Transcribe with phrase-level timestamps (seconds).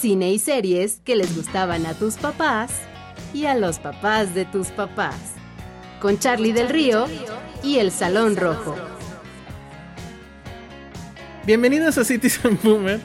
[0.00, 2.70] Cine y series que les gustaban a tus papás
[3.34, 5.34] y a los papás de tus papás.
[6.00, 7.04] Con Charlie del Río
[7.62, 8.74] y El Salón Rojo.
[11.44, 12.98] Bienvenidos a Citizen Boomer.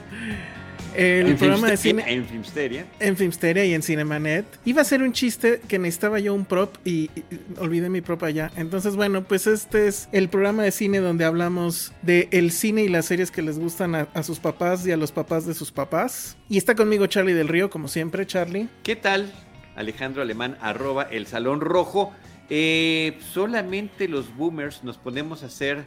[0.96, 2.86] El En programa de cine En, en Filmsteria.
[3.00, 4.46] en Filmsteria y en Cinemanet.
[4.66, 7.24] Iba a ser un chiste que necesitaba yo un prop y, y
[7.60, 8.52] olvidé mi prop allá.
[8.56, 12.88] Entonces, bueno, pues este es el programa de cine donde hablamos de el cine y
[12.88, 15.72] las series que les gustan a, a sus papás y a los papás de sus
[15.72, 16.38] papás.
[16.50, 18.68] Y está conmigo Charlie del Río, como siempre, Charlie.
[18.84, 19.32] ¿Qué tal?
[19.76, 22.14] Alejandro Alemán, arroba el Salón Rojo.
[22.50, 25.84] Eh, solamente los boomers nos ponemos a hacer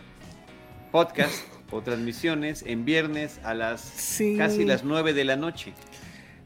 [0.91, 1.35] podcast
[1.71, 4.37] o transmisiones en viernes a las Sí.
[4.37, 5.73] casi las 9 de la noche.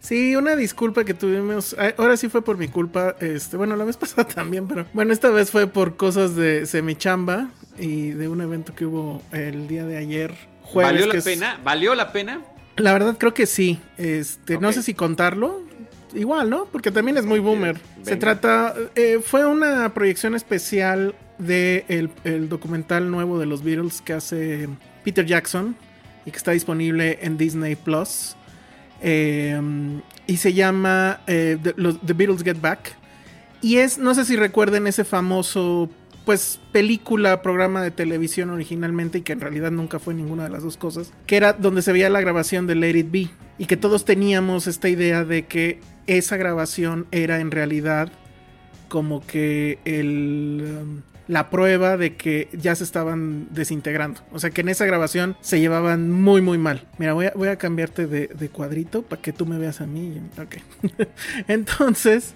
[0.00, 1.76] Sí, una disculpa que tuvimos.
[1.78, 3.14] ah, Ahora sí fue por mi culpa.
[3.20, 7.50] Este, bueno, la vez pasada también, pero bueno, esta vez fue por cosas de semichamba
[7.78, 10.34] y de un evento que hubo el día de ayer.
[10.62, 11.60] Jueves, ¿Valió la es- pena?
[11.62, 12.40] ¿Valió la pena?
[12.76, 13.78] La verdad creo que sí.
[13.98, 15.60] Este, no sé si contarlo.
[16.14, 16.66] Igual, ¿no?
[16.66, 17.78] Porque también es muy boomer.
[18.02, 18.74] Se trata.
[18.96, 24.68] eh, fue una proyección especial de el, el documental nuevo de los Beatles que hace
[25.04, 25.76] Peter Jackson
[26.24, 28.36] y que está disponible en Disney Plus.
[29.00, 29.60] Eh,
[30.26, 32.96] y se llama eh, The, Beatles Get Back.
[33.60, 35.90] Y es, no sé si recuerden ese famoso,
[36.24, 40.62] pues, película, programa de televisión originalmente y que en realidad nunca fue ninguna de las
[40.62, 43.76] dos cosas, que era donde se veía la grabación de Let It Be y que
[43.76, 48.10] todos teníamos esta idea de que esa grabación era en realidad
[48.88, 50.80] como que el...
[50.82, 54.20] um, la prueba de que ya se estaban desintegrando.
[54.32, 56.86] O sea que en esa grabación se llevaban muy muy mal.
[56.98, 60.20] Mira, voy a, cambiarte de, de cuadrito para que tú me veas a mí.
[60.38, 60.56] Ok.
[61.48, 62.34] Entonces,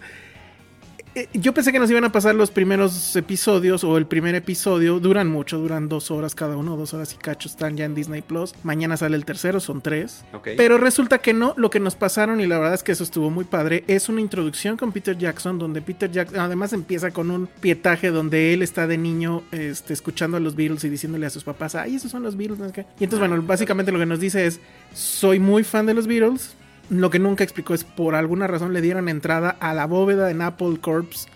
[1.32, 5.00] yo pensé que nos iban a pasar los primeros episodios o el primer episodio.
[5.00, 7.48] Duran mucho, duran dos horas cada uno, dos horas y cacho.
[7.48, 8.54] Están ya en Disney Plus.
[8.62, 10.24] Mañana sale el tercero, son tres.
[10.56, 13.30] Pero resulta que no, lo que nos pasaron, y la verdad es que eso estuvo
[13.30, 17.46] muy padre, es una introducción con Peter Jackson, donde Peter Jackson además empieza con un
[17.46, 21.44] pietaje donde él está de niño este, escuchando a los Beatles y diciéndole a sus
[21.44, 22.58] papás, ay, esos son los Beatles.
[22.58, 22.86] no sé qué".
[23.00, 24.60] Y entonces, bueno, básicamente lo que nos dice es,
[24.92, 26.54] soy muy fan de los Beatles.
[26.88, 30.40] Lo que nunca explicó es por alguna razón le dieron entrada a la bóveda en
[30.42, 31.26] Apple Corps,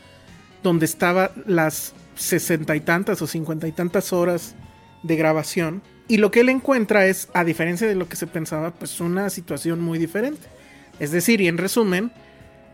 [0.62, 4.54] donde estaba las sesenta y tantas o cincuenta y tantas horas
[5.02, 5.82] de grabación.
[6.06, 9.30] Y lo que él encuentra es, a diferencia de lo que se pensaba, pues una
[9.30, 10.48] situación muy diferente.
[10.98, 12.12] Es decir, y en resumen,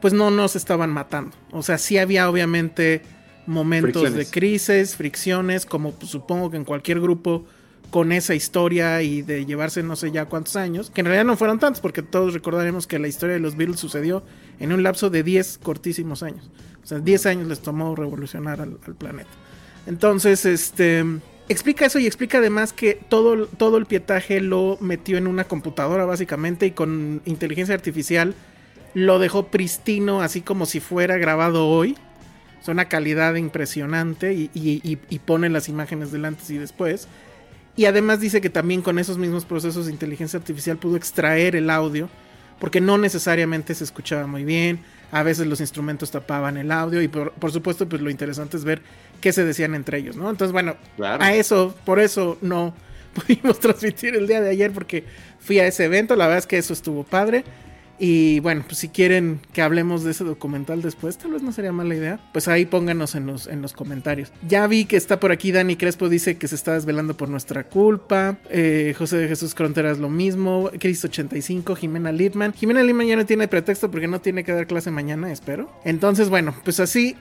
[0.01, 1.37] pues no nos estaban matando.
[1.53, 3.03] O sea, sí había obviamente
[3.47, 4.27] momentos Fricciones.
[4.27, 7.45] de crisis, fricciones, como pues, supongo que en cualquier grupo
[7.91, 11.37] con esa historia y de llevarse no sé ya cuántos años, que en realidad no
[11.37, 14.23] fueron tantos, porque todos recordaremos que la historia de los Beatles sucedió
[14.61, 16.51] en un lapso de 10 cortísimos años.
[16.83, 19.31] O sea, 10 años les tomó revolucionar al, planeta.
[19.87, 21.05] Entonces, este
[21.49, 26.05] explica eso y explica además que todo, todo el pietaje lo metió en una computadora
[26.05, 28.35] básicamente y con inteligencia artificial
[28.95, 31.97] lo dejó pristino, así como si fuera grabado hoy.
[32.61, 37.07] Es una calidad impresionante y- y pone las imágenes del antes y después.
[37.77, 41.69] Y además dice que también con esos mismos procesos de inteligencia artificial pudo extraer el
[41.71, 42.09] audio,
[42.59, 44.81] porque no necesariamente se escuchaba muy bien,
[45.13, 48.65] a veces los instrumentos tapaban el audio y por, por supuesto pues lo interesante es
[48.65, 48.81] ver
[49.21, 50.31] qué se decían entre ellos, ¿no?
[50.31, 51.23] Entonces bueno, Claro.
[51.23, 52.75] a eso, por eso no
[53.15, 55.05] pudimos transmitir el día de ayer porque
[55.39, 57.45] fui a ese evento, la verdad es que eso estuvo padre.
[57.99, 61.73] Y bueno, pues si quieren que hablemos de ese documental después, tal vez no sería
[61.73, 62.21] mala idea.
[62.33, 64.33] Pues ahí pónganos en los, en los comentarios.
[64.47, 67.65] Ya vi que está por aquí Dani Crespo, dice que se está desvelando por nuestra
[67.65, 68.39] culpa.
[68.51, 70.71] Eh, José de Jesús Fronteras lo mismo.
[70.71, 72.53] Chris85, Jimena Lipman.
[72.53, 75.71] Jimena Lipman ya no tiene pretexto porque no tiene que dar clase mañana, espero.
[75.85, 77.17] Entonces, bueno, pues así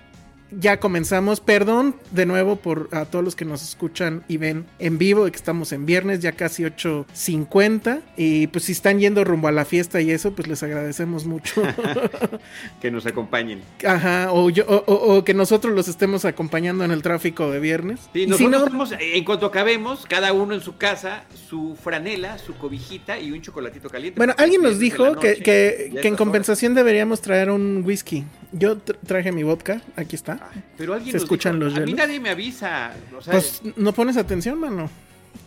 [0.51, 1.39] ya comenzamos.
[1.39, 5.31] Perdón de nuevo por a todos los que nos escuchan y ven en vivo, de
[5.31, 8.01] que estamos en viernes, ya casi 8.50.
[8.17, 11.61] Y pues si están yendo rumbo a la fiesta y eso, pues les agradecemos mucho.
[12.81, 13.61] que nos acompañen.
[13.85, 18.01] Ajá, o, yo, o, que nosotros los estemos acompañando en el tráfico de viernes.
[18.13, 23.31] Sí, nosotros en cuanto acabemos, cada uno en su casa, su franela, su cobijita y
[23.31, 24.17] un chocolatito caliente.
[24.17, 28.25] Bueno, alguien nos dijo que, que, que en compensación deberíamos traer un whisky.
[28.51, 30.34] Yo traje mi vodka, aquí está.
[30.77, 32.93] Pero alguien Se escuchan los A mí nadie me avisa.
[33.29, 34.89] pues no pones atención, mano.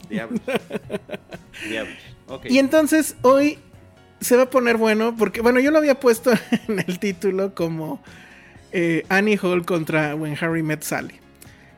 [0.09, 0.41] Diablos.
[1.69, 1.97] Diablos.
[2.45, 3.59] Y entonces hoy
[4.21, 6.33] se va a poner bueno porque, bueno, yo lo había puesto
[6.69, 8.03] en el título como
[8.73, 11.15] eh, Annie Hall contra When Harry Met Sally.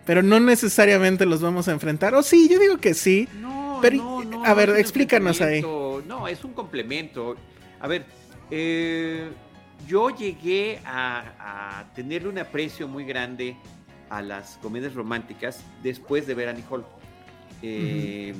[0.06, 2.14] Pero no necesariamente los vamos a enfrentar.
[2.14, 3.28] O sí, yo digo que sí.
[3.40, 5.62] No, pero, no, no, a ver, explícanos ahí.
[5.62, 7.36] No, es un complemento.
[7.78, 8.04] A ver,
[8.50, 9.30] eh,
[9.86, 13.56] yo llegué a, tenerle un aprecio muy grande
[14.08, 16.84] a las comedias románticas después de ver Annie Hall.
[17.62, 18.34] Eh,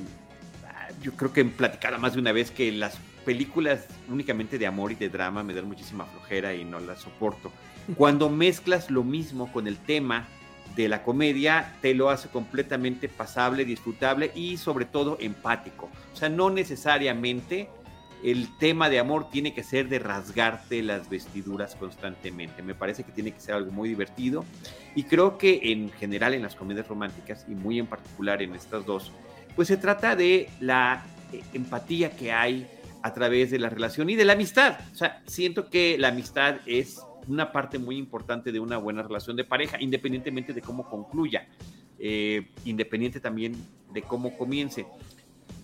[1.01, 4.91] yo creo que he platicado más de una vez que las películas únicamente de amor
[4.91, 7.51] y de drama me dan muchísima flojera y no las soporto.
[7.95, 10.27] Cuando mezclas lo mismo con el tema
[10.75, 15.89] de la comedia, te lo hace completamente pasable, disfrutable y sobre todo empático.
[16.13, 17.69] O sea, no necesariamente
[18.23, 22.61] el tema de amor tiene que ser de rasgarte las vestiduras constantemente.
[22.61, 24.45] Me parece que tiene que ser algo muy divertido.
[24.95, 28.85] Y creo que en general en las comedias románticas, y muy en particular en estas
[28.85, 29.11] dos,
[29.55, 32.67] pues se trata de la eh, empatía que hay
[33.01, 34.77] a través de la relación y de la amistad.
[34.91, 39.35] O sea, siento que la amistad es una parte muy importante de una buena relación
[39.35, 41.47] de pareja, independientemente de cómo concluya,
[41.97, 43.55] eh, independiente también
[43.91, 44.85] de cómo comience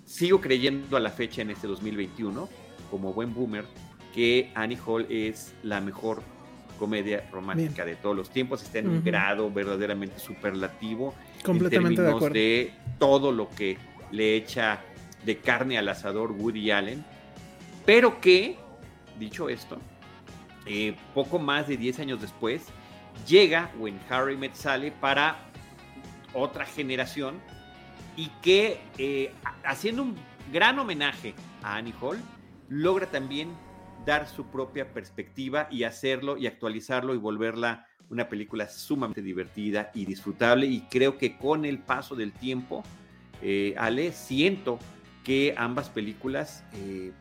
[0.08, 2.50] sigo creyendo a la fecha en este 2021,
[2.90, 3.66] como buen boomer,
[4.14, 6.24] que Annie Hall es la mejor
[6.80, 8.64] comedia romántica de todos los tiempos.
[8.64, 11.14] Está en un grado verdaderamente superlativo.
[11.44, 12.34] Completamente en de acuerdo.
[12.34, 13.78] De todo lo que
[14.12, 14.82] le echa
[15.26, 17.04] de carne al asador Woody Allen.
[17.86, 18.58] Pero que,
[19.20, 19.78] dicho esto,
[20.66, 22.64] eh, poco más de 10 años después,
[23.28, 25.50] llega When Harry Met Sally para
[26.34, 27.42] otra generación
[28.18, 29.32] y que eh,
[29.64, 30.16] haciendo un
[30.52, 32.18] gran homenaje a Annie Hall,
[32.68, 33.50] logra también
[34.06, 40.06] dar su propia perspectiva y hacerlo y actualizarlo y volverla una película sumamente divertida y
[40.06, 42.84] disfrutable y creo que con el paso del tiempo,
[43.42, 44.80] eh, Ale, siento
[45.24, 47.12] que ambas películas eh,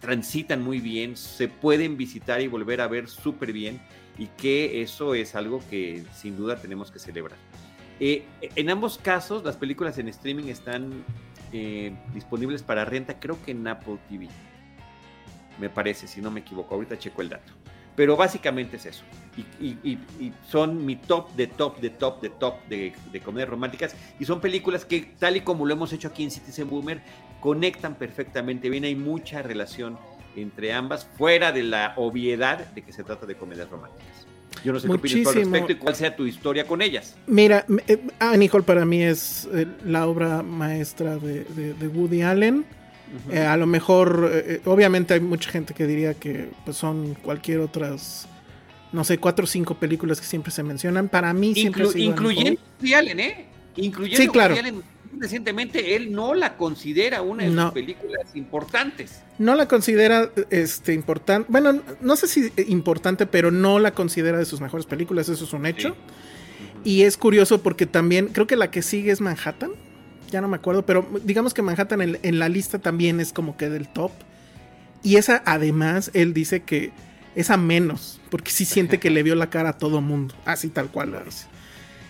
[0.00, 3.80] transitan muy bien, se pueden visitar y volver a ver súper bien
[4.18, 7.38] y que eso es algo que sin duda tenemos que celebrar.
[8.00, 11.04] Eh, en ambos casos, las películas en streaming están
[11.52, 14.28] eh, disponibles para renta, creo que en Apple TV.
[15.58, 16.74] Me parece, si no me equivoco.
[16.74, 17.52] Ahorita checo el dato.
[17.94, 19.04] Pero básicamente es eso.
[19.58, 19.98] Y,
[20.46, 23.96] son mi top de top de top de top de, de, comedias románticas.
[24.20, 27.00] Y son películas que, tal y como lo hemos hecho aquí en Citizen Boomer,
[27.40, 28.84] conectan perfectamente bien.
[28.84, 29.98] Hay mucha relación
[30.36, 34.26] entre ambas, fuera de la obviedad de que se trata de comedias románticas.
[34.66, 37.14] Yo no sé qué opinas al respecto y cuál sea tu historia con ellas.
[37.28, 42.64] Mira, eh, Annie Hall para mí es eh, la obra maestra de, Woody Allen.
[43.30, 44.28] Eh, a lo mejor,
[44.64, 48.26] obviamente hay mucha gente que diría que pues, son cualquier otras,
[48.90, 51.08] no sé, cuatro o cinco películas que siempre se mencionan.
[51.08, 53.46] Para mí siempre Incluyendo Woody Allen, ¿eh?
[53.76, 54.56] Incluyendo sí, claro.
[54.56, 59.22] Woody Allen recientemente él no la considera una de sus películas importantes.
[59.38, 64.44] No la considera este importante, bueno, no sé si importante, pero no la considera de
[64.44, 65.96] sus mejores películas, eso es un hecho.
[66.84, 69.72] Y es curioso porque también creo que la que sigue es Manhattan,
[70.30, 73.68] ya no me acuerdo, pero digamos que Manhattan en, la lista también es como que
[73.68, 74.12] del top.
[75.02, 76.92] Y esa además él dice que
[77.34, 80.68] es a menos, porque sí siente que le vio la cara a todo mundo, así
[80.68, 81.46] tal cual lo dice.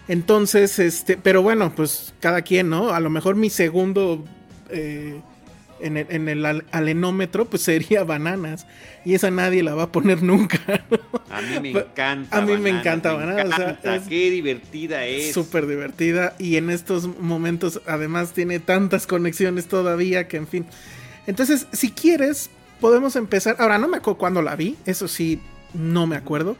[0.08, 2.90] Entonces, este, pero bueno, pues cada quien, ¿no?
[2.90, 4.24] A lo mejor mi segundo
[4.70, 5.20] eh,
[5.80, 8.66] en, el, en, el, alenómetro, pues sería bananas.
[9.04, 10.58] Y esa nadie la va a poner nunca.
[11.30, 12.38] A mí me encanta.
[12.38, 14.02] A mí me encanta bananas.
[14.08, 15.32] qué divertida es.
[15.34, 16.34] Súper divertida.
[16.38, 20.66] Y en estos momentos, además, tiene tantas conexiones todavía que, en fin.
[21.26, 22.48] Entonces, si quieres,
[22.80, 23.56] podemos empezar.
[23.58, 24.76] Ahora, no me acuerdo cuándo la vi.
[24.86, 25.40] Eso sí,
[25.74, 26.56] no me acuerdo.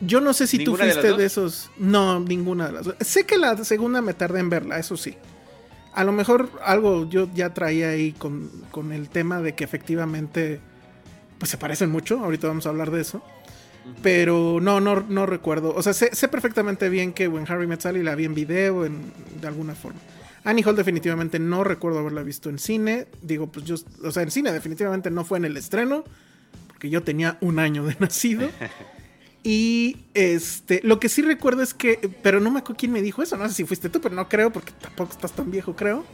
[0.00, 1.70] Yo no sé si tú fuiste de, esos.
[1.76, 2.94] No, ninguna de las dos.
[3.00, 5.16] Sé que la segunda me tardé en verla, eso sí.
[5.92, 10.60] A lo mejor algo yo ya traía ahí con, el tema de que efectivamente
[11.38, 12.20] pues se parecen mucho.
[12.20, 13.22] Ahorita vamos a hablar de eso.
[14.02, 15.74] Pero no, no, no recuerdo.
[15.74, 19.12] O sea, sé, perfectamente bien que When Harry Met Sally la vi en video, en,
[19.40, 19.98] de alguna forma.
[20.44, 23.06] Annie Hall definitivamente no recuerdo haberla visto en cine.
[23.22, 26.04] Digo, pues yo, o sea, en cine definitivamente no fue en el estreno,
[26.68, 28.48] porque yo tenía un año de nacido.
[29.50, 33.22] Y este, lo que sí recuerdo es que, pero no me acuerdo quién me dijo
[33.22, 36.04] eso, no sé si fuiste tú, pero no creo, porque tampoco estás tan viejo, creo.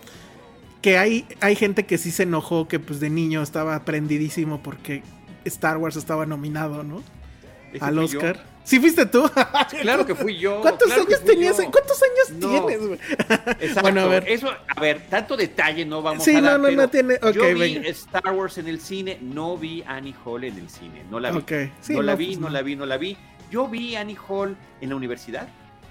[0.81, 5.03] Que hay, hay gente que sí se enojó, que pues de niño estaba prendidísimo porque
[5.45, 7.03] Star Wars estaba nominado, ¿no?
[7.81, 7.99] Al.
[7.99, 8.54] Oscar.
[8.65, 9.31] ¿Sí fuiste tú?
[9.83, 10.61] Claro que fui yo.
[10.63, 11.57] ¿Cuántos claro años tenías?
[11.59, 11.71] yo.
[11.71, 12.67] ¿Cuántos años No.
[12.67, 12.99] tienes, güey?
[13.61, 13.83] Exacto.
[13.83, 14.25] Bueno, a ver.
[14.29, 16.53] Eso, a ver, tanto detalle no vamos Sí, a dar.
[16.53, 17.77] no, no, pero no tiene- ok, yo vi.
[17.89, 21.39] Star Wars en el cine, no vi Annie Hall en el cine, no la vi.
[21.39, 21.53] Ok,
[21.83, 22.53] sí, no, la no, vi, pues no, no.
[22.55, 23.17] la vi, no la vi.
[23.51, 25.47] Yo vi Annie Hall en la universidad,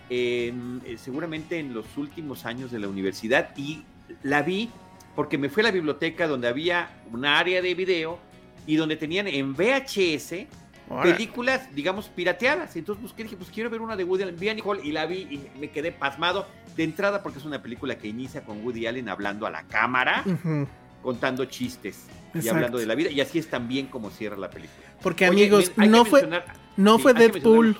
[0.09, 3.83] en- eh, seguramente en los últimos años de la universidad, y
[4.23, 4.69] la vi
[5.15, 8.17] porque me fui a la biblioteca donde había un área de video
[8.65, 10.47] y donde tenían en VHS
[11.01, 12.75] Películas, digamos, pirateadas.
[12.75, 14.37] Entonces busqué, dije, pues quiero ver una de Woody Allen.
[14.37, 17.61] Vi Annie Hall y la vi y me quedé pasmado de entrada porque es una
[17.61, 20.23] película que inicia con Woody Allen hablando a la cámara,
[21.01, 23.09] contando chistes y hablando de la vida.
[23.09, 24.85] Y así es también como cierra la película.
[25.01, 26.27] Porque Oye, amigos, men, no fue,
[26.77, 27.77] no sí, fue Deadpool.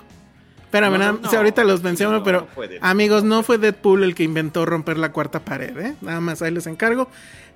[0.64, 2.48] Espérame, No, no, ahorita los menciono, no, pero
[2.82, 5.96] amigos, no fue Deadpool el que inventó romper la cuarta pared, ¿eh?
[6.02, 7.10] Nada más ahí les encargo.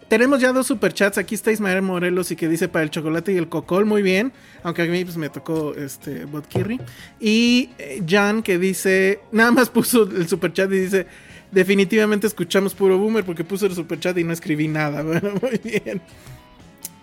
[0.08, 1.18] Tenemos ya dos superchats.
[1.18, 4.32] Aquí está Ismael Morelos y que dice para el chocolate y el cocol, muy bien.
[4.64, 6.80] Aunque a mí pues, me tocó este Botkirri.
[7.20, 11.08] Y eh, Jan que dice, nada más puso el superchat y dice,
[11.52, 15.02] definitivamente escuchamos puro boomer porque puso el superchat y no escribí nada.
[15.04, 16.02] Bueno, muy bien.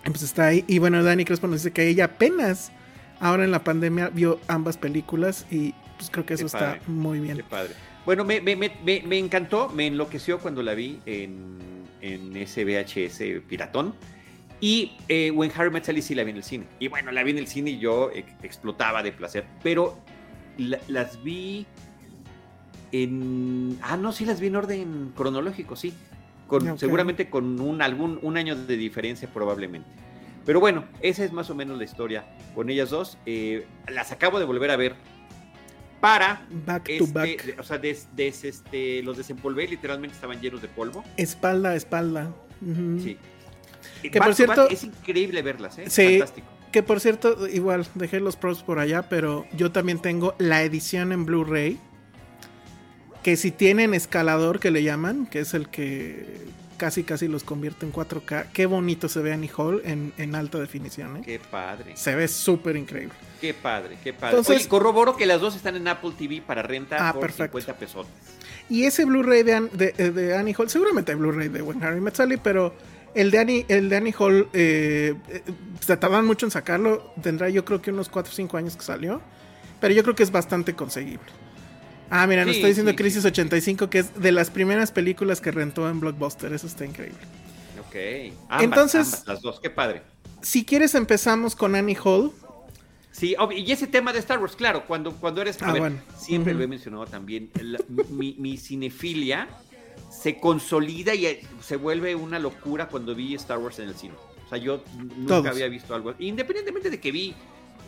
[0.05, 0.65] Pues está ahí.
[0.67, 2.73] Y bueno, Dani Crespo nos dice que ella apenas
[3.21, 7.37] ahora en la pandemia vio ambas películas y pues creo que eso está muy bien.
[7.39, 7.73] Qué padre.
[8.07, 12.65] Bueno, me, me- me- me- me encantó, me enloqueció cuando la vi en, en ese
[12.65, 13.95] VHS piratón.
[14.61, 16.65] Y eh, When Harry Met Sally sí la vi en el cine.
[16.79, 19.45] Y bueno, la vi en el cine y yo eh, explotaba de placer.
[19.63, 19.99] Pero
[20.57, 21.67] la- las vi
[22.93, 23.79] en...
[23.83, 25.93] Ah, no, sí las vi en orden cronológico, sí.
[26.47, 26.79] Con.
[26.79, 29.89] Seguramente con un, algún, un año de diferencia probablemente.
[30.45, 32.25] Pero bueno, esa es más o menos la historia
[32.55, 33.17] con ellas dos.
[33.25, 34.95] Eh, las acabo de volver a ver
[36.05, 37.57] para Back to este, back.
[37.59, 41.03] o sea, des- des- este, los desempolvé, literalmente estaban llenos de polvo.
[41.17, 42.31] Espalda a espalda.
[43.03, 43.17] Sí.
[44.03, 45.85] Que Back por cierto- es increíble verlas, ¿eh?
[45.89, 46.19] Sí.
[46.19, 46.47] Fantástico.
[46.73, 51.13] Que por cierto, igual dejé los pros por allá, pero yo también tengo la edición
[51.13, 51.79] en Blu-ray.
[53.23, 56.27] Que si tienen escalador que le llaman, que es el que
[56.75, 60.59] casi casi los convierte en 4K, qué bonito se ve Annie Hall en, en alta
[60.59, 61.17] definición.
[61.19, 61.23] ¿eh?
[61.25, 61.97] Qué padre.
[61.97, 63.15] Se ve súper increíble.
[63.41, 64.37] Qué padre, qué padre.
[64.39, 67.59] Entonces- Oye, corroboro que las dos están en Apple TV para renta Ah, por perfecto.
[67.61, 68.07] 50 pesos.
[68.69, 72.01] Y ese Blu-ray de, de, eh, de Annie Hall, seguramente hay Blu-ray de When Harry
[72.01, 72.75] Met Sally, pero
[73.15, 75.43] el de Annie, el de Annie Hall eh, eh,
[75.81, 77.13] se tardan mucho en sacarlo.
[77.23, 79.21] Tendrá yo creo que unos 4 o 5 años que salió.
[79.81, 81.27] Pero yo creo que es bastante conseguible.
[82.17, 85.41] Ah, mira, nos Sí, está diciendo sí, Crisis 85 que es de las primeras películas
[85.41, 86.53] que rentó en Blockbuster.
[86.53, 87.19] Eso está increíble.
[87.81, 88.33] Ok.
[88.49, 90.03] Ambas, Entonces- ambas, las dos, qué padre.
[90.41, 92.31] Si quieres empezamos con Annie Hall.
[93.11, 95.61] Sí, y ese tema de Star Wars, claro, cuando, cuando eres...
[95.61, 95.97] Ah, ver, bueno.
[96.17, 97.79] Siempre lo he mencionado también, la-
[98.11, 99.49] mi, mi cinefilia
[100.11, 104.15] se consolida y eh, se vuelve una locura cuando vi Star Wars en el cine.
[104.45, 105.47] O sea, yo nunca Todos.
[105.49, 107.35] había visto algo, independientemente de que vi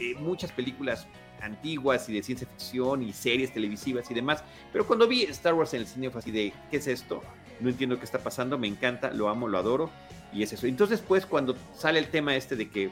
[0.01, 1.07] eh, muchas películas
[1.43, 5.75] antiguas y de ciencia ficción y series televisivas y demás, pero cuando vi Star Wars
[5.75, 7.23] en el cine fue así de, ¿qué es esto?
[7.61, 9.91] No entiendo qué está pasando, me encanta, lo amo, lo adoro,
[10.33, 10.67] y es eso.
[10.67, 12.91] Entonces, pues, cuando sale el tema este de que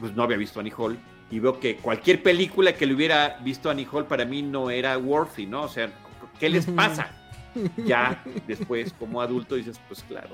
[0.00, 0.98] pues no había visto Annie Hall
[1.30, 4.96] y veo que cualquier película que le hubiera visto Annie Hall para mí no era
[4.96, 5.62] worthy, ¿no?
[5.62, 5.90] O sea,
[6.38, 7.10] ¿qué les pasa?
[7.84, 10.30] Ya después como adulto dices, pues claro,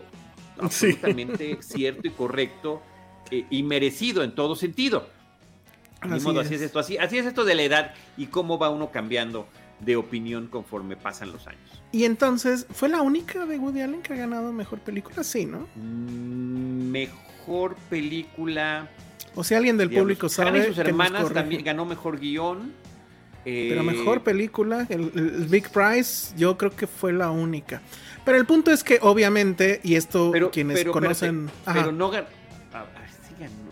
[0.70, 0.86] Sí.
[0.86, 2.80] absolutamente cierto y correcto
[3.32, 5.08] eh, y merecido en todo sentido.
[6.06, 6.60] Ni Así modo, así es.
[6.60, 9.48] es esto, así, así es esto de la edad y cómo va uno cambiando
[9.80, 11.60] de opinión conforme pasan los años.
[11.92, 15.24] Y entonces, ¿fue la única de Woody Allen que ha ganado mejor película?
[15.24, 15.66] Sí, ¿no?
[15.76, 18.88] Mm, Mejor película.
[19.34, 20.60] O sea, alguien del público sabe.
[20.60, 22.72] y sus hermanas también ganó mejor guion.
[23.44, 27.80] Pero Eh, mejor película, el, el Big Prize, yo creo que fue la única.
[28.24, 31.48] Pero el punto es que, obviamente, y esto pero, quienes pero, conocen.
[31.64, 31.80] Ajá.
[31.80, 32.26] pero no ganó,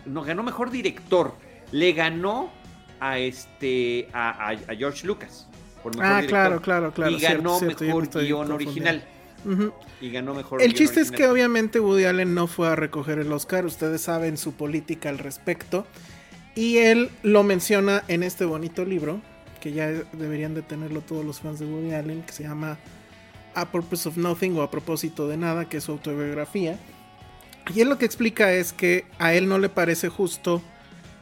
[0.05, 1.33] no ganó mejor director.
[1.71, 2.51] Le ganó
[2.99, 5.47] a este a, a- a George Lucas.
[5.83, 6.29] Por mejor ah, director.
[6.29, 7.11] claro, claro, claro.
[7.11, 9.03] y cierto, ganó cierto, mejor estoy guion original.
[10.01, 13.31] Y ganó mejor El chiste es que obviamente Woody Allen no fue a recoger el
[13.31, 15.85] Oscar, ustedes saben su política al respecto.
[16.55, 19.21] Y él lo menciona en este bonito libro,
[19.61, 22.77] que ya deberían de tenerlo todos los fans de Woody Allen, que se llama
[23.53, 26.77] A Purpose of Nothing o A propósito de nada, que es su autobiografía.
[27.73, 30.61] Y él lo que explica es que a él no le parece justo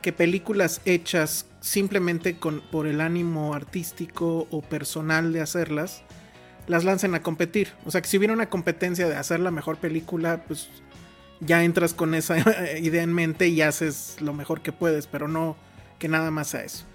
[0.06, 6.04] que películas hechas simplemente con, por el ánimo artístico o personal de hacerlas,
[6.68, 7.70] las lancen a competir.
[7.86, 10.70] O sea, que si hubiera una competencia de hacer la mejor película, pues
[11.40, 12.38] ya entras con esa
[12.80, 15.58] idea en mente y haces lo mejor que puedes, pero no
[15.98, 16.86] que nada más a eso.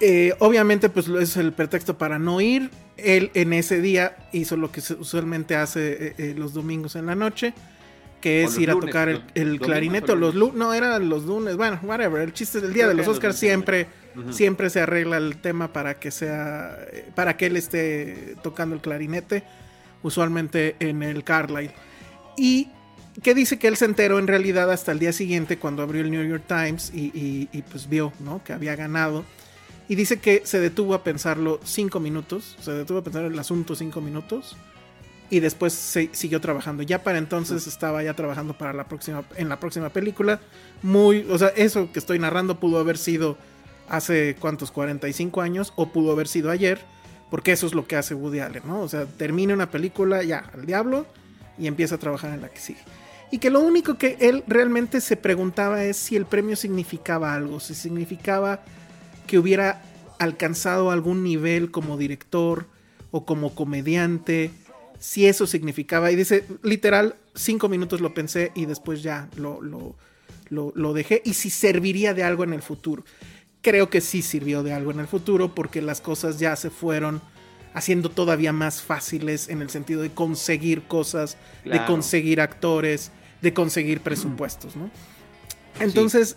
[0.00, 2.72] Eh, obviamente, pues es el pretexto para no ir.
[2.96, 7.14] Él en ese día hizo lo que usualmente hace eh, eh, los domingos en la
[7.14, 7.54] noche,
[8.20, 10.14] que es ir a tocar el, clarinete.
[10.16, 12.22] Los no, eran los lunes, bueno, whatever.
[12.22, 13.86] El chiste del día de los Oscars siempre,
[14.30, 16.76] siempre se arregla el tema para que sea,
[17.14, 19.44] para que él esté tocando el clarinete,
[20.02, 21.74] usualmente en el Carlisle.
[22.36, 22.68] Y
[23.22, 26.10] que dice que él se enteró en realidad hasta el día siguiente cuando abrió el
[26.10, 28.42] New York Times y, y pues vio, ¿no?
[28.44, 29.24] Que había ganado
[29.88, 33.74] y dice que se detuvo a pensarlo cinco minutos, se detuvo a pensar el asunto
[33.74, 34.56] cinco minutos
[35.30, 36.82] y después se siguió trabajando.
[36.82, 40.40] Ya para entonces estaba ya trabajando para la próxima, en la próxima película.
[40.82, 43.36] Muy, o sea, eso que estoy narrando pudo haber sido
[43.88, 46.80] hace cuántos, 45 años o pudo haber sido ayer,
[47.30, 48.80] porque eso es lo que hace Woody Allen, ¿no?
[48.80, 51.06] O sea, termina una película ya al diablo
[51.58, 52.80] y empieza a trabajar en la que sigue.
[53.30, 57.60] Y que lo único que él realmente se preguntaba es si el premio significaba algo,
[57.60, 58.60] si significaba
[59.26, 59.82] que hubiera
[60.18, 62.66] alcanzado algún nivel como director
[63.10, 64.50] o como comediante,
[64.98, 66.10] si eso significaba.
[66.10, 69.60] Y dice, literal, cinco minutos lo pensé y después ya lo,
[70.50, 71.22] lo, dejé.
[71.24, 73.04] Y si serviría de algo en el futuro.
[73.60, 77.20] Creo que sí sirvió de algo en el futuro porque las cosas ya se fueron
[77.74, 83.10] haciendo todavía más fáciles en el sentido de conseguir cosas, de conseguir actores,
[83.42, 84.90] de conseguir presupuestos, ¿no?
[85.80, 86.36] Entonces,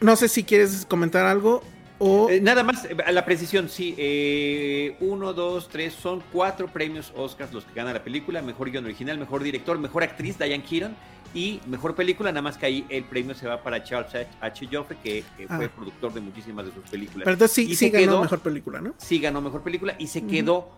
[0.00, 1.62] no sé si quieres comentar algo.
[2.00, 3.94] Eh, nada más, eh, a la precisión, sí.
[3.98, 8.40] Eh, uno, dos, tres, son cuatro premios Oscars los que gana la película.
[8.40, 10.96] Mejor guion original, mejor director, mejor actriz, Diane Keaton.
[11.32, 14.68] Y mejor película, nada más que ahí el premio se va para Charles H.
[14.72, 15.70] Joffe, que, fue ah.
[15.72, 17.24] productor de muchísimas de sus películas.
[17.24, 18.94] Pero entonces sí, sí ganó mejor película, ¿no?
[18.98, 20.70] Sí ganó mejor película y se quedó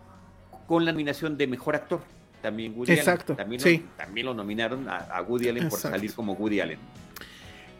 [0.67, 2.01] con la nominación de mejor actor.
[2.43, 6.59] También Woody Exacto, También, lo, también lo nominaron a, Woody Allen por salir como Woody
[6.59, 6.79] Allen.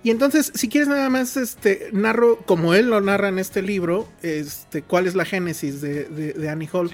[0.04, 4.10] Y entonces, si quieres nada más, este, narro, como él lo narra en este libro,
[4.22, 6.92] este, cuál es la génesis de, Annie Hall.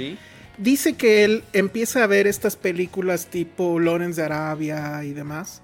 [0.59, 5.61] Dice que él empieza a ver estas películas tipo Lawrence de Arabia y demás,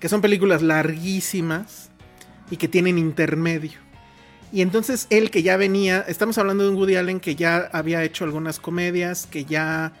[0.00, 1.90] que son películas larguísimas
[2.50, 3.78] y que tienen intermedio.
[4.52, 8.04] Y entonces él que ya venía, estamos hablando de un Woody Allen que ya había
[8.04, 9.92] hecho algunas comedias, que ya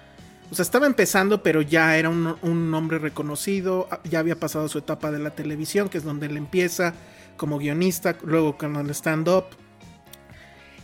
[0.52, 4.68] o sea, estaba empezando, pero ya era un, un, hombre reconocido, ah, ya había pasado
[4.68, 6.92] su etapa de la televisión, que es donde él empieza
[7.38, 9.46] como guionista, luego con el stand-up.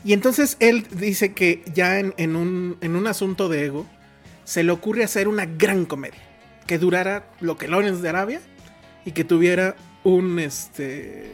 [0.04, 3.86] Y entonces él dice que ya en, un, en un asunto de ego,
[4.44, 6.22] se le ocurre hacer una gran comedia,
[6.66, 8.40] que durara lo que Lawrence de Arabia
[9.04, 11.30] y que tuviera un, este,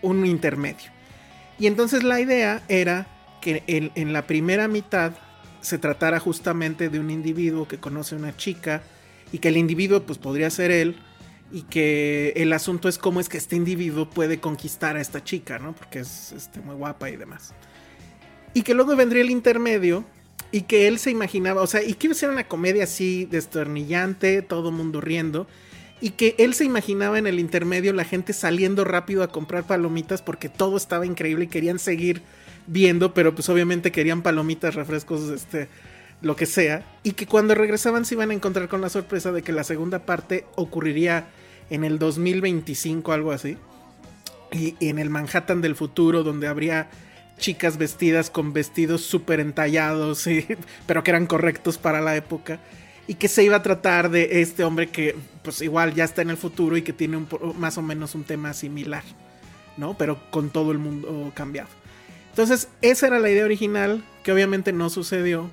[0.00, 0.90] un intermedio.
[1.58, 3.08] Y entonces la idea era
[3.42, 5.12] que en la primera mitad
[5.64, 8.82] se tratara justamente de un individuo que conoce a una chica
[9.32, 10.96] y que el individuo pues podría ser él
[11.50, 15.58] y que el asunto es cómo es que este individuo puede conquistar a esta chica,
[15.58, 15.74] ¿no?
[15.74, 17.54] Porque es este, muy guapa y demás.
[18.52, 20.04] Y que luego vendría el intermedio
[20.52, 23.24] y que él se imaginaba, o sea, y que iba a ser una comedia así
[23.24, 25.46] destornillante, todo mundo riendo,
[26.00, 30.20] y que él se imaginaba en el intermedio la gente saliendo rápido a comprar palomitas
[30.20, 32.22] porque todo estaba increíble y querían seguir
[32.66, 35.68] viendo, pero pues obviamente querían palomitas, refrescos, este,
[36.20, 36.84] lo que sea.
[37.02, 40.00] Y que cuando regresaban se iban a encontrar con la sorpresa de que la segunda
[40.00, 41.28] parte ocurriría
[41.70, 43.56] en el 2025, algo así.
[44.52, 46.88] Y, en el Manhattan del futuro, donde habría
[47.38, 50.28] chicas vestidas con vestidos súper entallados,
[50.86, 52.60] pero que eran correctos para la época.
[53.06, 56.30] Y que se iba a tratar de este hombre que pues igual ya está en
[56.30, 59.04] el futuro y que tiene un, más o menos un tema similar,
[59.76, 59.94] ¿no?
[59.98, 61.68] Pero con todo el mundo cambiado.
[62.34, 65.52] Entonces, esa era la idea original, que obviamente no sucedió.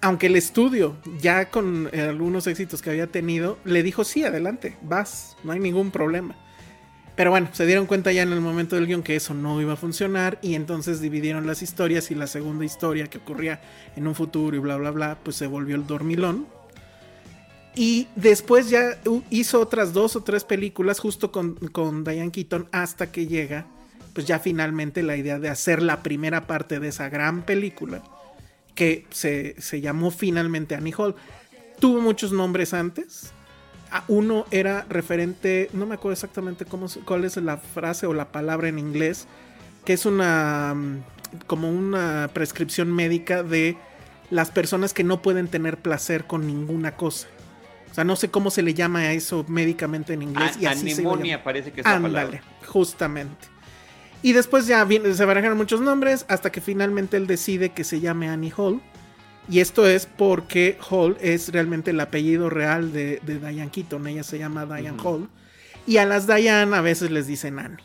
[0.00, 5.36] Aunque el estudio, ya con algunos éxitos que había tenido, le dijo, sí, adelante, vas,
[5.44, 6.34] no hay ningún problema.
[7.16, 9.74] Pero bueno, se dieron cuenta ya en el momento del guion que eso no iba
[9.74, 13.60] a funcionar y entonces dividieron las historias y la segunda historia que ocurría
[13.94, 16.46] en un futuro y bla, bla, bla, pues se volvió el dormilón.
[17.74, 23.12] Y después ya hizo otras dos o tres películas justo con, con Diane Keaton hasta
[23.12, 23.66] que llega
[24.12, 28.02] pues ya finalmente la idea de hacer la primera parte de esa gran película
[28.74, 31.14] que se, llamó finalmente Annie Hall.
[31.80, 33.32] Tuvo muchos nombres antes.
[34.08, 38.68] Uno era referente, no me acuerdo exactamente cómo, cuál es la frase o la palabra
[38.68, 39.26] en inglés,
[39.84, 41.02] que es una mm,
[41.46, 43.76] como una prescripción médica de
[44.30, 47.26] las personas que no pueden tener placer con ninguna cosa.
[47.90, 50.56] O sea, no sé cómo se le llama a eso médicamente en inglés.
[50.60, 50.94] y así
[51.44, 52.40] parece que es palabra.
[52.66, 53.48] justamente.
[54.22, 58.28] Y después ya se barajaron muchos nombres hasta que finalmente él decide que se llame
[58.28, 58.80] Annie Hall.
[59.48, 64.06] Y esto es porque Hall es realmente el apellido real de, Diane Keaton.
[64.06, 65.28] Ella se llama Diane Hall.
[65.86, 67.82] Y a las Diane a veces les dicen Annie.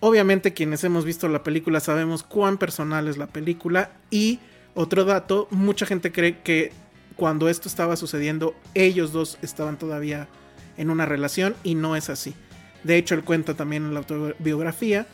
[0.00, 4.40] Obviamente quienes hemos visto la película sabemos cuán personal es la película y
[4.74, 6.72] otro dato, mucha gente cree que
[7.16, 10.26] cuando esto estaba sucediendo ellos dos estaban todavía
[10.78, 12.34] en una relación y no es así.
[12.82, 15.06] De hecho, él cuenta también en la autobiografía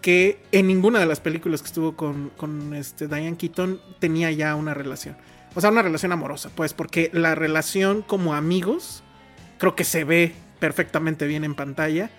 [0.00, 4.54] que en ninguna de las películas que estuvo con, con este Diane Keaton tenía ya
[4.54, 5.16] una relación.
[5.54, 9.02] O sea, una relación amorosa, pues, porque la relación como amigos
[9.58, 12.10] creo que se ve perfectamente bien en pantalla.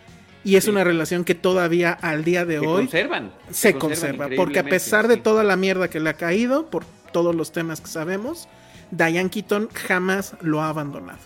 [0.44, 4.28] Y es una relación que todavía al día de hoy conservan, se, conserva.
[4.36, 7.80] Porque a pesar de toda la mierda que le ha caído, por todos los temas
[7.80, 8.50] que sabemos,
[8.89, 11.20] Diane Keaton jamás lo ha abandonado.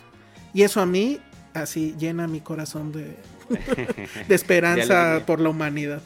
[0.54, 1.20] Y eso a mí
[1.54, 3.16] así llena mi corazón de,
[4.28, 6.02] de esperanza por la humanidad.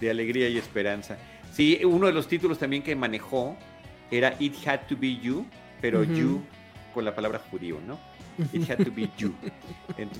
[0.00, 1.16] De alegría y esperanza.
[1.52, 3.56] Sí, uno de los títulos también que manejó
[4.10, 5.46] era It Had to Be You,
[5.80, 6.42] pero You
[6.94, 7.98] con la palabra judío, ¿no?
[8.52, 9.34] It had to be you.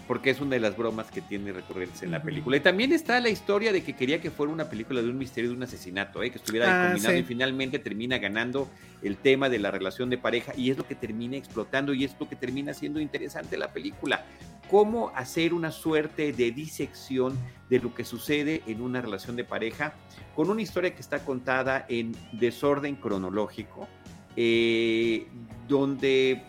[0.07, 2.57] porque es una de las bromas que tiene recurrentes en la película.
[2.57, 5.51] Y también está la historia de que quería que fuera una película de un misterio,
[5.51, 6.31] de un asesinato, ¿eh?
[6.31, 8.69] que estuviera ah, combinado y finalmente termina ganando
[9.03, 12.15] el tema de la relación de pareja y es lo que termina explotando y es
[12.19, 14.25] lo que termina siendo interesante la película.
[14.71, 17.39] Cómo hacer una suerte de disección
[17.71, 19.95] de lo que sucede en una relación de pareja
[20.35, 23.89] con una historia que está contada en desorden cronológico,
[24.37, 25.27] eh,
[25.69, 26.43] donde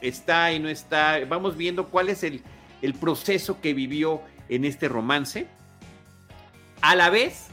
[0.00, 1.24] está y no está.
[1.28, 2.42] Vamos viendo cuál es el,
[2.82, 5.46] el proceso que vivió en este romance.
[6.80, 7.46] A la vez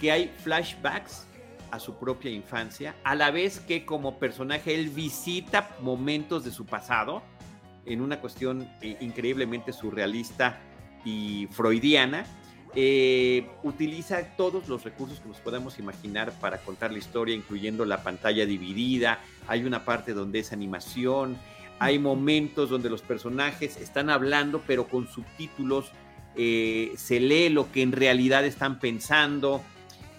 [0.00, 1.26] que hay flashbacks
[1.70, 6.66] a su propia infancia, a la vez que como personaje él visita momentos de su
[6.66, 7.22] pasado
[7.86, 10.60] en una cuestión eh, increíblemente surrealista
[11.04, 12.26] y freudiana,
[12.74, 18.02] eh, utiliza todos los recursos que nos podamos imaginar para contar la historia, incluyendo la
[18.02, 21.38] pantalla dividida, hay una parte donde es animación,
[21.78, 25.90] hay momentos donde los personajes están hablando, pero con subtítulos
[26.34, 29.62] eh, se lee lo que en realidad están pensando.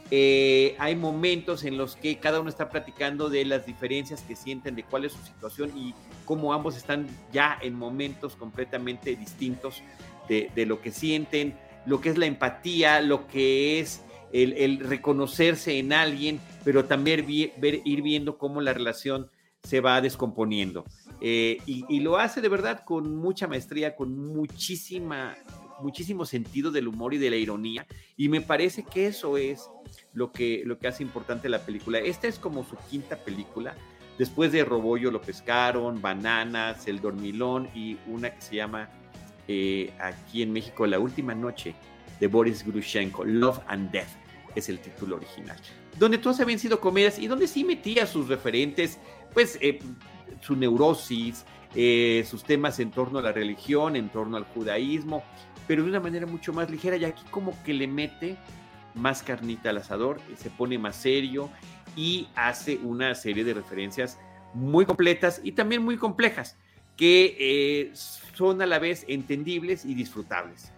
[0.09, 4.75] Eh, hay momentos en los que cada uno está platicando de las diferencias que sienten,
[4.75, 5.93] de cuál es su situación y
[6.25, 9.83] cómo ambos están ya en momentos completamente distintos
[10.29, 14.01] de, lo que sienten, lo que es la empatía, lo que es
[14.33, 19.29] el, reconocerse en alguien, pero también ir viendo cómo la relación
[19.63, 20.85] se va descomponiendo.
[21.19, 25.35] Eh, y, lo hace de verdad con mucha maestría, con muchísima,
[25.81, 27.85] muchísimo sentido del humor y de la ironía.
[28.15, 29.69] Y me parece que eso es
[30.13, 31.99] lo que, lo que hace importante la película.
[31.99, 33.75] Esta es como su quinta película.
[34.17, 38.89] Después de Robollo lo pescaron, Bananas, El Dormilón y una que se llama
[39.47, 41.75] eh, aquí en México La Última Noche
[42.19, 44.09] de Boris Grushenko, Love and Death
[44.55, 45.57] es el título original.
[45.99, 48.97] Donde todas habían sido comedias y donde sí metía sus referentes,
[49.33, 49.79] pues eh,
[50.41, 55.23] su neurosis, eh, sus temas en torno a la religión, en torno al judaísmo,
[55.67, 58.37] pero de una manera mucho más ligera y aquí como que le mete
[58.97, 61.49] más carnita al asador, se pone más serio
[61.95, 64.19] y hace una serie de referencias
[64.53, 66.57] muy completas y también muy complejas,
[66.95, 67.91] que eh,
[68.33, 70.71] son a la vez entendibles y disfrutables.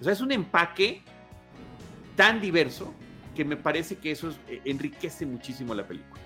[0.00, 1.02] O sea, es un empaque
[2.16, 2.92] tan diverso
[3.34, 6.20] que me parece que eso eh, enriquece muchísimo la película.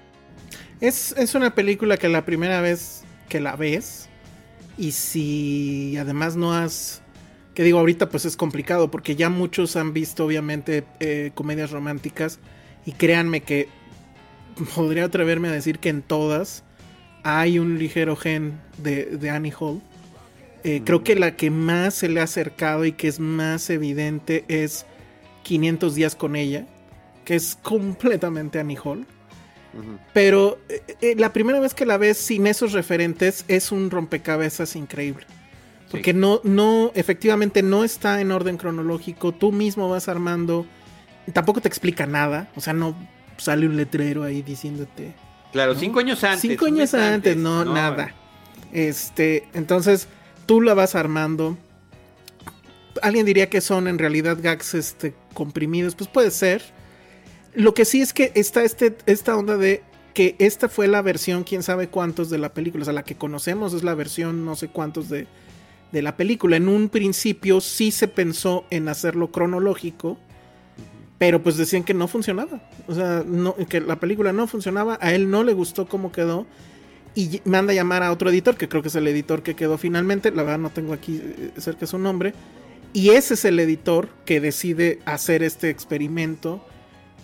[0.81, 4.09] Es, una película que la primera vez que la ves,
[4.77, 7.02] y si además no has
[7.55, 12.39] que digo ahorita pues es complicado porque ya muchos han visto obviamente eh, comedias románticas
[12.87, 13.69] y créanme que
[14.75, 16.65] podría atreverme a decir que en todas
[17.23, 19.81] hay un ligero gen de, Annie Hall.
[20.65, 24.45] Eh, creo que la que más se le ha acercado y que es más evidente
[24.49, 24.87] es
[25.45, 26.67] 500 días con ella,
[27.25, 29.07] que es completamente Annie Hall.
[30.13, 35.25] Pero eh, la primera vez que la ves sin esos referentes es un rompecabezas increíble.
[35.93, 39.33] Porque no, no, efectivamente no está en orden cronológico.
[39.33, 40.67] Tú mismo vas armando.
[41.33, 42.51] Tampoco te explica nada.
[42.57, 42.97] O sea, no
[43.37, 45.13] sale un letrero ahí diciéndote.
[45.53, 46.41] Claro, cinco años antes.
[46.41, 48.15] Cinco años antes, no, nada.
[48.73, 50.09] Este, entonces,
[50.47, 51.59] tú la vas armando.
[53.03, 55.95] Alguien diría que son en realidad gags este, comprimidos.
[55.95, 56.63] Pues puede ser.
[57.55, 59.83] Lo que sí es que está este, esta onda de
[60.15, 63.17] que esta fue la versión, quién sabe cuántos de la película, o sea, la que
[63.17, 65.27] conocemos es la versión no sé cuántos de,
[65.93, 66.57] de la película.
[66.57, 70.19] En un principio sí se pensó en hacerlo cronológico,
[71.19, 72.61] pero pues decían que no funcionaba.
[72.89, 73.25] O sea,
[73.69, 76.47] que la película no funcionaba, a él no le gustó cómo quedó
[77.15, 79.77] y manda a llamar a otro editor, que creo que es el editor que quedó
[79.77, 82.33] finalmente, la verdad no tengo aquí eh, cerca su nombre,
[82.95, 86.65] y ese es el editor que decide hacer este experimento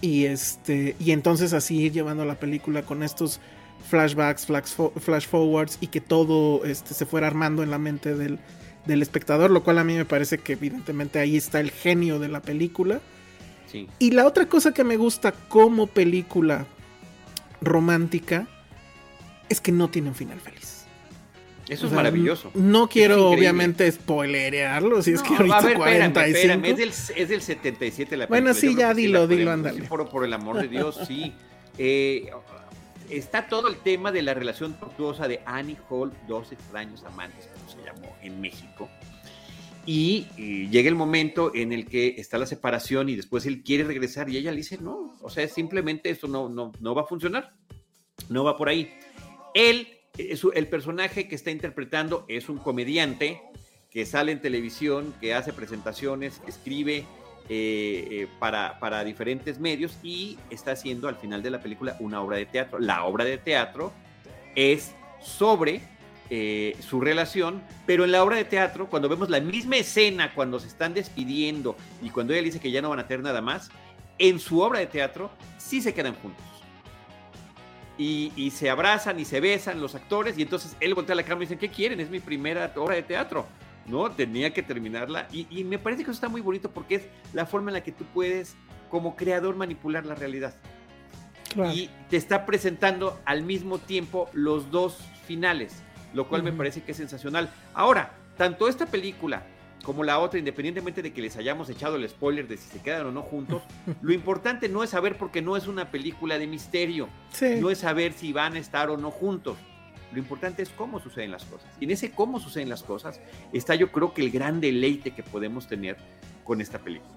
[0.00, 0.96] y este.
[0.98, 3.40] Y entonces así ir llevando la película con estos
[3.88, 5.78] flashbacks, flash, forwards.
[5.80, 8.38] Y que todo este, se fuera armando en la mente del,
[8.88, 9.52] del espectador.
[9.52, 13.00] Lo cual a mí me parece que evidentemente ahí está el genio de la película.
[13.70, 13.86] Sí.
[13.98, 16.66] Y la otra cosa que me gusta como película
[17.60, 18.48] romántica
[19.48, 20.78] es que no tiene un final feliz.
[21.68, 22.50] Eso O es maravilloso.
[22.54, 26.38] No quiero obviamente spoilerearlo, si es que ahorita a ver, espérame, 45.
[26.38, 29.44] espérame, es, del, es del 77 la Bueno, película, sí, yo creo ya dilo, dilo,
[29.50, 29.88] podemos ándale.
[29.88, 31.34] Por, por el amor de Dios, sí.
[31.80, 32.30] Eh,
[33.10, 37.70] está todo el tema de la relación tortuosa de Annie Hall, dos extraños amantes, como
[37.70, 38.88] se llamó en México.
[39.86, 40.26] Y,
[40.70, 44.36] llega el momento en el que está la separación y después él quiere regresar y
[44.36, 47.54] ella le dice, no, o sea, simplemente esto no, no, no va a funcionar,
[48.28, 48.92] no va por ahí.
[49.54, 53.40] Él, es el personaje que está interpretando es un comediante
[53.90, 57.06] que sale en televisión, que hace presentaciones, escribe
[57.50, 62.36] eh, eh, para, diferentes medios y está haciendo al final de la película una obra
[62.36, 62.78] de teatro.
[62.78, 63.90] La obra de teatro
[64.54, 65.80] es sobre
[66.28, 70.60] eh, su relación, pero en la obra de teatro, cuando vemos la misma escena, cuando
[70.60, 73.70] se están despidiendo y cuando ella dice que ya no van a tener nada más,
[74.18, 76.44] en su obra de teatro sí se quedan juntos.
[77.96, 81.22] Y, y se abrazan y se besan los actores y entonces él voltea a la
[81.22, 81.98] cámara y dice, ¿qué quieren?
[81.98, 83.46] Es mi primera obra de teatro.
[83.88, 84.10] ¿No?
[84.10, 85.28] Tenía que terminarla.
[85.32, 87.82] Y, y, me parece que eso está muy bonito porque es la forma en la
[87.82, 88.56] que tú puedes,
[88.90, 90.54] como creador, manipular la realidad.
[91.52, 91.72] Claro.
[91.72, 96.50] Y te está presentando al mismo tiempo los dos finales, lo cual uh -huh.
[96.50, 97.50] me parece que es sensacional.
[97.74, 99.42] Ahora, tanto esta película
[99.82, 103.06] como la otra, independientemente de que les hayamos echado el spoiler de si se quedan
[103.06, 103.62] o no juntos,
[104.02, 107.56] lo importante no es saber porque no es una película de misterio, sí.
[107.60, 109.56] no es saber si van a estar o no juntos.
[110.12, 111.68] Lo importante es cómo suceden las cosas.
[111.80, 113.20] Y en ese cómo suceden las cosas
[113.52, 115.96] está yo creo que el gran deleite que podemos tener
[116.44, 117.14] con esta película.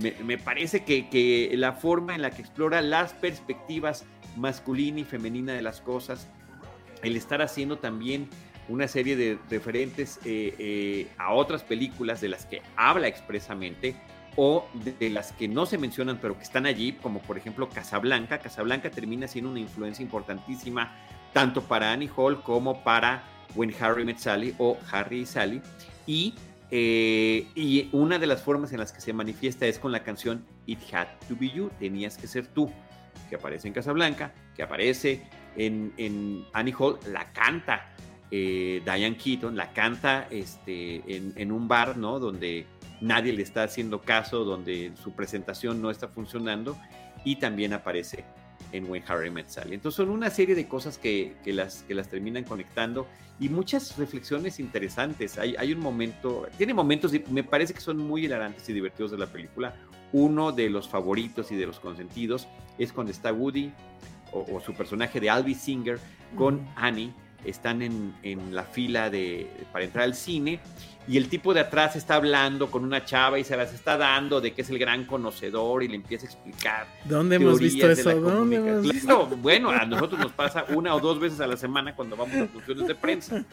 [0.00, 5.04] Me, me parece que, que, la forma en la que explora las perspectivas masculina y
[5.04, 6.28] femenina de las cosas,
[7.02, 8.28] el estar haciendo también
[8.68, 13.96] una serie de referentes eh, eh, a otras películas de las que habla expresamente
[14.36, 14.66] o
[14.98, 18.38] de, las que no se mencionan pero que están allí, como por ejemplo Casablanca.
[18.38, 20.96] Casablanca termina siendo una influencia importantísima
[21.32, 25.62] tanto para Annie Hall como para When Harry Met Sally o Harry y Sally.
[26.06, 26.34] Y,
[26.70, 30.44] eh, y una de las formas en las que se manifiesta es con la canción
[30.66, 32.70] It Had to Be You, Tenías que ser tú,
[33.28, 35.22] que aparece en Casablanca, que aparece
[35.56, 37.92] en, en Annie Hall, la canta
[38.30, 42.18] eh, Diane Keaton, la canta este, en, en un bar, ¿no?
[42.18, 42.66] Donde
[43.02, 46.78] nadie le está haciendo caso, donde su presentación no está funcionando,
[47.24, 48.24] y también aparece
[48.72, 49.74] en When Harry Met Sally.
[49.74, 53.06] Entonces son una serie de cosas que, que, las, que las terminan conectando
[53.38, 55.38] y muchas reflexiones interesantes.
[55.38, 59.18] Hay, hay un momento, tiene momentos, me parece que son muy hilarantes y divertidos de
[59.18, 59.74] la película.
[60.12, 63.72] Uno de los favoritos y de los consentidos es cuando está Woody
[64.32, 65.98] o, o su personaje de Albi Singer
[66.36, 66.66] con.
[66.76, 67.12] Annie.
[67.44, 70.60] Están en, en la fila de, para entrar al cine
[71.08, 74.40] y el tipo de atrás está hablando con una chava y se las está dando
[74.40, 76.86] de que es el gran conocedor y le empieza a explicar.
[77.04, 78.14] ¿Dónde hemos visto eso?
[78.20, 79.26] ¿Dónde hemos visto?
[79.26, 82.46] Bueno, a nosotros nos pasa una o dos veces a la semana cuando vamos a
[82.46, 83.44] funciones de prensa.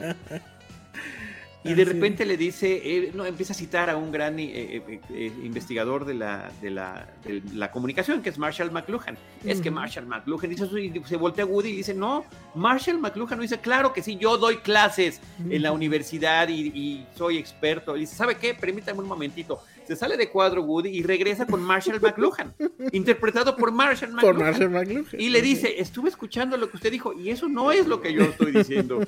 [1.63, 5.01] Y de repente le dice, eh, no, empieza a citar a un gran eh, eh,
[5.09, 9.15] eh, investigador de la, de, la, de la, comunicación, que es Marshall McLuhan.
[9.15, 9.51] Uh -huh.
[9.51, 12.23] Es que Marshall McLuhan dice eso y se voltea a Woody y dice, no,
[12.55, 15.55] Marshall McLuhan no dice, claro que sí, yo doy clases uh -huh.
[15.55, 17.97] en la universidad y, y, soy experto.
[17.97, 18.53] Y dice, ¿sabe qué?
[18.53, 19.59] Permítame un momentito.
[19.89, 22.53] Se sale de cuadro Woody y regresa con Marshall McLuhan,
[22.91, 24.35] interpretado por Marshall McLuhan.
[24.35, 25.07] Por Marshall McLuhan.
[25.17, 28.13] Y le dice, estuve escuchando lo que usted dijo y eso no es lo que
[28.13, 29.03] yo estoy diciendo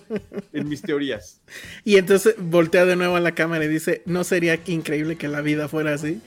[0.52, 1.39] en mis teorías.
[1.84, 5.41] Y entonces voltea de nuevo a la cámara y dice, ¿no sería increíble que la
[5.41, 6.20] vida fuera así?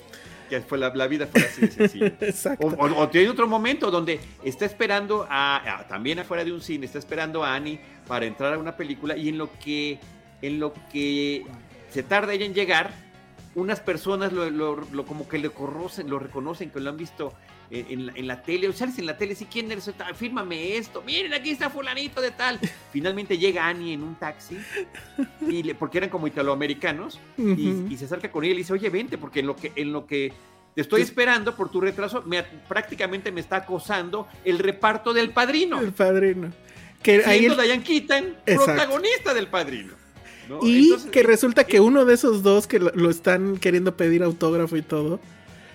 [0.48, 2.06] Que fue la, la vida fuera así de sencillo.
[2.20, 2.64] Exacto.
[2.64, 6.60] O, o, o, tiene otro momento donde está esperando a, a, también afuera de un
[6.60, 9.98] cine, está esperando a Annie para entrar a una película y en lo que,
[10.42, 11.44] en lo que
[11.90, 13.03] se tarda ella en llegar,
[13.54, 17.32] unas personas lo, lo, lo, como que le conocen, lo reconocen, que lo han visto
[17.70, 20.76] en, en, la, en la, tele, o sales en la tele, si quién eres, fírmame
[20.76, 22.58] esto, miren, aquí está fulanito de tal.
[22.92, 24.58] Finalmente llega Annie en un taxi,
[25.48, 27.88] y le, porque eran como italoamericanos, uh -huh.
[27.88, 29.72] y, y, se acerca con ella y le dice, oye, vente, porque en lo que,
[29.76, 30.32] en lo que
[30.74, 35.80] te estoy esperando por tu retraso, me, prácticamente me está acosando el reparto del padrino.
[35.80, 36.52] El padrino.
[37.02, 37.56] Que ahí el...
[37.56, 40.03] Diane Keaton, protagonista del padrino.
[40.48, 40.60] ¿No?
[40.62, 44.76] Y Entonces, que resulta que uno de esos dos que lo, están queriendo pedir autógrafo
[44.76, 45.20] y todo,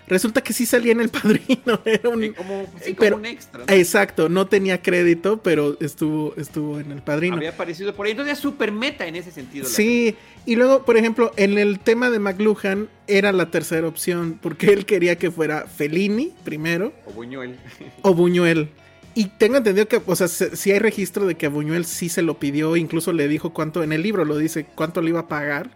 [0.08, 1.82] resulta que sí salía en el padrino.
[1.86, 3.65] Era un, como, sí, pero, un extra.
[3.65, 3.73] ¿no?
[3.73, 7.38] Exacto, no tenía crédito, pero estuvo, estuvo en el padrino.
[7.38, 8.12] Había aparecido por ahí.
[8.12, 9.65] Entonces es súper meta en ese sentido.
[9.65, 14.73] Sí, y luego, por ejemplo, en el tema de McLuhan era la tercera opción, porque
[14.73, 16.93] él quería que fuera Fellini primero.
[17.05, 17.58] O Buñuel.
[18.01, 18.69] O Buñuel.
[19.15, 22.21] Y tengo entendido que, o sea, si hay registro de que a Buñuel sí se
[22.21, 25.27] lo pidió, incluso le dijo cuánto, en el libro lo dice, cuánto le iba a
[25.27, 25.69] pagar.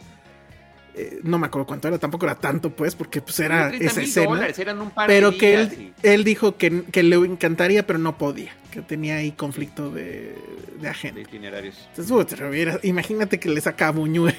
[0.96, 4.28] eh, no me acuerdo cuánto era, tampoco era tanto, pues, porque pues era esa escena.
[4.28, 7.86] Dólares, eran un par pero de que días él, él dijo que, que le encantaría,
[7.88, 10.36] pero no podía, que tenía ahí conflicto de, de
[10.82, 11.22] de agenda.
[11.22, 11.78] itinerarios.
[11.90, 14.36] Entonces, puta, hubiera- imagínate que le saca a Buñuel.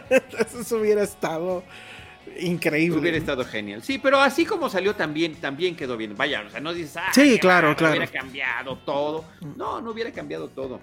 [0.60, 1.64] Eso hubiera estado
[2.40, 2.98] increíble.
[2.98, 3.82] Hubiera estado genial.
[3.82, 6.16] Sí, pero así como salió también, también quedó bien.
[6.16, 7.96] Vaya, o sea, no dices, ah, Sí, claro, bárbaro, claro.
[7.96, 9.24] Hubiera cambiado todo.
[9.56, 10.80] No, no hubiera cambiado todo.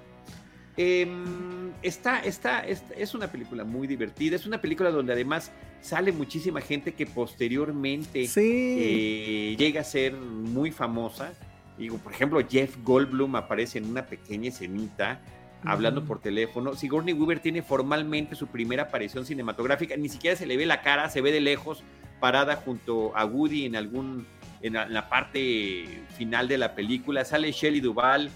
[0.78, 4.36] Em, está, está, es, es una película muy divertida.
[4.36, 8.76] Es una película donde además sale muchísima gente que posteriormente Sí.
[8.80, 11.34] eh, llega a ser muy famosa.
[11.78, 15.20] Digo, por ejemplo, Jeff Goldblum aparece en una pequeña escenita
[15.64, 16.76] hablando por teléfono.
[16.76, 21.10] Sigourney Weaver tiene formalmente su primera aparición cinematográfica, ni siquiera se le ve la cara,
[21.10, 21.84] se ve de lejos
[22.20, 24.28] parada junto a Woody en algún
[24.62, 27.26] en la, en la parte final de la película.
[27.26, 28.30] Sale Shelley Duvall,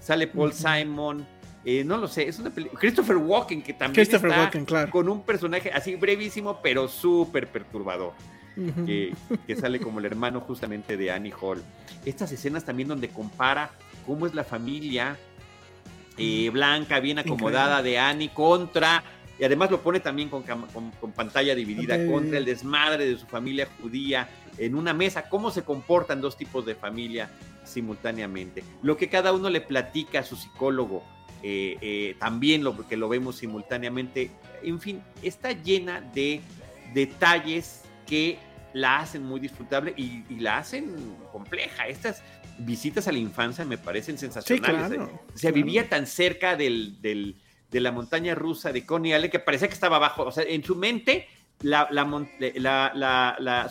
[0.00, 0.52] sale Paul.
[0.52, 1.26] Simon,
[1.64, 2.80] eh, no lo sé, es una película.
[2.80, 4.90] Christopher Walken que también Christopher está Walken, claro.
[4.90, 8.12] con un personaje así brevísimo pero súper perturbador
[8.76, 11.62] que sale como el hermano justamente de Annie Hall.
[12.04, 13.70] Estas escenas también donde compara
[14.06, 15.16] cómo es la familia
[16.22, 19.02] eh, blanca, bien acomodada de Annie contra,
[19.38, 23.18] y además lo pone también con, cam- con- con pantalla dividida, contra el desmadre de
[23.18, 27.30] su familia judía en una mesa, cómo se comportan dos tipos de familia
[27.64, 28.62] simultáneamente.
[28.82, 31.02] Lo que cada uno le platica a su psicólogo,
[31.42, 34.30] eh, eh, también lo que lo vemos simultáneamente.
[34.62, 36.40] En fin, está llena de
[36.94, 38.38] detalles que
[38.74, 40.94] la hacen muy disfrutable y, y la hacen
[41.32, 41.86] compleja.
[41.88, 42.22] Estas
[42.58, 44.98] visitas a la infancia me parecen Sí, sensacionales.
[45.00, 45.54] O sea, claro.
[45.54, 47.36] vivía tan cerca del, del-
[47.70, 50.24] de la montaña rusa de Coney Island que parecía que estaba abajo.
[50.24, 51.26] O sea, en su mente,
[51.62, 51.88] la,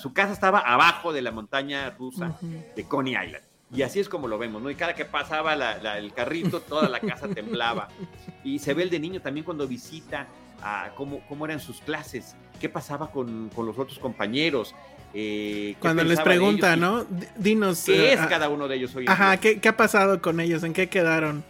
[0.01, 2.37] su casa estaba abajo de la montaña rusa
[2.75, 3.43] de Coney Island.
[3.73, 4.69] Y así es como lo vemos, ¿no?
[4.69, 7.87] Y cada que pasaba el carrito, toda la casa temblaba.
[8.43, 10.25] Y se ve el de niño también cuando visita
[10.63, 14.73] a cómo, cómo eran sus clases, qué pasaba con, con los otros compañeros.
[15.13, 17.19] Eh, Cuando les pregunta, ellos ¿no?
[17.37, 17.83] Dinos.
[17.85, 19.39] ¿Qué eh, es ah, cada uno de ellos hoy en Ajá, día?
[19.39, 20.63] ¿qué, qué ha pasado con ellos?
[20.63, 21.43] ¿En qué quedaron?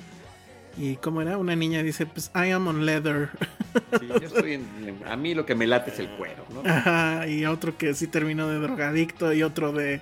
[0.78, 1.38] ¿Y cómo era?
[1.38, 3.30] Una niña dice, pues I am on leather.
[4.00, 6.62] Sí, yo estoy en- a mí lo que me late es el cuero, ¿no?
[6.70, 10.02] Ajá, y otro que sí terminó de drogadicto y otro de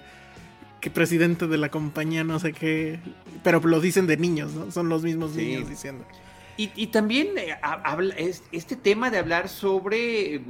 [0.80, 3.00] que presidente de la compañía, no sé qué.
[3.44, 4.72] Pero lo dicen de niños, ¿no?
[4.72, 5.40] Son los mismos Sí.
[5.46, 6.06] niños diciendo.
[6.56, 10.42] Y, y también eh, ha- habla- es- este tema de hablar sobre.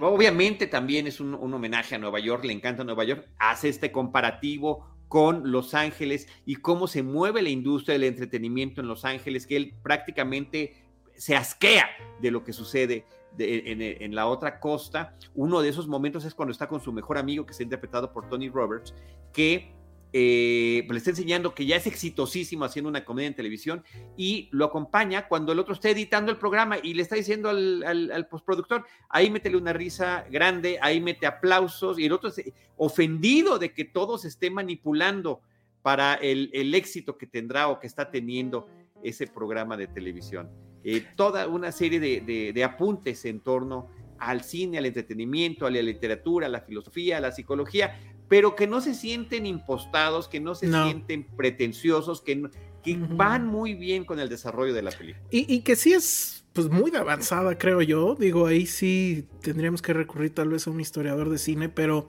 [0.00, 4.86] Obviamente también es un, homenaje a Nueva York, le encanta Nueva York, hace este comparativo
[5.08, 9.56] con Los Ángeles y cómo se mueve la industria del entretenimiento en Los Ángeles, que
[9.56, 11.88] él prácticamente se asquea
[12.20, 13.04] de lo que sucede
[13.36, 15.16] de- en, en la otra costa.
[15.34, 18.28] Uno de esos momentos es cuando está con su mejor amigo, que está interpretado por
[18.28, 18.94] Tony Roberts,
[19.32, 19.72] que
[20.12, 23.84] eh, le está enseñando que ya es exitosísimo haciendo una comedia en televisión
[24.16, 28.26] y lo acompaña cuando el otro está editando el programa y le está diciendo al,
[28.28, 32.42] postproductor, ahí métele una risa grande, ahí mete aplausos y el otro es
[32.76, 35.42] ofendido de que todo se esté manipulando
[35.82, 38.66] para el, éxito que tendrá o que está teniendo
[39.02, 40.50] ese programa de televisión.
[40.82, 43.88] Eh, toda una serie de- de apuntes en torno
[44.20, 47.98] al cine, al entretenimiento, a la literatura, a la filosofía, a la psicología,
[48.30, 50.84] pero que no se sienten impostados, que no se No.
[50.84, 52.50] sienten pretenciosos, que, no-
[52.82, 55.22] que van muy bien con el desarrollo de la película.
[55.30, 58.14] Y, y que sí es pues muy avanzada, creo yo.
[58.14, 62.06] Digo, ahí sí tendríamos que recurrir tal vez a un historiador de cine, pero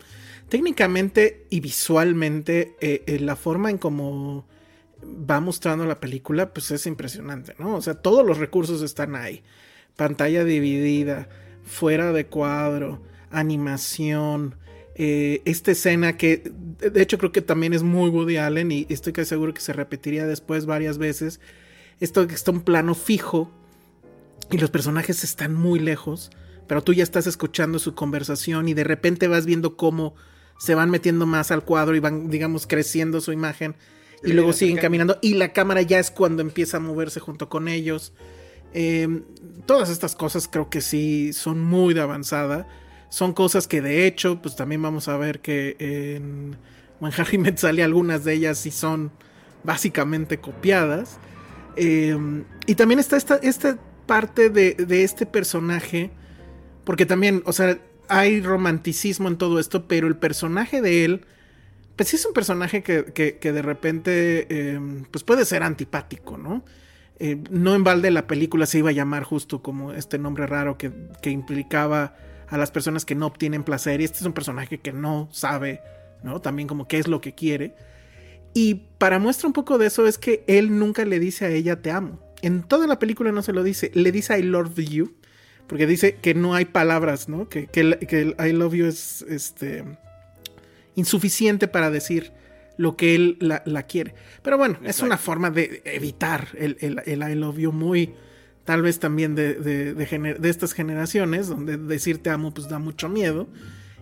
[0.49, 4.45] técnicamente y visualmente eh, eh, la forma en cómo
[5.03, 7.75] va mostrando la película, pues es impresionante, ¿no?
[7.75, 9.41] O sea, todos los recursos están ahí.
[9.95, 11.27] Pantalla dividida,
[11.63, 14.55] fuera de cuadro, animación,
[15.03, 16.43] eh, esta escena que
[16.79, 19.73] de hecho creo que también es muy Woody Allen y estoy casi seguro que se
[19.73, 21.39] repetiría después varias veces.
[21.99, 23.49] Esto que está un plano fijo
[24.51, 26.29] y los personajes están muy lejos,
[26.67, 30.13] pero tú ya estás escuchando su conversación y de repente vas viendo cómo
[30.59, 33.73] se van metiendo más al cuadro y van, digamos, creciendo su imagen
[34.23, 37.49] y Sí, luego siguen caminando y la cámara ya es cuando empieza a moverse junto
[37.49, 38.13] con ellos.
[38.75, 39.23] Eh,
[39.65, 42.67] todas estas cosas creo que sí son muy de avanzada.
[43.11, 46.57] Son cosas que de hecho, pues también vamos a ver que en
[47.41, 49.11] Met Sally algunas de ellas sí son
[49.63, 51.19] básicamente copiadas.
[51.75, 52.17] Eh,
[52.67, 56.11] y también está esta, esta parte de, de este personaje,
[56.85, 61.25] porque también, o sea, hay romanticismo en todo esto, pero el personaje de él,
[61.95, 64.79] pues sí es un personaje que, que- de repente, eh,
[65.11, 66.63] pues puede ser antipático, ¿no?
[67.19, 70.77] Eh, no en balde la película se iba a llamar justo como este nombre raro
[70.77, 70.91] que,
[71.21, 72.15] que implicaba
[72.51, 74.01] a las personas que no obtienen placer.
[74.01, 75.81] Y este es un personaje que no sabe,
[76.21, 76.41] ¿no?
[76.41, 77.73] También como qué es lo que quiere.
[78.53, 81.81] Y para muestra un poco de eso es que él nunca le dice a ella
[81.81, 82.19] te amo.
[82.41, 85.15] En toda la película no se lo dice, le dice I love you,
[85.67, 87.47] porque dice que no hay palabras, ¿no?
[87.47, 89.85] Que, que, el, que el I love you es este,
[90.95, 92.33] insuficiente para decir
[92.75, 94.13] lo que él la, la quiere.
[94.41, 98.13] Pero bueno, es una forma de evitar el, el, el, I love you muy,
[98.65, 102.79] tal vez también de, de, de, de, estas generaciones, donde decir te amo pues da
[102.79, 103.47] mucho miedo.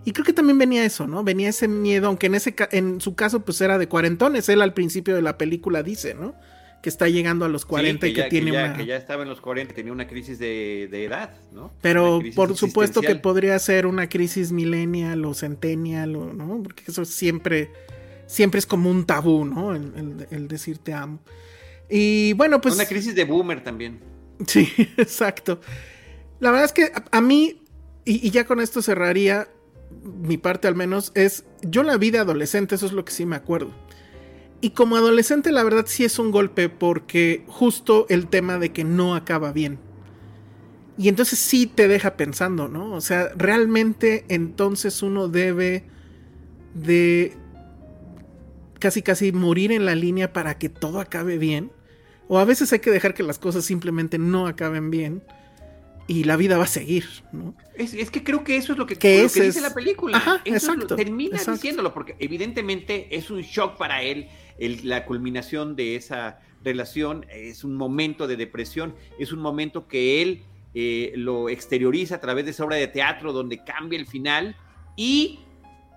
[0.05, 1.23] Y creo que también venía eso, ¿no?
[1.23, 4.73] Venía ese miedo, aunque en, ese, en su caso pues era de cuarentones, él al
[4.73, 6.35] principio de la película dice, ¿no?
[6.81, 8.77] que está llegando a los 40 sí, y que tiene que ya, una...
[8.77, 11.73] Que ya estaba en los 40, tenía una crisis de, de edad, ¿no?
[11.81, 16.61] Pero por supuesto que podría ser una crisis millennial o centennial, o, ¿no?
[16.63, 17.71] Porque eso siempre,
[18.27, 19.75] siempre es como un tabú, ¿no?
[19.75, 21.19] El, el, el decir te amo.
[21.89, 22.75] Y bueno, pues...
[22.75, 23.99] Una crisis de boomer también.
[24.47, 25.59] Sí, exacto.
[26.39, 27.61] La verdad es que a, mí,
[28.05, 29.49] y, y ya con esto cerraría
[30.03, 33.35] mi parte al menos, es yo la vida adolescente, eso es lo que sí me
[33.35, 33.73] acuerdo.
[34.61, 38.83] Y como adolescente, la verdad sí es un golpe porque justo el tema de que
[38.83, 39.79] no acaba bien.
[40.97, 42.93] Y entonces sí te deja pensando, ¿no?
[42.93, 45.85] O sea, realmente entonces uno debe
[46.73, 47.37] de
[48.79, 51.71] casi casi morir en la línea para que todo acabe bien.
[52.29, 55.21] O a veces hay que dejar que las cosas simplemente no acaben bien.
[56.07, 57.53] Y la vida va a seguir, ¿no?
[57.75, 59.45] Es, es que creo que eso es lo que, que, lo que es...
[59.45, 60.17] dice la película.
[60.17, 60.87] Ajá, eso exacto.
[60.89, 61.53] Lo, termina exacto.
[61.53, 64.27] diciéndolo, porque evidentemente es un shock para él
[64.57, 70.21] el, la culminación de esa relación, es un momento de depresión, es un momento que
[70.21, 74.55] él eh, lo exterioriza a través de esa obra de teatro donde cambia el final
[74.95, 75.39] y,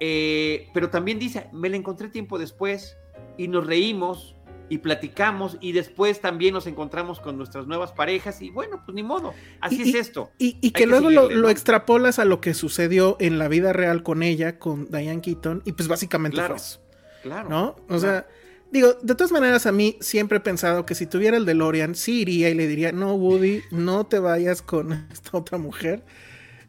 [0.01, 2.97] eh, pero también dice, me la encontré tiempo después
[3.37, 4.37] y nos reímos
[4.73, 9.03] y platicamos y después también nos encontramos con nuestras nuevas parejas y bueno, pues ni
[9.03, 10.31] modo, así y, es esto.
[10.39, 14.03] Y, y que, que, luego lo, extrapolas a lo que sucedió en la vida real
[14.03, 16.81] con ella, con Diane Keaton, y pues básicamente claro, fue eso.
[17.23, 17.51] Claro.
[17.51, 17.65] ¿No?
[17.67, 18.01] O claro.
[18.01, 18.27] sea,
[18.71, 22.23] digo, de todas maneras a mí siempre he pensado que si tuviera el DeLorean, sí
[22.23, 26.03] iría y le diría, no, Woody, no te vayas con esta otra mujer.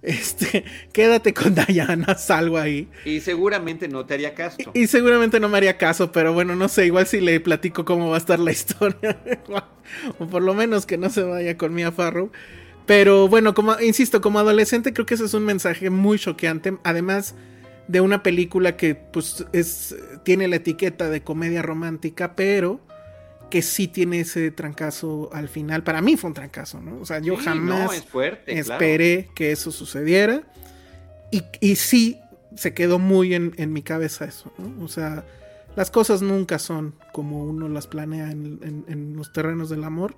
[0.03, 2.89] Este, quédate con Diana, salgo ahí.
[3.05, 4.57] Y seguramente no te haría caso.
[4.73, 7.85] Y, y, seguramente no me haría caso, pero bueno, no sé, igual si le platico
[7.85, 9.17] cómo va a estar la historia.
[10.19, 12.31] o por lo menos que no se vaya con Mia Farrow.
[12.85, 16.77] Pero bueno, como insisto, como adolescente creo que ese es un mensaje muy choqueante.
[16.83, 17.33] Además
[17.87, 22.81] de una película que pues es tiene la etiqueta de comedia romántica, pero
[23.53, 25.83] que sí tiene ese trancazo al final.
[25.83, 26.99] Para mí fue un trancazo, ¿no?
[26.99, 29.35] O sea, yo sí, jamás no, es fuerte, esperé claro.
[29.35, 30.41] que eso sucediera.
[31.29, 32.17] Y, y sí
[32.55, 34.83] se quedó muy en, en, mi cabeza eso, ¿no?
[34.83, 35.23] O sea,
[35.75, 40.15] las cosas nunca son como uno las planea en, en, en los terrenos del amor.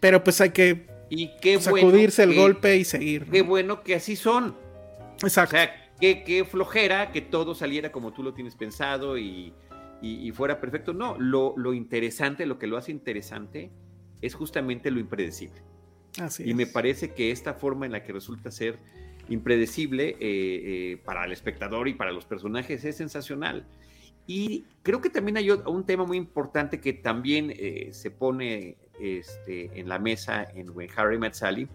[0.00, 3.26] Pero pues hay que y qué sacudirse bueno el que, golpe y seguir.
[3.26, 3.32] ¿no?
[3.32, 4.56] Qué bueno que así son.
[5.22, 5.54] Exacto.
[5.54, 9.52] O sea, qué, qué flojera que todo saliera como tú lo tienes pensado y,
[10.00, 10.92] y, y fuera perfecto.
[10.92, 13.70] No, lo, lo, interesante, lo que lo hace interesante
[14.20, 15.62] es justamente lo impredecible.
[16.20, 16.56] Así y es.
[16.56, 18.78] me parece que esta forma en la que resulta ser
[19.28, 23.66] impredecible eh, eh, para el espectador y para los personajes es sensacional.
[24.26, 29.78] Y creo que también hay un tema muy importante que también eh, se pone este,
[29.78, 31.68] en la mesa en When Harry Met Sally,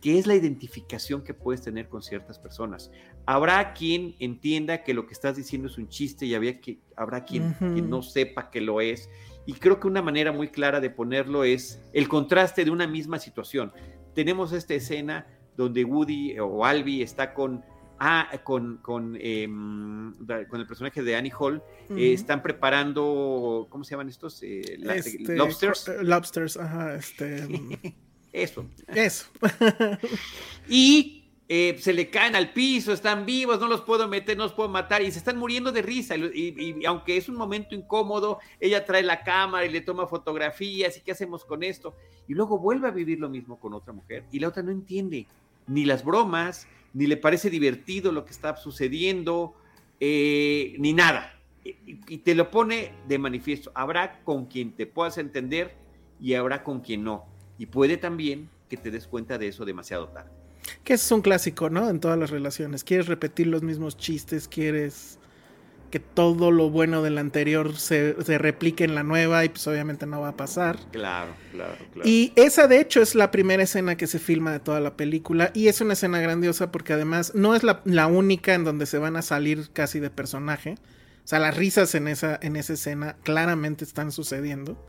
[0.00, 2.90] que es la identificación que puedes tener con ciertas personas.
[3.26, 7.24] Habrá quien entienda que lo que estás diciendo es un chiste y había que, habrá
[7.24, 7.72] quien, uh -huh.
[7.74, 9.10] quien no sepa que lo es.
[9.44, 13.18] Y creo que una manera muy clara de ponerlo es el contraste de una misma
[13.18, 13.72] situación.
[14.14, 15.26] Tenemos esta escena
[15.56, 17.64] donde Woody o Albi está con
[17.98, 21.56] ah, con, con, eh, con, el personaje de Annie Hall,
[21.88, 21.98] uh -huh.
[21.98, 24.40] eh, están preparando, ¿cómo se llaman estos?
[24.44, 25.90] Eh, este, lobsters.
[26.02, 27.48] Lobsters, ajá, este.
[28.32, 28.66] Eso.
[28.88, 29.26] Eso.
[30.68, 31.18] y
[31.50, 34.68] eh, se le caen al piso, están vivos, no los puedo meter, no los puedo
[34.68, 36.14] matar, y se están muriendo de risa.
[36.14, 40.06] Y, y, y, aunque es un momento incómodo, ella trae la cámara y le toma
[40.06, 41.94] fotografías, ¿y qué hacemos con esto?
[42.28, 45.26] Y luego vuelve a vivir lo mismo con otra mujer, y la otra no entiende
[45.66, 49.54] ni las bromas, ni le parece divertido lo que está sucediendo,
[50.00, 51.34] eh, ni nada.
[51.64, 51.76] Y,
[52.06, 53.72] y, te lo pone de manifiesto.
[53.74, 55.74] Habrá con quien te puedas entender
[56.20, 57.26] y habrá con quien no.
[57.58, 60.30] Y puede también que te des cuenta de eso demasiado tarde.
[60.84, 61.88] Que es un clásico, ¿no?
[61.88, 62.84] En todas las relaciones.
[62.84, 65.18] Quieres repetir los mismos chistes, quieres
[65.90, 70.06] que todo lo bueno del anterior se, se, replique en la nueva y pues obviamente
[70.06, 70.78] no va a pasar.
[70.92, 72.08] Claro, claro, claro.
[72.08, 75.50] Y esa de hecho es la primera escena que se filma de toda la película
[75.54, 78.98] y es una escena grandiosa porque además no es la, la única en donde se
[78.98, 80.74] van a salir casi de personaje.
[81.24, 84.82] O sea, las risas en esa, en esa escena claramente están sucediendo.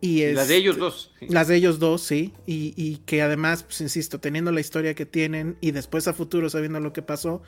[0.00, 1.12] Y es, las de ellos dos.
[1.18, 1.26] Sí.
[1.28, 2.32] Las de ellos dos, sí.
[2.46, 6.48] Y, y, que además, pues insisto, teniendo la historia que tienen y después a futuro
[6.50, 7.42] sabiendo lo que pasó,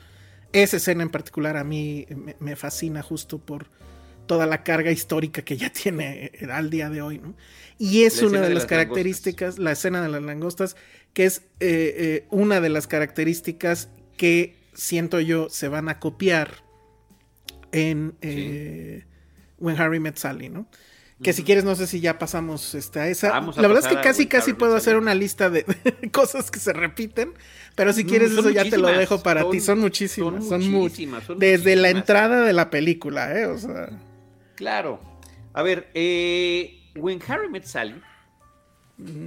[0.51, 3.67] esa escena en particular a mí me, me fascina justo por
[4.25, 7.35] toda la carga histórica que ya tiene al día de hoy, ¿no?
[7.77, 10.75] Y es una de, las, características, la escena de las langostas,
[11.13, 16.63] que es eh, eh, una de las características que siento yo se van a copiar
[17.71, 19.03] en eh,
[19.57, 20.67] When Harry Met Sally, ¿no?
[21.23, 23.39] Que si quieres, no sé si ya pasamos este, a esa.
[23.41, 25.65] la verdad es que casi, casi puedo hacer una lista de,
[26.11, 27.33] cosas que se repiten.
[27.75, 29.59] Pero si mm, quieres, eso ya te lo dejo para ti.
[29.59, 30.47] Son muchísimas.
[30.47, 31.23] Son, muchísimas.
[31.37, 33.45] desde la entrada de la película, ¿eh?
[33.45, 33.89] O sea.
[34.55, 34.99] Claro.
[35.53, 38.01] A ver, eh, When Harry Met Sally,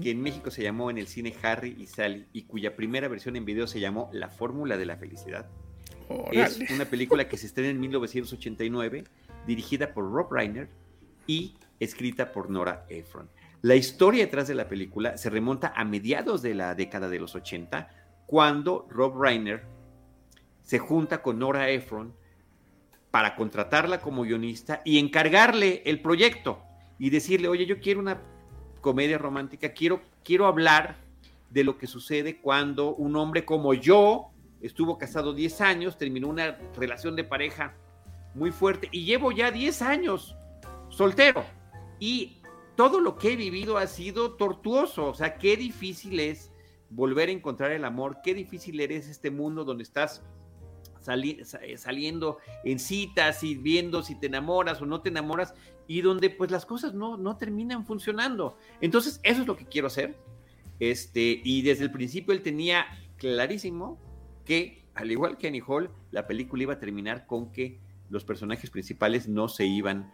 [0.02, 3.36] que en México se llamó en el cine Harry y Sally, y cuya primera versión
[3.36, 5.48] en video se llamó La Fórmula de la Felicidad.
[6.32, 9.04] Es una película que se estrena en 1989,
[9.46, 10.68] dirigida por Rob Reiner
[11.26, 13.28] y escrita por Nora Ephron.
[13.62, 17.34] La historia detrás de la película se remonta a mediados de la década de los
[17.34, 17.88] 80,
[18.26, 19.64] cuando Rob Reiner
[20.62, 22.14] se junta con Nora Ephron
[23.10, 26.58] para contratarla como guionista y encargarle el proyecto
[26.98, 28.20] y decirle, oye, yo quiero una
[28.80, 30.96] comedia romántica, quiero, quiero hablar
[31.50, 36.58] de lo que sucede cuando un hombre como yo estuvo casado 10 años, terminó una
[36.76, 37.74] relación de pareja
[38.34, 40.36] muy fuerte y llevo ya 10 años
[40.88, 41.44] soltero.
[41.98, 42.38] Y
[42.76, 46.50] todo lo que he vivido ha sido tortuoso, o sea, qué difícil es
[46.90, 50.22] volver a encontrar el amor, qué difícil eres este mundo donde estás
[51.06, 55.54] eh, saliendo en citas y viendo si te enamoras o no te enamoras
[55.86, 58.56] y donde pues las cosas no, no terminan funcionando.
[58.80, 60.16] Entonces, eso es lo que quiero hacer.
[60.80, 62.86] Este, y desde el principio él tenía
[63.16, 63.98] clarísimo
[64.44, 67.78] que, al igual que Annie Hall, la película iba a terminar con que
[68.08, 70.12] los personajes principales no se iban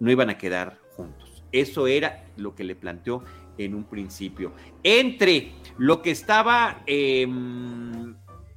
[0.00, 1.42] no iban a quedar juntos.
[1.52, 3.24] Eso era lo que le planteó
[3.58, 4.52] en un principio.
[4.82, 8.12] Entre lo que estaba, em,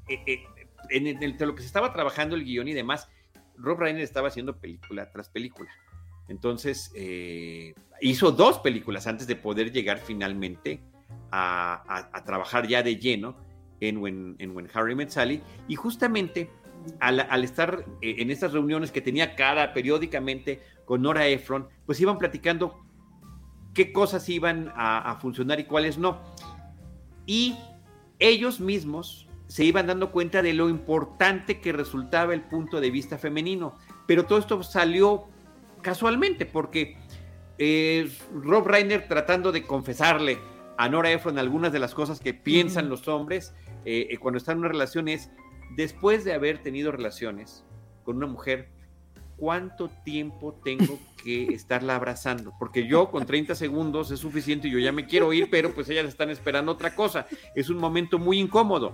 [0.07, 0.43] eh, eh,
[0.89, 3.09] en, lo que se estaba trabajando el guion y demás,
[3.57, 5.69] Rob Reiner estaba haciendo película tras película.
[6.27, 10.81] Entonces, eh, hizo dos películas antes de poder llegar finalmente
[11.31, 13.35] a, trabajar ya de lleno
[13.79, 15.41] en When, en When Harry Met Sally.
[15.67, 16.49] Y justamente
[16.99, 22.83] al, estar en estas reuniones que tenía cada periódicamente con Nora Ephron, pues iban platicando
[23.73, 26.19] qué cosas iban a, funcionar y cuáles no.
[27.25, 27.57] Y
[28.19, 33.17] ellos mismos se iban dando cuenta de lo importante que resultaba el punto de vista
[33.17, 33.77] femenino.
[34.07, 35.25] Pero todo esto salió
[35.81, 36.97] casualmente, porque
[37.57, 40.39] eh, Rob Reiner tratando de confesarle
[40.77, 43.53] a Nora Ephron algunas de las cosas que piensan los hombres
[43.85, 45.29] eh, eh, cuando están en una relación es,
[45.75, 47.63] después de haber tenido relaciones
[48.03, 48.69] con una mujer,
[49.37, 52.53] ¿cuánto tiempo tengo que estarla abrazando?
[52.59, 55.89] Porque yo con 30 segundos es suficiente y yo ya me quiero ir, pero pues
[55.89, 57.27] ellas están esperando otra cosa.
[57.55, 58.93] Es un momento muy incómodo.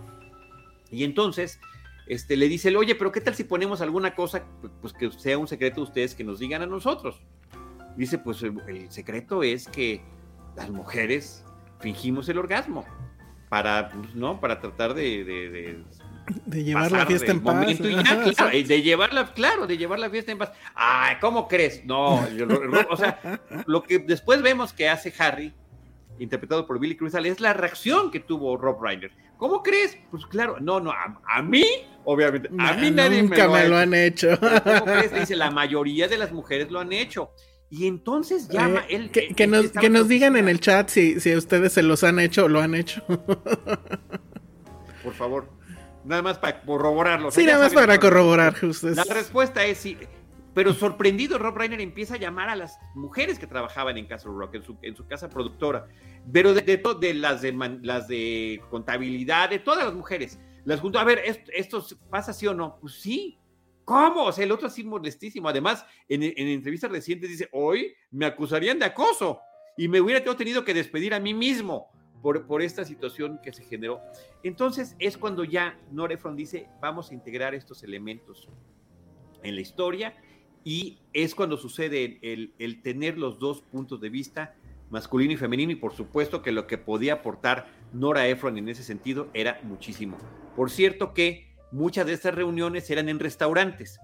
[0.92, 1.60] Y entonces
[2.08, 4.44] este, le dice, oye, pero ¿qué tal si ponemos alguna cosa
[4.82, 7.22] pues que sea un secreto de ustedes que nos digan a nosotros?
[7.96, 10.02] Dice, pues el secreto es que
[10.56, 11.44] las mujeres
[11.80, 12.86] fingimos el orgasmo
[13.50, 14.40] para, pues, ¿no?
[14.40, 15.84] Para tratar de de
[16.52, 17.66] llevar la fiesta en paz.
[17.68, 20.52] de llevarla, claro, de llevar la fiesta en paz.
[20.76, 21.86] Ay, ¿cómo crees?
[21.86, 22.26] No,
[22.90, 25.54] o sea, lo que después vemos que hace Harry,
[26.20, 29.12] interpretado por Billy Crystal, es la reacción que tuvo Rob Reiner.
[29.38, 29.98] ¿Cómo crees?
[30.12, 31.66] Pues claro, no, no, a, mí,
[32.04, 34.38] obviamente, a mí nadie nunca me lo, han hecho.
[34.40, 35.14] ¿Cómo crees?
[35.14, 37.32] Dice, la mayoría de las mujeres lo han hecho.
[37.72, 39.12] Y entonces llama eh, él.
[39.12, 42.46] Que, nos, que nos digan en el chat si, si ustedes se los han hecho
[42.46, 43.04] o lo han hecho.
[45.04, 45.59] Por favor.
[46.04, 47.32] Nada más para corroborarlo.
[47.32, 48.90] Sí, nada más para corroborar, justo.
[48.90, 49.98] La respuesta es sí.
[50.54, 54.56] Pero sorprendido, Rob Reiner empieza a llamar a las mujeres que trabajaban en Castle Rock,
[54.82, 55.88] en su, casa productora,
[56.32, 60.40] pero de, de, las de las de contabilidad, de todas las mujeres.
[60.66, 61.22] Las junto, a ver,
[61.54, 62.78] ¿esto, pasa sí o no?
[62.80, 63.38] Pues sí.
[63.86, 64.26] ¿Cómo?
[64.26, 65.50] O sea, el otro así molestísimo.
[65.50, 69.40] Además, en, en entrevistas recientes dice, hoy me acusarían de acoso
[69.78, 71.90] y me hubiera tenido que despedir a mí mismo
[72.22, 74.02] por, esta situación que se generó.
[74.44, 78.50] Entonces es cuando ya Norefron dice, vamos a integrar estos elementos
[79.44, 80.16] en la historia
[80.64, 84.56] y es cuando sucede el, el, tener los dos puntos de vista,
[84.90, 88.84] masculino y femenino, y por supuesto que lo que podía aportar Nora Ephron en ese
[88.84, 90.18] sentido era muchísimo.
[90.56, 94.00] Por cierto que muchas de estas reuniones eran en restaurantes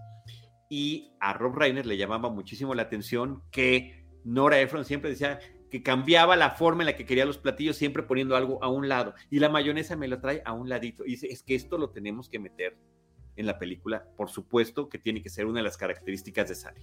[0.70, 5.39] y a Rob Reiner le llamaba muchísimo la atención que Nora Ephron siempre decía,
[5.70, 8.88] que cambiaba la forma en la que quería los platillos, siempre poniendo algo a un
[8.88, 9.16] lado.
[9.30, 11.05] Y la mayonesa me lo trae a un ladito.
[11.05, 12.78] Y dice, es que esto lo tenemos que meter
[13.36, 14.05] en la película.
[14.16, 16.82] Por supuesto que tiene que ser una de las características de Sally.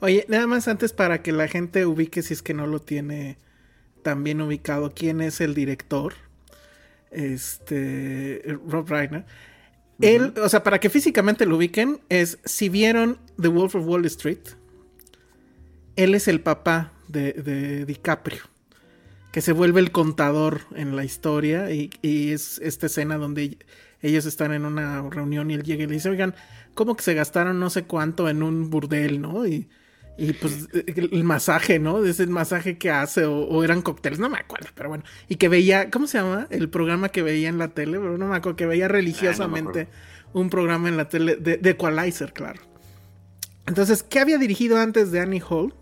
[0.00, 3.38] Oye, nada más antes para que la gente ubique, si es que no lo tiene
[4.02, 6.14] tan bien ubicado, quién es el director.
[7.10, 9.24] Este, Rob Reiner.
[10.00, 14.06] Él, o sea, para que físicamente lo ubiquen, es si vieron The Wolf of Wall
[14.06, 14.40] Street,
[15.96, 18.42] él es el papá de, de DiCaprio,
[19.32, 23.58] que se vuelve el contador en la historia y, y, es esta escena donde
[24.02, 26.34] ellos están en una reunión y él llega y le dice, oigan,
[26.74, 29.46] ¿cómo que se gastaron no sé cuánto en un burdel, no?
[29.46, 29.68] Y,
[30.20, 32.04] y pues el masaje, ¿no?
[32.04, 35.02] Es el masaje que hace, o, eran cócteles, no me acuerdo, pero bueno.
[35.28, 36.46] Y que veía, ¿cómo se llama?
[36.50, 39.88] El programa que veía en la tele, pero no me acuerdo, que veía religiosamente
[40.34, 42.60] un programa en la tele de, de, Equalizer, claro.
[43.66, 45.74] Entonces, ¿qué había dirigido antes de Annie Hall?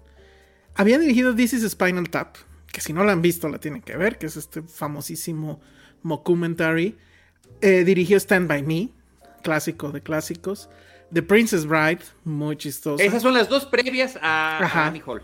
[0.79, 2.37] Había dirigido This is Spinal Tap,
[2.73, 5.61] que si no la han visto la tienen que ver, que es este famosísimo
[6.05, 6.97] mockumentary.
[7.61, 8.91] Eh, dirigió Stand By Me,
[9.43, 10.71] clásico de clásicos.
[11.13, 13.03] The Princess Bride, muy chistoso.
[13.03, 15.23] Esas son las dos previas a, Annie Hall.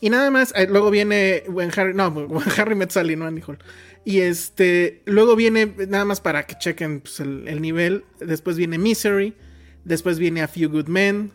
[0.00, 3.44] Y nada más, eh, luego viene When Harry, no, When Harry Met Sally, no Annie
[3.46, 3.58] Hall.
[4.04, 9.36] Y este, luego viene, nada más para que chequen pues, el, nivel, después viene Misery,
[9.84, 11.30] después viene A Few Good Men,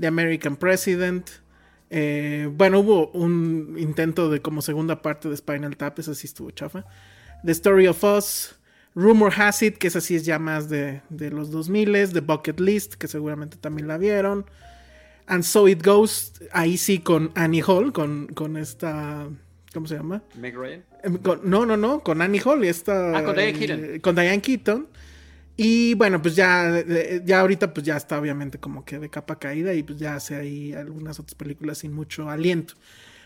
[0.00, 1.28] The American President.
[1.90, 6.50] Eh, bueno, hubo un intento de como segunda parte de Spinal Tap, esa sí estuvo
[6.50, 6.84] chafa.
[7.44, 8.56] The Story of Us,
[8.94, 12.60] Rumor Has It, que esa sí es ya más de, de los 2000, The Bucket
[12.60, 14.46] List, que seguramente también la vieron.
[15.26, 19.28] And So It Goes, ahí sí con Annie Hall, con, con esta...
[19.74, 20.22] ¿Cómo se llama?
[20.40, 20.82] Meg Ryan.
[21.02, 23.16] Em, no, no, no, con Annie Hall y esta...
[23.16, 23.84] Ah, con Diane Keaton.
[23.84, 24.88] Eh, con Diane Keaton.
[25.56, 26.84] Y bueno, pues ya,
[27.24, 30.36] ya ahorita pues ya está obviamente como que de capa caída y pues ya hace
[30.36, 32.74] ahí algunas otras películas sin mucho aliento.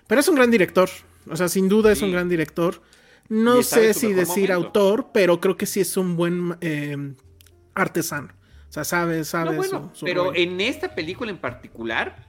[0.07, 0.89] Pero es un gran director,
[1.29, 2.83] o sea, sin duda es un gran director.
[3.29, 7.15] No sé si decir autor, pero creo que sí es un buen eh,
[7.75, 8.33] artesano.
[8.69, 9.57] O sea, sabe, sabe.
[9.57, 12.29] bueno, pero en esta película en particular,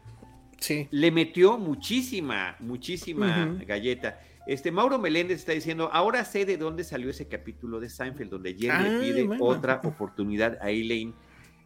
[0.59, 0.87] sí.
[0.89, 4.19] le metió muchísima, muchísima galleta.
[4.47, 8.55] Este Mauro Meléndez está diciendo, ahora sé de dónde salió ese capítulo de Seinfeld donde
[8.55, 11.13] Jerry le pide otra oportunidad a Elaine.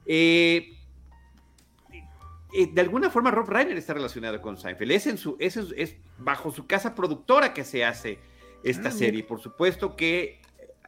[0.05, 0.73] Eh,
[2.53, 4.91] eh, de alguna forma Rob Reiner está relacionado con Seinfeld.
[4.91, 8.19] Es, en su, es, es bajo su casa productora que se hace
[8.63, 9.23] esta ah, serie.
[9.23, 10.41] Por supuesto que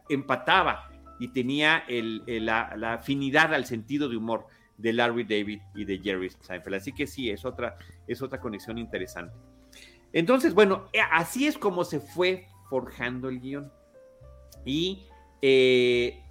[0.09, 6.29] empataba y tenía la, afinidad al sentido de humor de Larry David y de Jerry
[6.29, 6.75] Seinfeld.
[6.75, 7.77] Así que sí, es otra,
[8.07, 9.35] es otra conexión interesante.
[10.17, 13.71] Entonces, bueno, eh, así es como se fue forjando el guion.
[14.65, 15.05] Y
[15.43, 16.23] eh,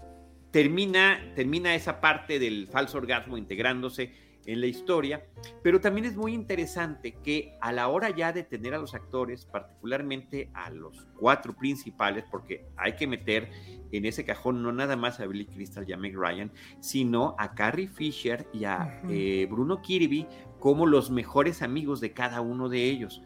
[0.51, 4.13] termina, termina esa parte del falso orgasmo integrándose
[4.45, 5.25] en la historia,
[5.63, 9.45] pero también es muy interesante que a la hora ya de tener a los actores,
[9.45, 13.51] particularmente a los cuatro principales, porque hay que meter
[13.93, 17.55] en ese cajón no nada más a Billy Crystal y a Meg Ryan, sino a
[17.55, 20.27] Carrie Fisher y a eh, Bruno Kirby
[20.59, 23.23] como los mejores amigos de cada uno de ellos,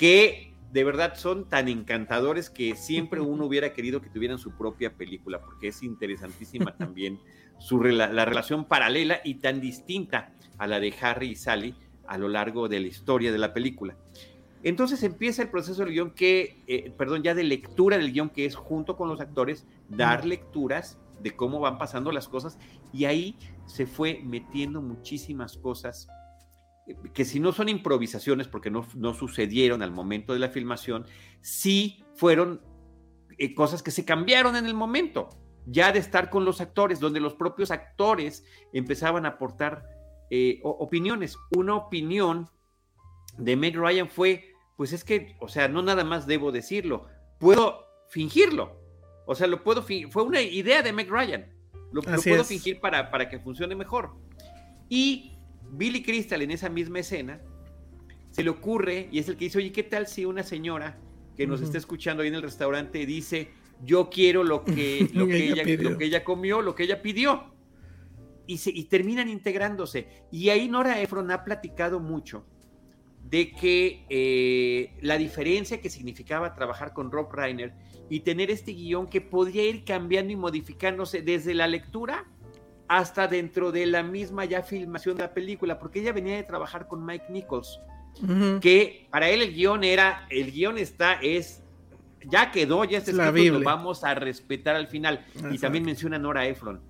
[0.00, 4.94] que de verdad son tan encantadores que siempre uno hubiera querido que tuvieran su propia
[4.94, 7.20] película, porque es interesantísima también
[7.58, 11.74] su, la relación paralela y tan distinta a la de Harry y Sally
[12.06, 13.94] a lo largo de la historia de la película.
[14.62, 18.46] Entonces empieza el proceso del guion que, eh, perdón, ya de lectura del guion que
[18.46, 22.58] es junto con los actores, dar lecturas de cómo van pasando las cosas
[22.90, 23.36] y ahí
[23.66, 26.08] se fue metiendo muchísimas cosas
[27.12, 31.06] que si no son improvisaciones porque no, no sucedieron al momento de la filmación,
[31.40, 32.60] sí fueron
[33.38, 35.30] eh, cosas que se cambiaron en el momento,
[35.66, 39.84] ya de estar con los actores, donde los propios actores empezaban a aportar
[40.30, 41.36] eh, opiniones.
[41.56, 42.48] Una opinión
[43.38, 47.06] de Meg Ryan fue, pues es que, o sea, no nada más debo decirlo,
[47.38, 48.78] puedo fingirlo.
[49.26, 51.50] O sea, lo puedo fue una idea de Meg Ryan.
[51.92, 54.14] Lo, puedo fingir para, para que funcione mejor.
[54.88, 55.39] Y
[55.72, 57.40] Billy Crystal en esa misma escena
[58.30, 60.98] se le ocurre y es el que dice, oye, ¿qué tal si una señora
[61.36, 63.50] que nos está escuchando ahí en el restaurante dice,
[63.84, 67.50] yo quiero lo que, lo que, ella, lo que ella comió, lo que ella pidió?
[68.50, 70.08] y, terminan integrándose.
[70.30, 72.44] Y ahí Nora Ephron ha platicado mucho
[73.22, 77.74] de que eh, la diferencia que significaba trabajar con Rob Reiner
[78.08, 82.26] y tener este guion que podía ir cambiando y modificándose desde la lectura
[82.90, 86.88] hasta dentro de la misma ya filmación de la película, porque ella venía de trabajar
[86.88, 87.78] con Mike Nichols,
[88.60, 91.62] que para él el guion era, el guion está, es,
[92.24, 95.24] ya quedó, ya está escrito, lo vamos a respetar al final.
[95.52, 96.80] Y también menciona Nora Ephron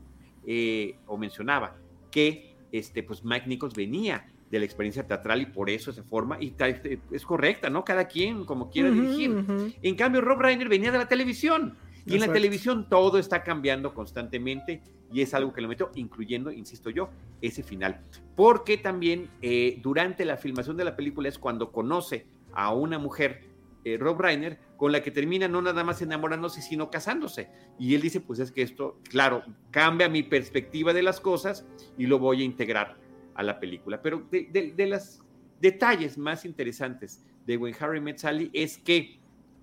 [0.46, 1.76] eh, o mencionaba
[2.10, 6.38] que este, pues Mike Nichols venía de la experiencia teatral y por eso se forma,
[6.40, 7.84] y este, es correcta, ¿no?
[7.84, 9.74] Cada quien como quiera dirigir.
[9.82, 11.76] En cambio, Rob Reiner venía de la televisión,
[12.06, 14.82] y en la televisión todo está cambiando constantemente,
[15.12, 18.00] y es algo que lo meto, incluyendo, insisto yo, ese final.
[18.36, 23.42] Porque también eh, durante la filmación de la película es cuando conoce a una mujer,
[23.84, 27.50] eh, Rob Reiner, con la que termina no nada más enamorándose, sino casándose.
[27.78, 31.66] Y él dice, pues es que esto, claro, cambia mi perspectiva de las cosas
[31.98, 32.96] y lo voy a integrar
[33.34, 34.00] a la película.
[34.02, 35.22] Pero de, las
[35.60, 39.18] detalles más interesantes de When Harry Met Sally es que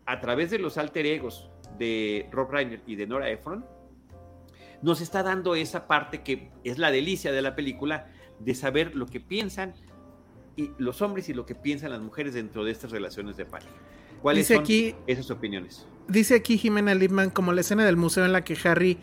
[0.06, 3.66] a través de los alter egos de Rob Reiner y de Nora Ephron,
[4.82, 8.08] nos está dando esa parte que es la delicia de la película,
[8.40, 9.74] de saber lo que piensan
[10.56, 13.72] y los hombres y lo que piensan las mujeres dentro de estas relaciones de pareja.
[14.22, 14.64] ¿Cuáles son
[15.06, 15.86] esas opiniones?
[16.08, 18.98] Dice aquí Jimena Lipman como la escena del museo en la que Harry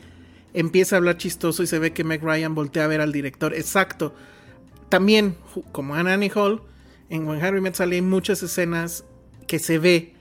[0.53, 3.55] empieza a hablar chistoso y se ve que Meg Ryan voltea a ver al director.
[3.55, 4.15] Exacto.
[4.89, 5.37] También,
[5.73, 6.63] como en Annie Hall,
[7.11, 9.05] en When Harry Met Sally hay muchas escenas
[9.47, 10.14] que se ve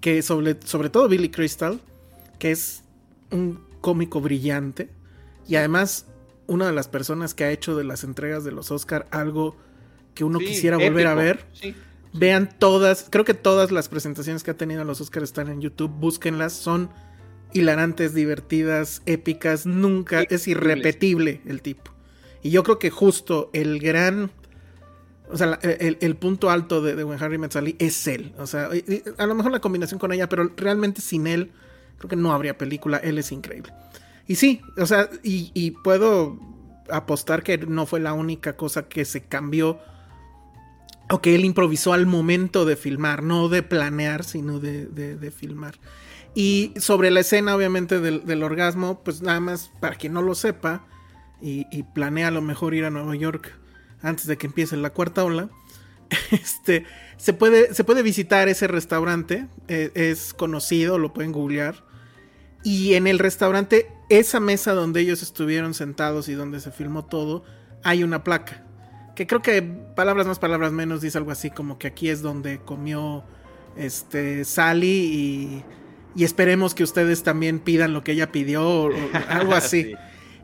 [0.00, 1.80] que sobre, sobre todo Billy Crystal,
[2.38, 2.82] que es
[3.30, 4.88] un cómico brillante
[5.46, 6.06] y además
[6.46, 9.56] una de las personas que ha hecho de las entregas de los Oscar algo
[10.14, 11.46] que uno quisiera volver a ver.
[12.12, 15.60] Vean todas, creo que todas las presentaciones que ha tenido en los Oscars están en
[15.60, 16.90] YouTube, búsquenlas, son
[17.52, 21.92] hilarantes, divertidas, épicas, nunca es irrepetible el tipo.
[22.42, 24.32] Y yo creo que justo el gran,
[25.32, 28.34] o sea, el, punto alto de, de Harry Met es él.
[28.38, 28.70] O sea,
[29.18, 31.52] a lo mejor la combinación con ella, pero realmente sin él
[32.00, 33.72] creo que no habría película, él es increíble.
[34.26, 36.38] Y sí, o sea, y, puedo
[36.88, 39.78] apostar que no fue la única cosa que se cambió
[41.10, 45.74] o que él improvisó al momento de filmar, no de planear, sino de, filmar.
[46.34, 50.86] Y sobre la escena, obviamente, del, orgasmo, pues nada más para quien no lo sepa
[51.42, 53.59] y, planea a lo mejor ir a Nueva York
[54.02, 55.48] antes de que empiece la cuarta ola,
[56.30, 56.84] este,
[57.16, 61.84] se, puede, se puede visitar ese restaurante, e, es conocido, lo pueden googlear.
[62.62, 67.44] Y en el restaurante, esa mesa donde ellos estuvieron sentados y donde se filmó todo,
[67.82, 68.64] hay una placa.
[69.14, 72.58] Que creo que palabras más, palabras menos, dice algo así como que aquí es donde
[72.58, 73.24] comió
[73.76, 75.64] este Sally y,
[76.14, 78.90] y esperemos que ustedes también pidan lo que ella pidió o,
[79.28, 79.94] algo así.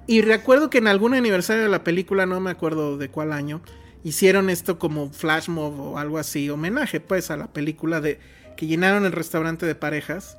[0.06, 3.60] Y recuerdo que en algún aniversario de la película, no me acuerdo de cuál año,
[4.04, 8.20] hicieron esto como flash mob o algo así, homenaje pues a la película de
[8.56, 10.38] que llenaron el restaurante de parejas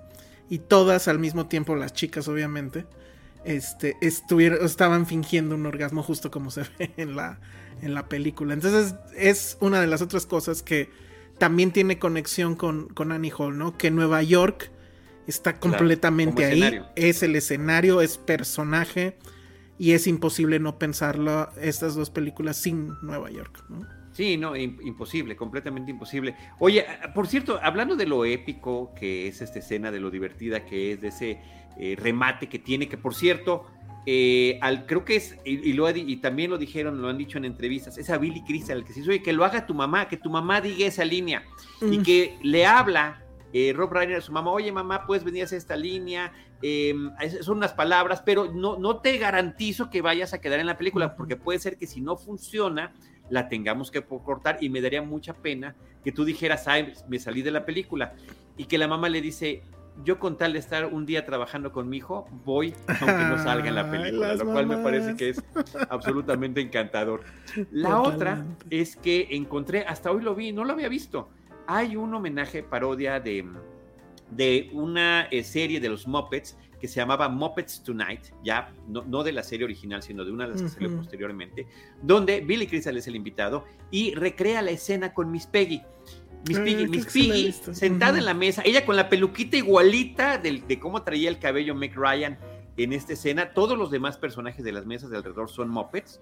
[0.50, 2.86] y todas al mismo tiempo, las chicas obviamente,
[3.44, 7.40] este, estuvieron, estaban fingiendo un orgasmo justo como se ve en la,
[7.82, 8.54] en la película.
[8.54, 10.90] Entonces es una de las otras cosas que
[11.38, 13.78] también tiene conexión con, con Annie Hall, ¿no?
[13.78, 14.72] Que Nueva York
[15.28, 19.18] está completamente ahí, es el escenario, es personaje
[19.78, 23.86] y es imposible no pensarlo estas dos películas sin Nueva York, ¿no?
[24.18, 26.36] Sí, no, imposible, completamente imposible.
[26.58, 30.94] Oye, por cierto, hablando de lo épico que es esta escena, de lo divertida que
[30.94, 31.40] es, de ese
[31.78, 33.68] eh, remate que tiene, que por cierto,
[34.08, 37.46] eh, al, creo que es, y, lo, y también lo dijeron, lo han dicho en
[37.46, 40.08] entrevistas, es a Billy Crystal el que se dice, oye, que lo haga tu mamá,
[40.08, 41.44] que tu mamá diga esa línea,
[41.82, 43.22] y que le habla
[43.54, 47.12] eh, Rob Reiner a su mamá, oye mamá, puedes venir a hacer esta línea, em,
[47.42, 51.16] son unas palabras, pero no, no te garantizo que vayas a quedar en la película,
[51.16, 52.94] porque puede ser que si no funciona,
[53.30, 57.42] la tengamos que cortar y me daría mucha pena que tú dijeras, ay, me salí
[57.42, 58.14] de la película
[58.56, 59.64] y que la mamá le dice,
[60.04, 63.68] yo con tal de estar un día trabajando con mi hijo, voy aunque no salga
[63.68, 65.44] en la película, lo cual me parece que es
[65.90, 67.24] absolutamente encantador.
[67.72, 71.30] La otra es que encontré, hasta hoy lo vi, no lo había visto,
[71.68, 73.46] hay un homenaje, parodia de,
[74.32, 79.32] de una eh, serie de los Muppets que se llamaba Muppets Tonight, ya no, de
[79.32, 81.66] la serie original, sino de una de las que salió posteriormente,
[82.04, 85.82] donde Billy Crystal es el invitado y recrea la escena con Miss Peggy.
[86.48, 90.80] Miss Piggy, Miss Piggy sentada en la mesa, ella con la peluquita igualita de, de
[90.80, 92.38] cómo traía el cabello Meg Ryan
[92.78, 93.54] en esta escena.
[93.54, 96.22] Todos los demás personajes de las mesas de alrededor son Muppets.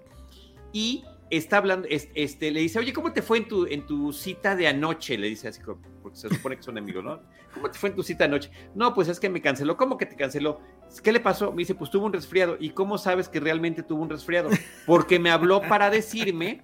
[0.72, 4.54] Y está hablando, este, le dice, oye, ¿cómo te fue en tu, en tu cita
[4.54, 5.18] de anoche?
[5.18, 5.60] Le dice así,
[6.02, 7.20] porque se supone que son amigos, ¿no?
[7.52, 8.50] ¿Cómo te fue en tu cita de anoche?
[8.74, 9.76] No, pues es que me canceló.
[9.76, 10.60] ¿Cómo que te canceló?
[11.02, 11.50] ¿Qué le pasó?
[11.52, 12.56] Me dice, pues tuvo un resfriado.
[12.60, 14.50] ¿Y cómo sabes que realmente tuvo un resfriado?
[14.86, 16.62] Porque me habló para decirme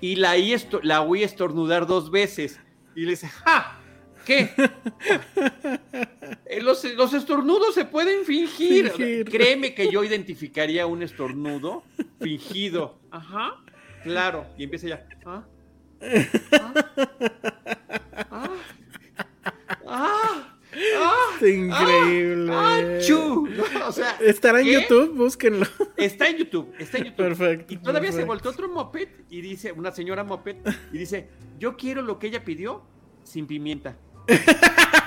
[0.00, 0.34] y la,
[0.82, 2.60] la oí estornudar dos veces.
[2.94, 3.80] Y le dice, ¡ja!
[4.24, 4.50] ¿Qué?
[6.46, 8.90] Eh, los, los, estornudos se pueden fingir.
[8.90, 9.28] fingir.
[9.28, 11.82] Créeme que yo identificaría un estornudo
[12.20, 12.98] fingido.
[13.10, 13.63] Ajá.
[14.04, 14.46] Claro.
[14.56, 15.06] Y empieza ya.
[15.24, 15.44] ¿Ah?
[16.52, 16.74] ¿Ah?
[19.86, 20.54] ¿Ah?
[20.96, 21.46] ¿Ah?
[21.46, 22.52] increíble.
[22.52, 22.80] ¡Ah!
[23.86, 25.66] O sea, Estará en YouTube, búsquenlo.
[25.96, 27.16] Está en YouTube, está en YouTube.
[27.16, 27.74] Perfecto.
[27.74, 30.56] Y todavía se volteó otro moped y dice, una señora moped,
[30.92, 31.28] y dice,
[31.58, 32.82] yo quiero lo que ella pidió
[33.24, 33.96] sin pimienta.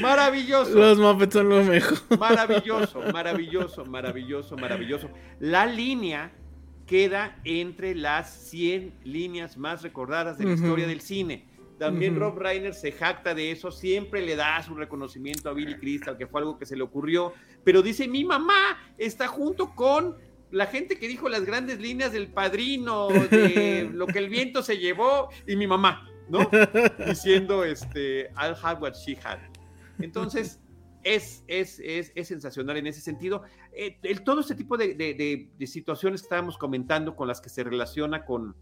[0.00, 0.74] Maravilloso.
[0.74, 1.98] Los Muppets son lo mejor.
[2.18, 5.10] Maravilloso, maravilloso, maravilloso, maravilloso.
[5.40, 6.32] La línea
[6.86, 11.46] queda entre las 100 líneas más recordadas de la historia del cine.
[11.78, 16.16] También Rob Reiner se jacta de eso, siempre le da su reconocimiento a Billy Crystal,
[16.16, 17.32] que fue algo que se le ocurrió,
[17.62, 20.16] pero dice, mi mamá está junto con
[20.50, 24.78] la gente que dijo las grandes líneas del padrino, de lo que el viento se
[24.78, 26.50] llevó, y mi mamá, ¿no?
[27.06, 29.38] Diciendo, este, I'll have what she had.
[30.00, 30.60] Entonces,
[31.02, 33.42] es, es, es, es sensacional en ese sentido.
[33.72, 37.48] Eh, el, todo este tipo de, de, de, situaciones que estábamos comentando con las que
[37.48, 38.56] se relaciona con,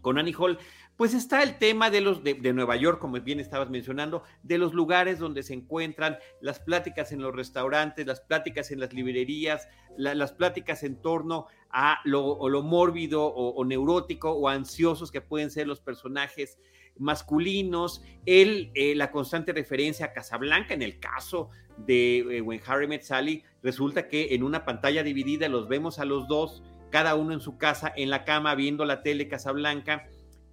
[0.00, 0.58] con Annie Hall,
[0.96, 4.72] pues está el tema de los de, Nueva York, como bien estabas mencionando, de los
[4.72, 10.32] lugares donde se encuentran, las pláticas en los restaurantes, las pláticas en las librerías, las
[10.32, 15.80] pláticas en torno a lo, lo mórbido o, neurótico o ansiosos que pueden ser los
[15.80, 16.58] personajes
[16.98, 22.86] masculinos, el, eh, la constante referencia a Casablanca en el caso de eh, When Harry
[22.86, 27.32] Met Sally, resulta que en una pantalla dividida los vemos a los dos, cada uno
[27.32, 30.06] en su casa, en la cama, viendo la tele Casablanca,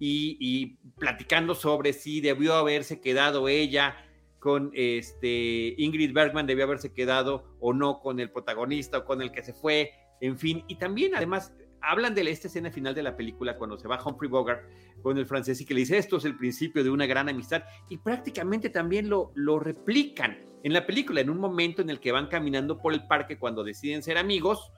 [0.04, 3.96] y, platicando sobre si debió haberse quedado ella
[4.40, 9.30] con este Ingrid Bergman, debió haberse quedado o no con el protagonista o con el
[9.30, 10.64] que se fue, en fin.
[10.66, 14.30] Y también, además, hablan de esta escena final de la película cuando se va Humphrey
[14.30, 14.62] Bogart
[15.02, 17.64] con el francés y que le dice esto es el principio de una gran amistad
[17.88, 22.12] y prácticamente también lo, lo replican en la película en un momento en el que
[22.12, 24.72] van caminando por el parque cuando deciden ser amigos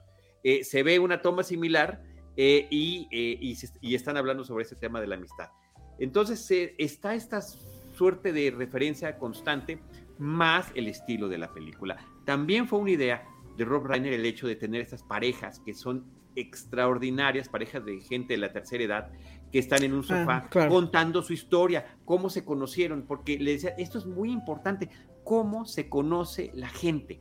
[0.47, 2.03] eh, se ve una toma similar
[2.37, 3.37] eh, eh,
[3.81, 5.49] y, están hablando sobre ese tema de la amistad.
[5.97, 6.47] Entonces
[6.77, 9.79] está esta suerte de referencia constante
[10.19, 11.97] más el estilo de la película.
[12.25, 13.27] También fue una idea
[13.57, 16.05] de Rob Reiner el hecho de tener estas parejas que son
[16.35, 19.11] extraordinarias, parejas de gente de la tercera edad,
[19.51, 23.75] que están en un ah, sofá contando su historia, cómo se conocieron, porque le decía,
[23.77, 24.89] esto es muy importante,
[25.23, 27.19] cómo se conoce la gente.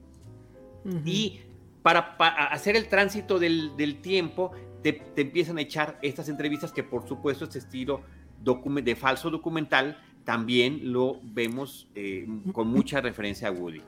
[1.07, 1.41] Y
[1.83, 2.17] para,
[2.51, 4.53] hacer el tránsito del, del tiempo,
[4.85, 8.03] te, empiezan a echar estas entrevistas que por supuesto este estilo
[8.43, 13.83] de falso documental también lo vemos eh, con mucha referencia a Woody.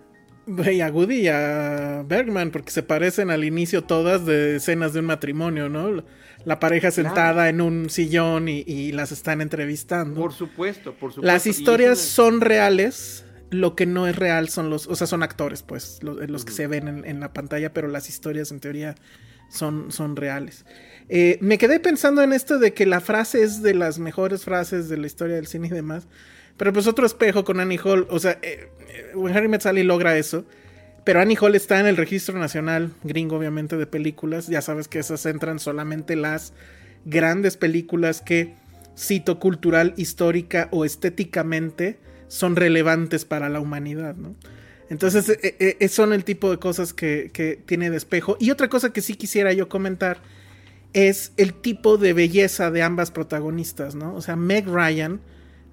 [0.46, 5.00] Y a Woody y a Bergman, porque se parecen al inicio todas de escenas de
[5.00, 6.04] un matrimonio, ¿no?
[6.44, 10.20] La pareja sentada en un sillón y, las están entrevistando.
[10.20, 11.22] Por supuesto, por supuesto.
[11.26, 15.62] Las historias son reales, lo que no es real son los, o sea, son actores,
[15.62, 18.94] pues, los, que se ven en, en, la pantalla, pero las historias en teoría
[19.48, 20.64] son, son reales.
[21.08, 24.88] Eh, me quedé pensando en esto de que la frase es de las mejores frases
[24.88, 26.08] de la historia del cine y demás.
[26.56, 28.06] Pero pues otro espejo con Annie Hall.
[28.10, 30.44] O sea, eh, eh Harry Met logra eso.
[31.04, 34.48] Pero Annie Hall está en el registro nacional, gringo obviamente, de películas.
[34.48, 36.52] Ya sabes que esas entran solamente las
[37.04, 38.54] grandes películas que,
[38.98, 41.98] cito, cultural, histórica o estéticamente
[42.28, 44.34] son relevantes para la humanidad, ¿no?
[44.88, 48.36] Entonces, eh, son el tipo de cosas que, tiene despejo.
[48.38, 50.18] Y otra cosa que sí quisiera yo comentar
[50.92, 54.14] es el tipo de belleza de ambas protagonistas, ¿no?
[54.14, 55.20] O sea, Meg Ryan,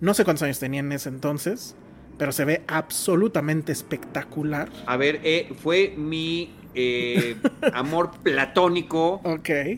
[0.03, 1.77] no sé cuántos años tenía en ese entonces,
[2.17, 4.69] pero se ve absolutamente espectacular.
[4.85, 6.51] A ver, eh, fue mi
[7.73, 9.21] amor platónico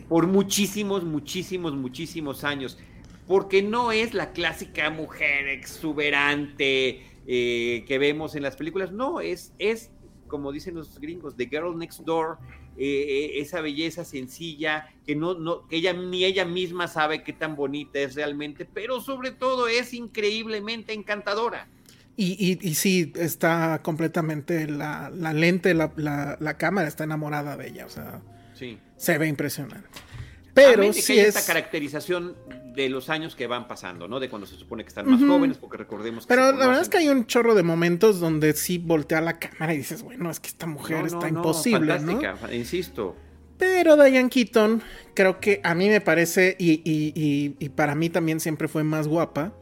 [0.08, 2.76] por muchísimos, muchísimos, muchísimos años.
[3.28, 8.90] Porque no es la clásica mujer exuberante, eh, que vemos en las películas.
[8.90, 9.92] No, es, es,
[10.26, 12.38] como dicen los gringos, The Girl Next Door,
[12.78, 13.06] eh,
[13.36, 17.56] eh, esa belleza sencilla, que no, no, que ella ni ella misma sabe qué tan
[17.56, 21.68] bonita es realmente, pero sobre todo es increíblemente encantadora.
[22.18, 27.84] Y, y, sí, está completamente la, la lente, la, la, cámara está enamorada de ella,
[27.84, 28.22] o sea,
[28.54, 28.78] sí.
[28.96, 29.86] se ve impresionante.
[30.54, 31.36] Pero sí es...
[31.36, 32.34] esta caracterización
[32.76, 34.20] de los años que van pasando, ¿no?
[34.20, 36.28] De cuando se supone que están más jóvenes, porque recordemos que.
[36.28, 39.72] Pero la verdad es que hay un chorro de momentos donde sí voltea la cámara
[39.72, 42.20] y dices, bueno, es que esta mujer está imposible, ¿no?
[42.52, 43.16] insisto.
[43.58, 44.82] Pero Diane Keaton,
[45.14, 49.08] creo que a mí me parece, y, y, y, para mí también siempre fue más
[49.08, 49.54] guapa,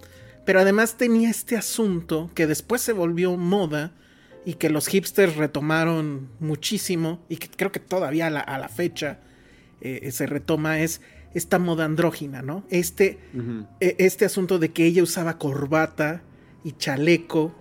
[0.45, 3.93] pero además tenía este asunto que después se volvió moda
[4.45, 9.21] y que los hipsters retomaron muchísimo y que creo que todavía a la fecha
[9.85, 11.03] eh, se retoma es
[11.35, 12.64] esta moda andrógina, ¿no?
[12.70, 13.18] Este,
[13.80, 16.22] e, este asunto de que ella usaba corbata
[16.62, 17.55] y chaleco,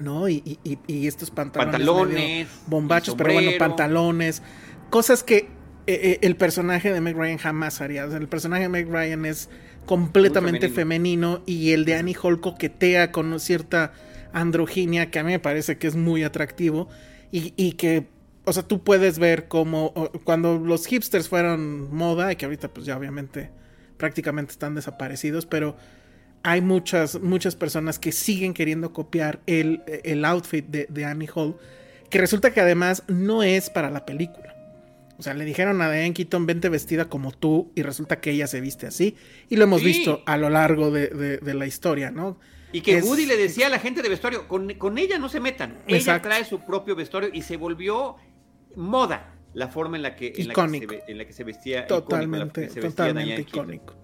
[0.00, 0.28] ¿no?
[0.28, 1.72] Y, estos pantalones.
[1.72, 2.48] Pantalones.
[2.66, 4.42] Bombachos, pero bueno, pantalones.
[4.90, 5.48] Cosas que
[5.86, 8.04] e, e, el personaje de Meg Ryan jamás haría.
[8.04, 9.48] O sea, el personaje de Meg Ryan es
[9.86, 11.42] completamente femenino.
[11.46, 13.92] y el de Annie Hall coquetea con cierta
[14.32, 16.88] androginia que a mí me parece que es muy atractivo
[17.32, 18.06] y, y que
[18.48, 19.92] o sea, tú puedes ver cómo
[20.24, 23.50] cuando los hipsters fueron moda, y que ahorita pues ya obviamente
[23.98, 25.76] prácticamente están desaparecidos, pero
[26.42, 31.56] hay muchas, muchas personas que siguen queriendo copiar el, el outfit de, Annie Hall,
[32.08, 34.54] que resulta que además no es para la película.
[35.18, 38.46] O sea, le dijeron a Diane Keaton, vente vestida como tú, y resulta que ella
[38.46, 39.16] se viste así.
[39.48, 42.38] Y lo hemos visto a lo largo de, la historia, ¿no?
[42.70, 45.78] Y que Woody le decía a la gente de vestuario, con, ella no se metan.
[45.88, 48.16] Ella trae su propio vestuario y se volvió
[48.78, 49.34] moda.
[49.54, 50.92] la forma en la que, en icónico.
[50.92, 51.86] La que, se, en la que se vestía.
[51.86, 53.94] Totalmente, icónico, se totalmente icónico.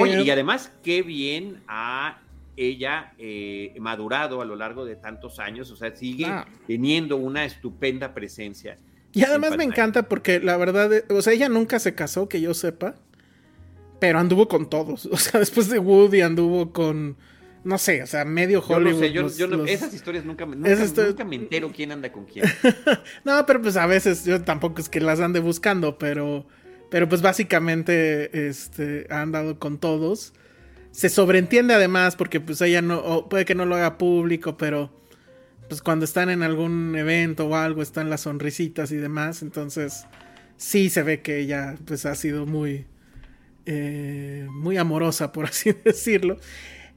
[0.00, 2.20] Oye, y además, qué bien ha
[2.56, 6.26] ella eh, madurado a lo largo de tantos años, o sea, sigue
[6.66, 8.76] teniendo una estupenda presencia.
[9.12, 12.54] Y además me encanta porque la verdad, o sea, ella nunca se casó, que yo
[12.54, 12.96] sepa,
[14.00, 15.06] pero anduvo con todos.
[15.12, 17.16] O sea, después de Woody anduvo con,
[17.64, 19.04] no sé, o sea, medio Hollywood.
[19.04, 22.44] Yo no sé, yo, esas historias nunca, nunca, me entero quién anda con quién.
[23.24, 26.46] no, pero pues a veces yo tampoco es que las ande buscando, pero,
[26.90, 30.34] pero pues básicamente este, ha andado con todos.
[30.90, 34.92] Se sobreentiende además porque pues ella no, puede que no lo haga público, pero
[35.68, 40.06] pues cuando están en algún evento o algo están las sonrisitas y demás, entonces
[40.58, 42.86] sí se ve que ella pues ha sido muy,
[43.64, 46.38] eh, muy amorosa, por así decirlo.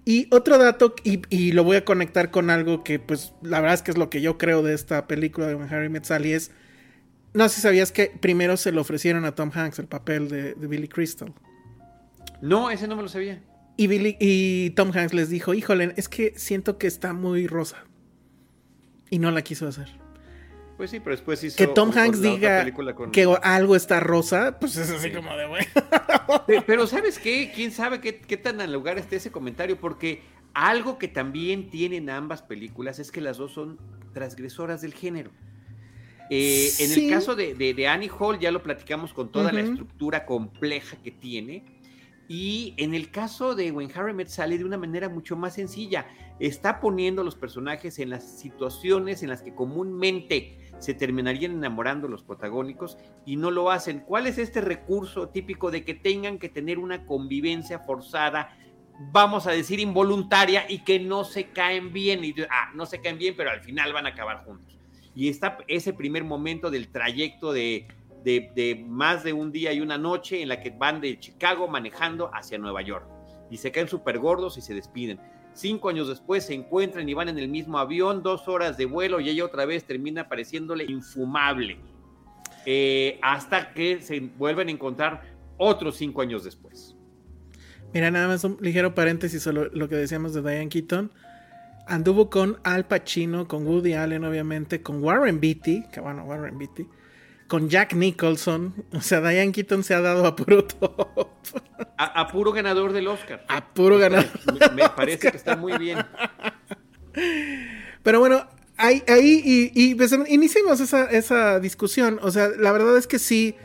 [0.09, 3.81] Y otro dato, y, lo voy a conectar con algo que pues la verdad es
[3.81, 6.51] que es lo que yo creo de esta película de When Harry Met Sally es,
[7.33, 10.53] no sé si sabías que primero se le ofrecieron a Tom Hanks el papel de,
[10.53, 11.33] de Billy Crystal.
[12.41, 13.43] No, ese no me lo sabía.
[13.75, 17.83] Y, Billy, y Tom Hanks les dijo, híjole, es que siento que está muy rosa.
[19.09, 19.89] Y no la quiso hacer.
[20.77, 22.63] Pues sí, pero después hizo Que Tom Hanks diga
[23.11, 25.65] que algo está rosa, pues es así como de bueno.
[26.67, 27.51] Pero ¿sabes qué?
[27.53, 29.79] ¿Quién sabe qué, qué tan al lugar esté ese comentario?
[29.79, 30.21] Porque
[30.53, 33.79] algo que también tienen ambas películas es que las dos son
[34.13, 35.31] transgresoras del género.
[36.29, 40.97] Eh, en el caso de, Annie Hall ya lo platicamos con toda la estructura compleja
[40.97, 41.63] que tiene
[42.27, 46.05] y en el caso de When Harry Met Sally de una manera mucho más sencilla,
[46.39, 52.07] está poniendo a los personajes en las situaciones en las que comúnmente se terminarían enamorando
[52.07, 54.01] los protagónicos y no lo hacen.
[54.01, 58.57] ¿Cuál es este recurso típico de que tengan que tener una convivencia forzada,
[59.11, 62.23] vamos a decir involuntaria y que no se caen bien?
[62.23, 64.77] Y ah, no se caen bien, pero al final van a acabar juntos.
[65.15, 67.87] Y está ese primer momento del trayecto de
[68.23, 72.29] de, más de un día y una noche en la que van de Chicago manejando
[72.33, 73.07] hacia Nueva York.
[73.49, 75.19] Y se caen súper gordos y se despiden.
[75.57, 79.19] Cinco años después se encuentran y van en el mismo avión, dos horas de vuelo
[79.19, 81.79] y ella otra vez termina pareciéndole infumable.
[82.67, 85.23] Eh, hasta que se vuelven a encontrar
[85.57, 86.95] otros cinco años después.
[87.91, 91.11] Mira, nada más un ligero paréntesis sobre lo que decíamos de Diane Keaton.
[91.87, 96.85] Anduvo con Al Pacino, con Woody Allen, obviamente, con Warren Beatty, que bueno, Warren Beatty,
[97.47, 98.85] con Jack Nicholson.
[98.93, 101.29] O sea, Diane Keaton se ha dado a puro top.
[101.97, 103.45] A, puro ganador del Oscar.
[103.47, 104.29] A puro ganador.
[104.73, 105.99] Me, parece que está muy bien.
[108.03, 112.19] Pero bueno, ahí, ahí y, pues, iniciamos esa, discusión.
[112.21, 113.55] O sea, la verdad es que sí.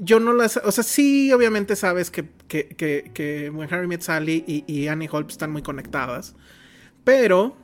[0.00, 0.56] Yo no las.
[0.56, 5.08] O sea, sí, obviamente sabes que, que, que, que Harry Met Sally y, y Annie
[5.08, 6.34] Hall están muy conectadas.
[7.04, 7.56] Pero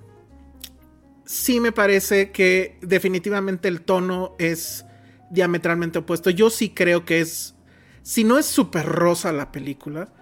[1.24, 4.84] sí me parece que definitivamente el tono es
[5.30, 6.30] diametralmente opuesto.
[6.30, 7.54] Yo sí creo que es,
[8.02, 10.12] si no es súper rosa la película,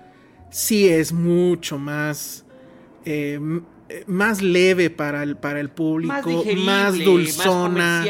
[0.50, 2.44] sí es mucho más,
[3.04, 3.40] eh,
[4.06, 8.04] más leve para el, para el público, más, dulzona,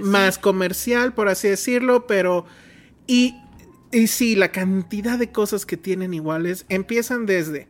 [0.00, 2.46] más comercial, por así decirlo, pero...
[3.06, 3.36] Y,
[3.90, 7.68] y sí, la cantidad de cosas que tienen iguales empiezan desde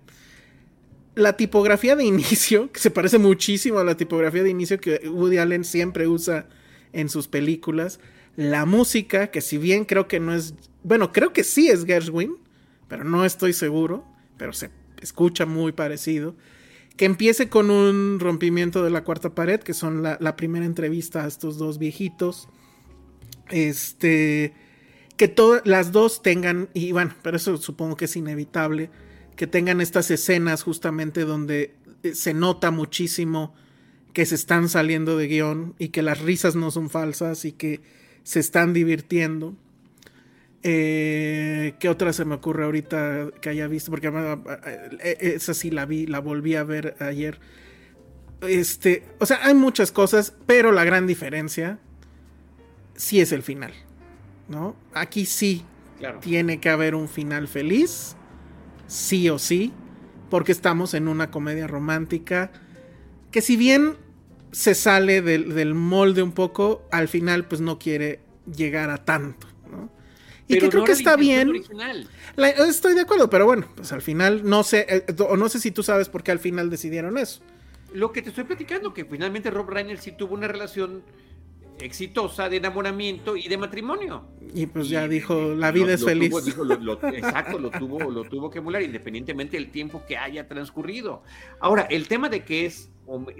[1.14, 5.38] la tipografía de inicio, que se parece muchísimo a la tipografía de inicio que Woody
[5.38, 6.48] Allen siempre usa
[6.92, 8.00] en sus películas.
[8.37, 12.37] La música, que si bien creo que no es, bueno, creo que sí es Gershwin,
[12.89, 14.05] pero no estoy seguro,
[14.37, 14.70] pero se
[15.01, 16.35] escucha muy parecido.
[16.97, 21.28] Que empiece con un rompimiento de la cuarta pared, que son la, primera entrevista a
[21.28, 22.49] estos dos viejitos.
[23.51, 24.55] Este,
[25.16, 28.91] que todas las dos tengan, y bueno, pero eso supongo que es inevitable,
[29.37, 33.55] que tengan estas escenas justamente donde eh, se nota muchísimo
[34.12, 37.80] que se están saliendo de guion y que las risas no son falsas y que
[38.23, 39.55] se están divirtiendo.
[40.62, 43.91] Eh, ¿Qué otra se me ocurre ahorita que haya visto?
[43.91, 47.41] Porque eh, esa sí la vi, la volví a ver ayer.
[48.43, 51.79] Este, o sea, hay muchas cosas, pero la gran diferencia
[52.95, 53.73] sí es el final,
[54.49, 54.77] ¿no?
[54.95, 55.64] Aquí sí
[56.20, 58.16] tiene que haber un final feliz,
[58.87, 59.73] sí o sí,
[60.31, 62.51] porque estamos en una comedia romántica
[63.31, 63.97] que si bien
[64.53, 68.20] se sale del, molde un poco, al final pues no quiere
[68.55, 69.90] llegar a tanto, ¿no?
[70.46, 71.50] Y que creo que está bien.
[72.36, 75.70] estoy de acuerdo, pero bueno, pues al final no sé, eh, o no sé si
[75.70, 77.40] tú sabes por qué al final decidieron eso.
[77.94, 81.03] Lo que te estoy platicando, que finalmente Rob Reiner sí tuvo una relación
[81.80, 84.28] exitosa de enamoramiento y de matrimonio.
[84.55, 86.32] Y pues ya dijo, la vida es feliz.
[87.12, 91.22] exacto, lo tuvo, lo tuvo que emular, independientemente del tiempo que haya transcurrido.
[91.61, 92.90] Ahora, el tema de que es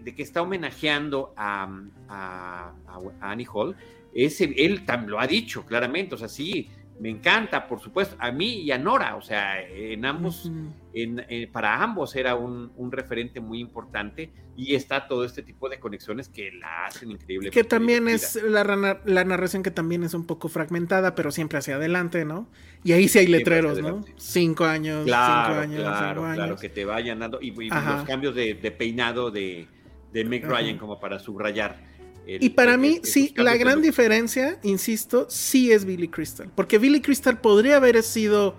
[0.03, 2.73] de que está homenajeando a,
[3.21, 3.77] Annie Hall,
[4.15, 6.69] ese, él lo ha dicho claramente, o sea, sí,
[7.01, 10.51] me encanta, por supuesto, a mí y a Nora, o sea, en ambos,
[10.95, 16.29] en, para ambos era un, referente muy importante y está todo este tipo de conexiones
[16.29, 17.51] que la hacen increíble.
[17.51, 21.77] Que también es la, la, narración que también es un poco fragmentada, pero siempre hacia
[21.77, 22.49] adelante, ¿no?
[22.85, 24.05] Y ahí sí hay letreros, ¿no?
[24.17, 29.31] Cinco años, cinco años, claro, Claro, que te vayan dando, y, los cambios de, peinado
[29.31, 29.67] de,
[30.13, 31.92] de Meg Ryan como para subrayar
[32.27, 36.49] y para mí, sí, la gran diferencia, insisto, sí es Billy Crystal.
[36.55, 38.55] Porque Billy Crystal podría haber sido,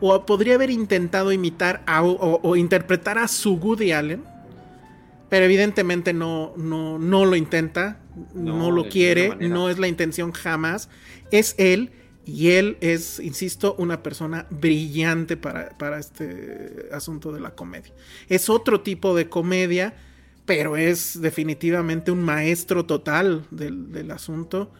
[0.00, 4.24] o podría haber intentado imitar o, interpretar a su Woody Allen.
[5.28, 7.98] Pero evidentemente no, no, no lo intenta,
[8.34, 10.88] no, lo quiere, no es la intención jamás.
[11.32, 11.90] Es él
[12.24, 17.92] y él es, insisto, una persona brillante para, para este asunto de la comedia.
[18.28, 19.94] Es otro tipo de comedia
[20.46, 24.70] pero es definitivamente un maestro total del, asunto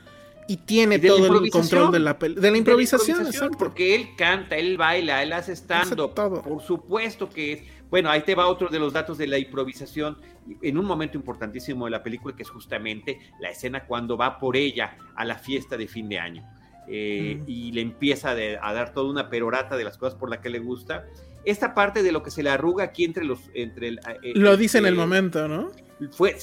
[0.48, 3.26] y tiene todo el control de la, de la improvisación,
[3.58, 7.62] porque él canta, él baila, él hace stand Por supuesto que es.
[7.90, 10.18] Bueno, ahí te va otro de los datos de la improvisación.
[10.62, 14.56] En un momento importantísimo de la película, que es justamente la escena cuando va por
[14.56, 16.48] ella a la fiesta de fin de año.
[16.88, 17.44] Eh, mm.
[17.48, 20.60] Y le empieza a dar toda una perorata de las cosas por las que le
[20.60, 21.06] gusta
[21.46, 23.40] esta parte de lo que se le arruga aquí entre los.
[23.54, 25.70] Entre el, eh, lo dice en el momento, ¿no?
[26.10, 26.36] Fue,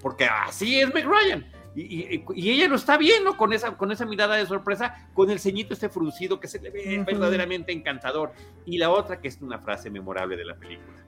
[0.00, 1.46] porque así es Meg Ryan.
[1.76, 5.74] Y, ella lo está viendo con esa, con esa mirada de sorpresa, con el ceñito
[5.74, 8.32] este fruncido que se le ve verdaderamente encantador.
[8.66, 11.04] Y la otra, que es una frase memorable de la película.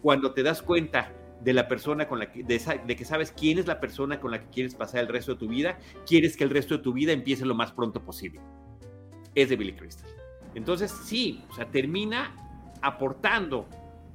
[0.00, 3.58] Cuando te das cuenta de la persona con la que, de, de, que sabes quién
[3.58, 6.44] es la persona con la que quieres pasar el resto de tu vida, quieres que
[6.44, 8.40] el resto de tu vida empiece lo más pronto posible.
[9.34, 10.08] Es de Billy Crystal.
[10.54, 12.36] Entonces, sí, o sea, termina
[12.82, 13.66] aportando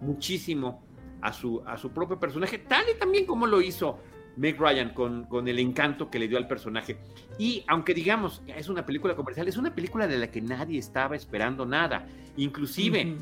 [0.02, 0.84] muchísimo
[1.22, 4.00] a su, a su propio personaje, tal y también como lo hizo
[4.36, 6.98] Meg Ryan con, con, el encanto que le dio al personaje.
[7.40, 11.16] Y aunque digamos, es una película comercial, es una película de la que nadie estaba
[11.16, 12.08] esperando nada.
[12.38, 13.18] Inclusive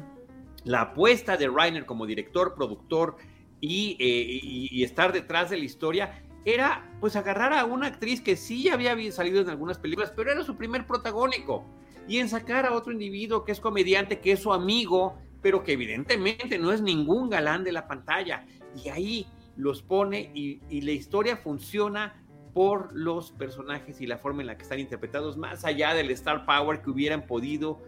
[0.65, 3.15] la apuesta de Reiner como director, productor
[3.61, 8.35] y, eh, y, estar detrás de la historia era pues agarrar a una actriz que
[8.35, 11.65] sí había salido en algunas películas, pero era su primer protagónico.
[12.07, 15.73] Y en sacar a otro individuo que es comediante, que es su amigo, pero que
[15.73, 18.47] evidentemente no es ningún galán de la pantalla.
[18.83, 22.19] Y ahí los pone y, la historia funciona
[22.55, 26.47] por los personajes y la forma en la que están interpretados, más allá del star
[26.47, 27.79] power que hubieran podido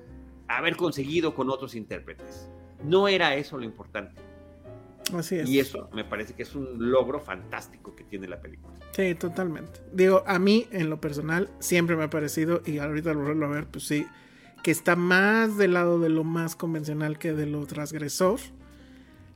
[0.48, 2.48] haber conseguido con otros intérpretes.
[2.84, 4.22] No era eso lo importante.
[5.16, 5.50] Así es.
[5.50, 8.76] Y eso me parece que es un logro fantástico que tiene la película.
[8.92, 9.80] Sí, totalmente.
[9.92, 13.50] Digo, a mí en lo personal siempre me ha parecido, y ahorita lo vuelvo a
[13.50, 14.06] ver, pues sí,
[14.64, 18.40] que está más del lado de lo más convencional que de lo transgresor.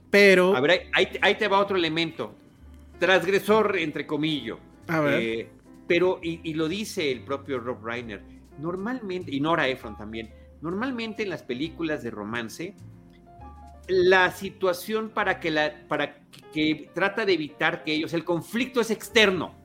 [0.09, 0.55] Pero.
[0.55, 2.36] A ver, ahí, te va otro elemento.
[2.99, 4.57] Transgresor, entre comillas.
[4.88, 5.22] A ver.
[5.22, 5.49] Eh,
[5.88, 8.22] pero, y, lo dice el propio Rob Reiner,
[8.59, 10.30] normalmente, y Nora Ephron también,
[10.61, 12.76] normalmente en las películas de romance,
[13.88, 16.22] la situación para que la, para
[16.53, 19.61] que trata de evitar que ellos, el conflicto es externo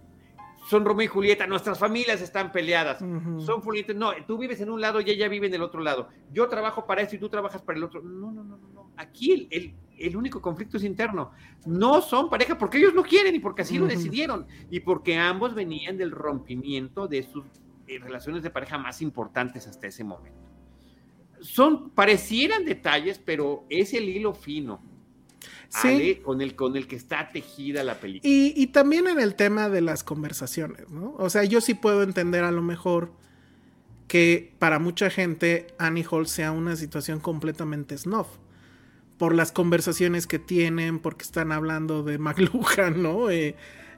[0.68, 4.80] son Romeo y Julieta, nuestras familias están peleadas, son Julieta, no, tú vives en un
[4.80, 7.62] lado y ella vive en el otro lado, yo trabajo para esto y tú trabajas
[7.62, 11.30] para el otro, no, no, no, no, aquí el, el, único conflicto es interno,
[11.64, 14.46] no son pareja porque ellos no quieren y porque así lo decidieron.
[14.70, 17.44] Y porque ambos venían del rompimiento de sus
[17.86, 20.38] eh, relaciones de pareja más importantes hasta ese momento.
[21.40, 24.80] Son, parecieran detalles, pero es el hilo fino
[25.68, 26.20] sí.
[26.24, 28.30] con, el, con el que está tejida la película.
[28.32, 31.14] Y, también en el tema de las conversaciones, ¿no?
[31.18, 33.12] O sea, yo sí puedo entender a lo mejor
[34.08, 38.28] que para mucha gente Annie Hall sea una situación completamente snuff.
[39.18, 43.32] Por las conversaciones que tienen, porque están hablando de McLuhan, ¿no?
[43.32, 43.54] Y,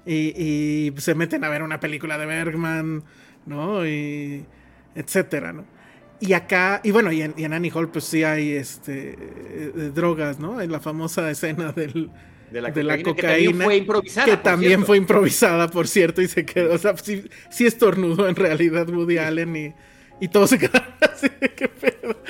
[0.06, 3.04] y, se meten a ver una película de Bergman,
[3.46, 3.86] ¿no?
[3.86, 4.46] Y
[4.94, 5.77] etcétera, ¿no?
[6.20, 10.58] Y acá, y bueno, y en, Annie Hall pues sí hay este eh, drogas, ¿no?
[10.58, 12.10] Hay la famosa escena del,
[12.50, 14.26] de la cocaína, que también fue improvisada.
[14.26, 18.34] Que también fue improvisada, por cierto, y se quedó, o sea, sí, sí estornudó en
[18.34, 19.74] realidad Woody Allen y,
[20.20, 22.20] y todo se quedó así, qué pedo.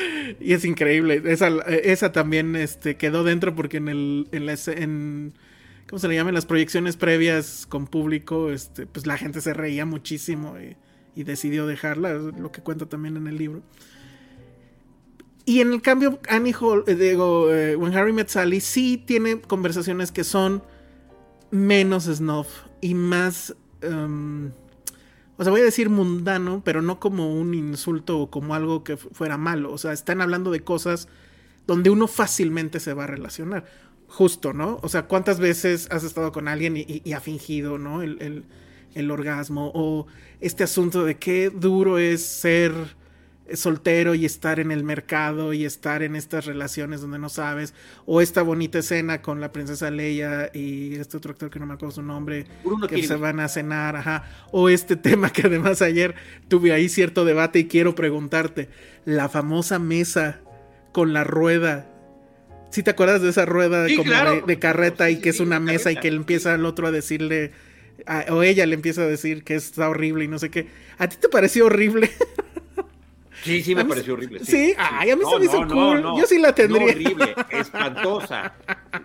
[0.40, 5.32] Y es increíble, esa, esa también este, quedó dentro porque en el, en, la, en
[5.88, 6.30] ¿cómo se le llama?
[6.30, 10.76] En las proyecciones previas con público, este, pues la gente se reía muchísimo y
[11.18, 13.62] y decidió dejarla, lo que cuenta también en el libro.
[15.44, 19.40] Y en el cambio, Annie Hall, eh, digo, eh, When Harry Met Sally sí tiene
[19.40, 20.62] conversaciones que son
[21.50, 22.46] menos snuff
[22.80, 24.52] y más, em,
[25.36, 28.96] o sea, voy a decir mundano, pero no como un insulto o como algo que
[28.96, 29.72] fuera malo.
[29.72, 31.08] O sea, están hablando de cosas
[31.66, 33.64] donde uno fácilmente se va a relacionar.
[34.10, 34.78] justo, ¿no?
[34.82, 38.02] O sea, ¿cuántas veces has estado con alguien y, ha fingido, ¿no?
[38.02, 38.44] El,
[38.94, 40.06] el, orgasmo o
[40.40, 42.72] este asunto de qué duro es ser
[43.54, 47.74] soltero y estar en el mercado y estar en estas relaciones donde no sabes,
[48.06, 51.74] o esta bonita escena con la princesa Leia y este otro actor que no me
[51.74, 52.46] acuerdo su nombre,
[52.88, 56.14] que se van a cenar, ajá, o este tema que además ayer
[56.48, 58.68] tuve ahí cierto debate y quiero preguntarte,
[59.04, 60.40] la famosa mesa
[60.92, 61.86] con la rueda.
[62.70, 65.96] Si te acuerdas de esa rueda como de, carreta y que es una mesa y
[65.96, 67.52] que le empieza al otro a decirle,
[68.30, 70.68] o ella le empieza a decir que está horrible y no sé qué.
[70.98, 72.10] ¿A ti te pareció horrible?
[73.42, 74.40] Sí, sí, me pareció horrible.
[74.44, 76.02] Sí, ay, a mí se me hizo cool.
[76.02, 76.86] Yo sí la tendría.
[76.86, 78.54] No horrible, espantosa,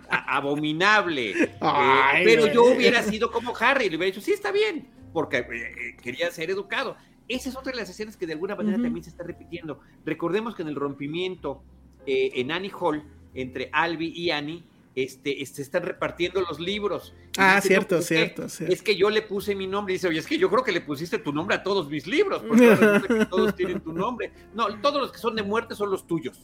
[0.08, 1.30] abominable.
[1.30, 5.46] Eh, pero yo hubiera sido como Harry, le hubiera dicho, sí, está bien, porque eh,
[5.50, 6.96] eh, quería ser educado.
[7.28, 9.80] Esa es otra de las escenas que de alguna manera también se está repitiendo.
[10.04, 11.62] Recordemos que en el rompimiento
[12.06, 13.02] en Annie Hall,
[13.32, 14.62] entre Albi y Annie,
[14.94, 17.14] este, este, están repartiendo los libros.
[17.36, 20.38] Ah, cierto, cierto, Es que yo le puse mi nombre y dice, oye, es que
[20.38, 23.92] yo creo que le pusiste tu nombre a todos mis libros, porque todos tienen tu
[23.92, 24.32] nombre.
[24.54, 26.38] No, todos los que son de muerte son los tuyos.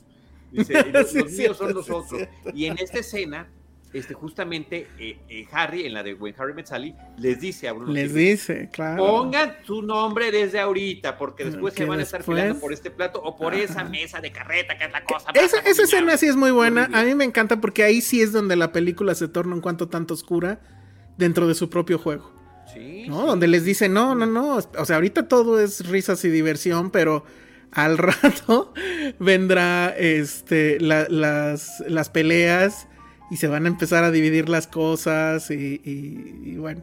[0.51, 2.23] Dice, los, míos son los otros.
[2.53, 3.49] Y en esta escena,
[3.93, 7.73] este, justamente eh, eh, Harry, en la de When Harry Met Sally, les dice a
[7.73, 7.93] Bruno.
[7.93, 9.05] Les dice, claro.
[9.05, 13.21] Pongan su nombre desde ahorita, porque después se van a estar filando por este plato
[13.21, 15.31] o por esa mesa de carreta, que es la cosa.
[15.35, 16.89] Esa, esa escena sí es muy buena.
[16.93, 19.89] A mí me encanta porque ahí sí es donde la película se torna un cuanto
[19.89, 20.61] tanto oscura
[21.17, 22.33] dentro de su propio juego.
[22.73, 23.07] Sí.
[23.09, 23.27] ¿no?
[23.27, 24.59] Donde les dice, no, no, no.
[24.79, 27.25] O sea, ahorita todo es risas y diversión, pero
[27.73, 28.73] al rato
[29.19, 32.87] vendrá este, las, las peleas
[33.31, 36.83] y se van a empezar a dividir las cosas y, bueno,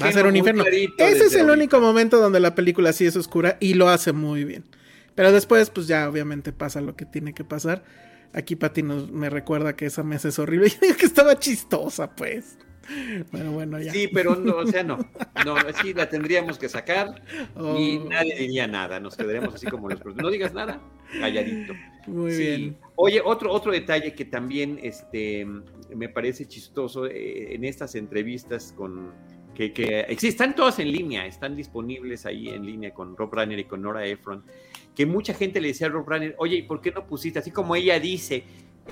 [0.00, 0.64] va a ser un infierno.
[0.66, 4.44] Ese es el único momento donde la película sí es oscura y lo hace muy
[4.44, 4.64] bien.
[5.14, 7.82] Pero después, pues ya obviamente pasa lo que tiene que pasar.
[8.34, 10.68] Aquí Pati nos, me recuerda que esa mesa es horrible.
[10.68, 12.58] Yo que estaba chistosa, pues.
[13.32, 13.92] Bueno, bueno, ya.
[13.92, 14.98] Sí, pero no, o sea, no.
[15.44, 17.22] No, sí la tendríamos que sacar
[17.76, 18.08] y oh.
[18.08, 18.98] nadie diría nada.
[19.00, 20.80] Nos quedaremos así como los No digas nada,
[21.20, 21.74] calladito.
[22.06, 22.78] Muy bien.
[22.96, 25.46] Oye, otro, otro detalle que también este,
[25.94, 29.12] me parece chistoso eh, en estas entrevistas con
[29.54, 33.64] que, que están todas en línea, están disponibles ahí en línea con Rob Reiner y
[33.64, 34.44] con Nora Ephron,
[34.94, 37.74] que mucha gente le decía a Rob Reiner, oye, ¿por qué no pusiste, así como
[37.74, 38.44] ella dice,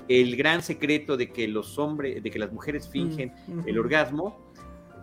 [0.08, 4.52] el gran secreto de que los hombres, de que las mujeres fingen mm, el orgasmo,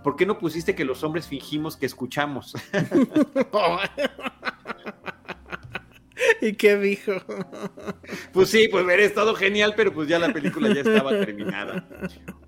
[0.04, 2.54] ¿por qué no pusiste que los hombres fingimos que escuchamos?
[6.42, 7.14] ¿Y qué dijo?
[8.32, 11.88] Pues sí, pues hubiera estado genial, pero pues ya la película ya estaba terminada.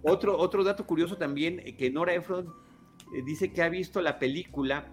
[0.01, 2.53] Otro, otro dato curioso también, eh, que Nora Ephron
[3.15, 4.87] eh, dice que ha visto la película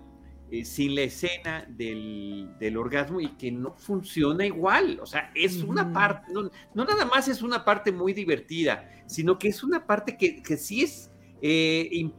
[0.50, 4.98] eh, sin la escena del, orgasmo y que no funciona igual.
[5.02, 9.48] O sea, es una parte, no, nada más es una parte muy divertida, sino que
[9.48, 11.10] es una parte que, que sí es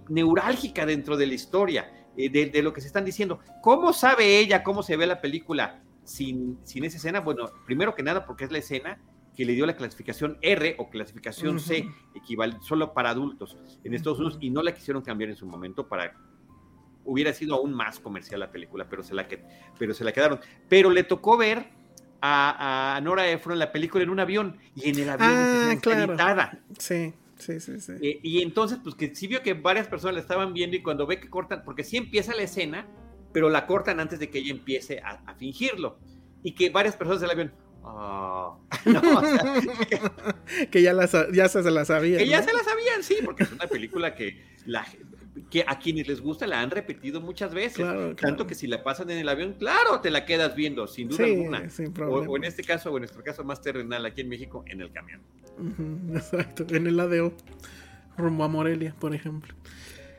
[0.10, 1.91] neurálgica dentro de la historia.
[2.15, 3.40] de, de, lo que se están diciendo.
[3.61, 5.81] ¿Cómo sabe ella cómo se ve la película?
[6.03, 7.19] Sin, sin esa escena?
[7.19, 8.99] Bueno, primero que nada porque es la escena
[9.35, 14.19] que le dio la clasificación R o clasificación C, equivalente solo para adultos en Estados
[14.19, 16.13] Unidos, y no la quisieron cambiar en su momento para
[17.05, 19.27] hubiera sido aún más comercial la película, pero se la,
[19.77, 20.39] pero se la quedaron.
[20.69, 21.69] Pero le tocó ver
[22.21, 26.57] a, Nora Ephron la película en un avión, y en el avión ah, claro.
[26.77, 27.13] Sí.
[27.35, 27.93] Sí, sí, sí.
[28.01, 31.05] Eh, y entonces, pues que sí vio que varias personas la estaban viendo y cuando
[31.05, 32.88] ve que cortan, porque sí empieza la escena,
[33.34, 35.97] pero la cortan antes de que ella empiece a, fingirlo.
[36.43, 37.53] Y que varias personas del avión,
[37.84, 38.60] oh,
[40.72, 40.93] que ya,
[41.34, 42.19] ya se la sabían.
[42.19, 44.85] Que ya se la sabían, sí, porque es una película que, la,
[45.49, 47.85] que a quienes les gusta la han repetido muchas veces.
[48.18, 51.23] Tanto que si la pasan en el avión, claro, te la quedas viendo, sin duda
[51.26, 51.68] alguna.
[52.10, 54.91] o, en este caso, o en nuestro caso más terrenal aquí en México, en el
[54.91, 55.22] camión.
[56.14, 57.34] exacto, en el ADO,
[58.18, 59.53] rumbo a Morelia, por ejemplo.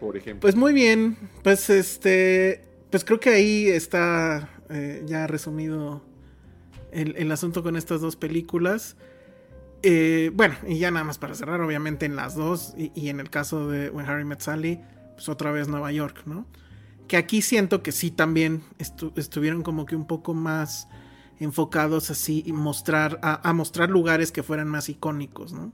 [0.01, 0.41] Por ejemplo.
[0.41, 6.01] Pues muy bien, pues este pues creo que ahí está eh, ya resumido
[6.93, 8.95] el, asunto con estas dos películas.
[9.83, 13.31] Eh, bueno, y ya nada más para cerrar, obviamente en las dos, y, en el
[13.31, 14.81] caso de When Harry Met Sally,
[15.17, 16.47] pues otra vez Nueva York, ¿no?
[17.09, 18.63] Que aquí siento que sí también
[19.17, 20.87] estuvieron como que un poco más
[21.41, 25.73] enfocados así y mostrar, a, mostrar lugares que fueran más icónicos, ¿no?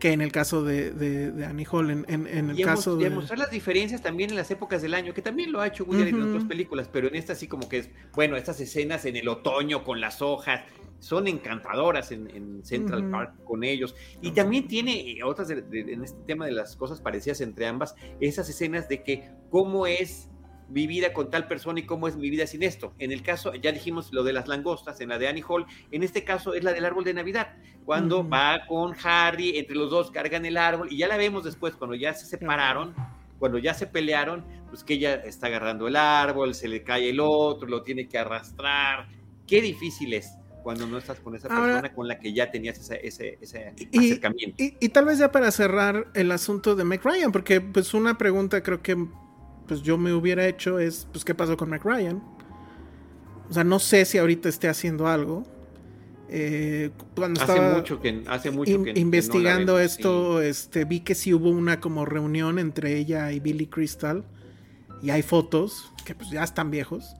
[0.00, 3.10] Que en el caso de, de, Annie Hall, en, en, el caso de...
[3.10, 6.08] mostrar las diferencias también en las épocas del año, que también lo ha hecho Woody
[6.08, 9.28] en otras películas, pero en esta sí como que es, bueno, estas escenas en el
[9.28, 10.62] otoño con las hojas,
[10.98, 13.94] son encantadoras en, Central Park con ellos.
[14.20, 18.48] Y también tiene eh, otras en este tema de las cosas parecidas entre ambas, esas
[18.48, 20.28] escenas de que cómo es
[20.70, 22.94] mi vida con tal persona y cómo es mi vida sin esto.
[22.98, 26.02] En el caso, ya dijimos lo de las langostas, en la de Annie Hall, en
[26.02, 30.10] este caso es la del árbol de Navidad, cuando va con Harry, entre los dos
[30.10, 32.94] cargan el árbol y ya la vemos después, cuando ya se separaron,
[33.38, 37.20] cuando ya se pelearon, pues que ella está agarrando el árbol, se le cae el
[37.20, 39.08] otro, lo tiene que arrastrar.
[39.46, 43.00] Qué difícil es cuando no estás con esa persona con la que ya tenías ese,
[43.02, 44.56] ese, ese acercamiento.
[44.58, 48.62] Y, tal vez ya para cerrar el asunto de Meg Ryan, porque pues una pregunta
[48.62, 48.96] creo que
[49.70, 52.20] pues yo me hubiera hecho es, pues, ¿qué pasó con Meg Ryan?
[53.48, 55.44] O sea, no sé si ahorita esté haciendo algo.
[56.28, 61.50] Eh, cuando hace mucho que hace mucho que, investigando esto, este vi que sí hubo
[61.50, 64.24] una como reunión entre ella y Billy Crystal
[65.02, 67.14] y hay fotos que pues ya están viejos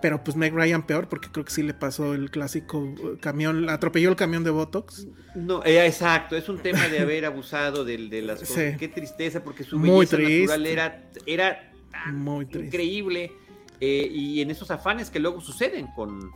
[0.00, 3.68] pero pues Meg Ryan peor porque creo que sí le pasó el clásico uh, camión,
[3.68, 5.06] atropelló el camión de Botox.
[5.34, 8.76] No, eh, exacto, es un tema de haber abusado de, las cosas.
[8.78, 11.67] Qué tristeza porque su belleza natural era, era
[12.12, 13.32] Muy increíble
[13.80, 16.30] eh, y en esos afanes que luego suceden con,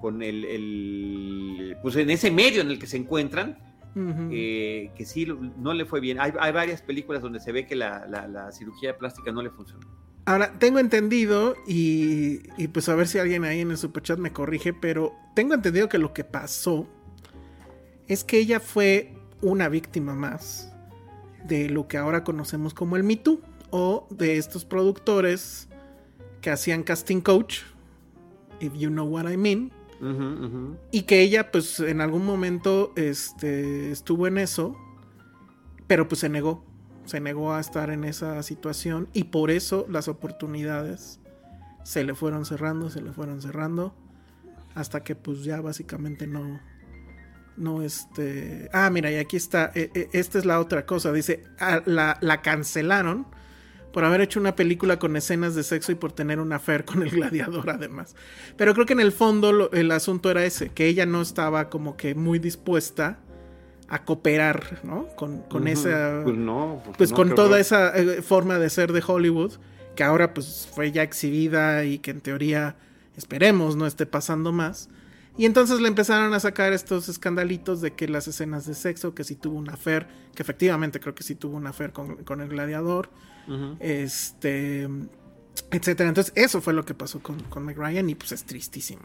[0.00, 3.58] con el, pues en ese medio en el que se encuentran.
[3.96, 5.26] Eh, que sí
[5.58, 6.20] no le fue bien.
[6.20, 9.50] Hay, hay, varias películas donde se ve que la, la, la cirugía plástica no le
[9.50, 9.84] funcionó.
[10.26, 12.38] Ahora, tengo entendido, y,
[12.68, 15.98] pues a ver si alguien ahí en el superchat me corrige, pero tengo entendido que
[15.98, 16.86] lo que pasó
[18.06, 20.72] es que ella fue una víctima más
[21.44, 25.68] de lo que ahora conocemos como el Me Too, o de estos productores
[26.40, 27.60] que hacían casting coach,
[28.60, 29.72] if you know what I mean,
[30.90, 34.76] y que ella pues en algún momento este, estuvo en eso,
[35.86, 36.64] pero pues se negó.
[37.04, 41.18] Se negó a estar en esa situación y por eso las oportunidades
[41.82, 43.94] se le fueron cerrando, se le fueron cerrando
[44.74, 46.60] hasta que pues ya básicamente no
[47.56, 51.42] no este ah mira y aquí está e, e, esta es la otra cosa dice
[51.58, 53.26] ah, la, la, cancelaron
[53.92, 57.02] por haber hecho una película con escenas de sexo y por tener una affair con
[57.02, 58.14] el gladiador además
[58.56, 61.96] pero creo que en el fondo el asunto era ese que ella no estaba como
[61.96, 63.18] que muy dispuesta
[63.90, 65.08] a cooperar, ¿no?
[65.16, 66.20] Con, con esa.
[66.22, 66.80] Pues no.
[66.84, 69.54] Pues, pues con toda esa eh, forma de ser de Hollywood,
[69.96, 72.76] que ahora pues fue ya exhibida y que en teoría
[73.16, 74.88] esperemos no esté pasando más.
[75.36, 79.24] Y entonces le empezaron a sacar estos escandalitos de que las escenas de sexo, que
[79.24, 82.48] si tuvo una affair, que efectivamente creo que sí tuvo una affair con, con el
[82.48, 83.10] gladiador,
[83.78, 84.88] este,
[85.70, 86.08] etcétera.
[86.08, 89.02] Entonces eso fue lo que pasó con, con Meg Ryan y pues es tristísimo.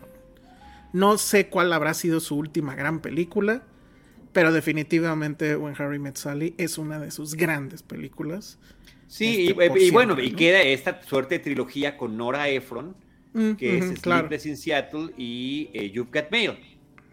[0.93, 3.63] No sé cuál habrá sido su última gran película.
[4.35, 8.59] Pero definitivamente When Harry Met Sally es una de sus grandes películas.
[9.07, 12.97] Sí, este, y, bueno, y queda esta suerte de trilogía con Nora Ephron,
[13.31, 16.57] mm, que es Sleepless in Seattle y eh, You've Got Mail,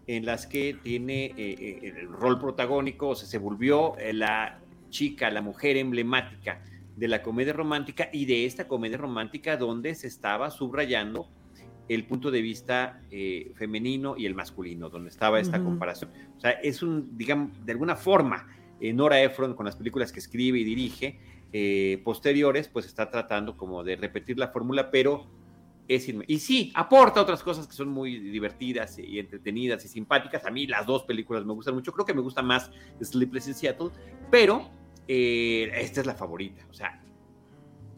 [0.09, 4.59] en las que tiene eh, eh, el rol protagónico, o sea, se volvió la
[4.91, 6.61] chica, la mujer emblemática
[6.97, 11.29] de la comedia romántica y de esta comedia romántica donde se estaba subrayando
[11.89, 16.11] el punto de vista eh, femenino y el masculino, donde estaba esta comparación.
[16.37, 18.47] O sea, es un, digamos, de alguna forma,
[18.81, 21.19] eh, Nora Ephron, con las películas que escribe y dirige,
[21.53, 25.27] eh, posteriores, pues está tratando como de repetir la fórmula, pero
[25.89, 30.47] es y sí, aporta otras cosas que son muy divertidas y entretenidas y simpáticas.
[30.47, 32.71] A mí las dos películas me gustan mucho, creo que me gusta más
[33.03, 33.91] Sleepless in Seattle,
[34.31, 34.71] pero
[35.09, 36.67] esta es la favorita.
[36.71, 37.03] O sea,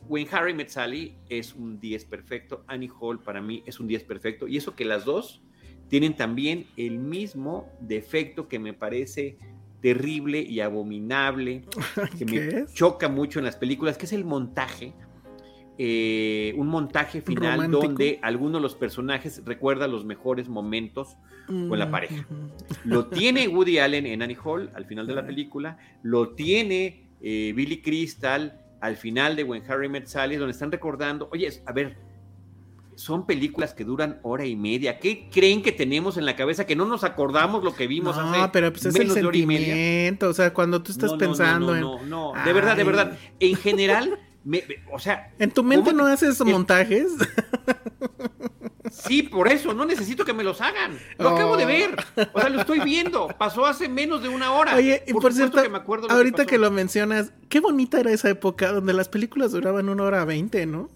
[0.09, 4.05] When Harry Met Sally es un 10 perfecto, Annie Hall para mí es un 10
[4.05, 5.43] perfecto, y eso que las dos
[5.89, 9.39] tienen también el mismo defecto que me parece
[9.81, 11.63] terrible y abominable,
[12.19, 14.95] que me choca mucho en las películas, que es el montaje.
[15.77, 21.87] Eh, un montaje final donde alguno de los personajes recuerda los mejores momentos con la
[21.87, 22.27] mm, pareja.
[22.85, 27.53] Lo tiene Woody Allen en Annie Hall al final de la película, lo tiene eh,
[27.57, 31.97] Billy Crystal al final de When Harry Met Sally, donde están recordando, oye, a ver,
[32.97, 34.99] son películas que duran hora y media.
[34.99, 38.23] ¿Qué creen que tenemos en la cabeza que no nos acordamos lo que vimos no,
[38.23, 42.33] hace pero pues es el sentimiento, o sea, cuando tú estás pensando en no, no,
[42.45, 44.19] de verdad, de verdad, en general,
[44.91, 47.13] o sea, en tu mente no haces montajes.
[48.91, 50.99] Sí, por eso, no necesito que me los hagan.
[51.19, 51.97] Lo acabo de ver.
[52.33, 53.29] O sea, lo estoy viendo.
[53.29, 54.77] Pasó hace menos de una hora.
[54.77, 58.31] Oye, y por, cierto, que me acuerdo ahorita que, lo mencionas, qué bonita era esa
[58.31, 60.89] época donde las películas duraban una hora veinte, ¿no?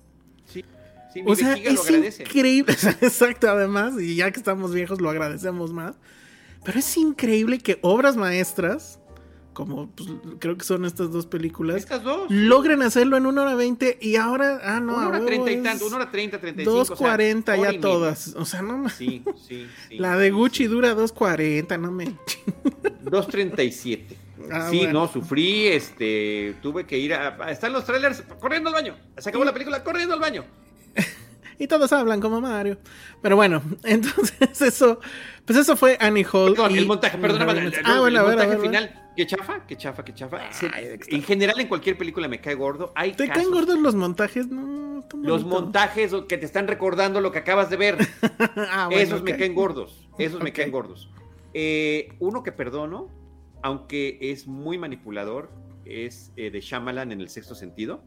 [0.47, 0.65] Sí.
[1.13, 5.73] Sí, mi o sea, es increíble, exacto, además, y ya que estamos viejos lo agradecemos
[5.73, 5.97] más.
[6.65, 9.01] Pero es increíble que obras maestras
[9.59, 10.09] como pues,
[10.39, 11.79] creo que son estas dos películas.
[11.79, 12.31] Estas dos.
[12.31, 15.89] Logren hacerlo en una hora veinte y ahora, ah, no, una hora treinta y tanto,
[15.89, 16.77] una hora treinta, treinta y cinco.
[16.77, 18.37] Dos cuarenta ya todas.
[18.37, 19.99] O sea, no Sí, sí, sí.
[19.99, 22.15] La de Gucci dura dos cuarenta, no me.
[23.03, 24.17] Dos treinta y siete.
[24.49, 28.97] Ah, sí, no, sufrí, este, tuve que ir a, están los trailers, corriendo al baño.
[29.17, 30.45] Se acabó la película, corriendo al baño.
[31.59, 32.79] y todos hablan como Mario.
[33.23, 35.01] Pero bueno, entonces eso,
[35.45, 36.55] pues eso fue Annie Hall.
[36.71, 40.39] el montaje, perdóname, el, ah, bueno, el montaje final, qué chafa, qué chafa, qué chafa.
[41.09, 42.93] en general, en cualquier película me cae gordo.
[42.95, 44.47] Hay ¿Te caen gordos los montajes?
[44.47, 47.99] No, los montajes que te están recordando lo que acabas de ver.
[48.71, 50.09] ah, esos me caen gordos.
[50.19, 51.11] Esos me caen gordos.
[51.53, 53.09] Eh, uno que perdono,
[53.61, 55.51] aunque es muy manipulador,
[55.85, 58.05] es eh, de Shyamalan en el sexto sentido.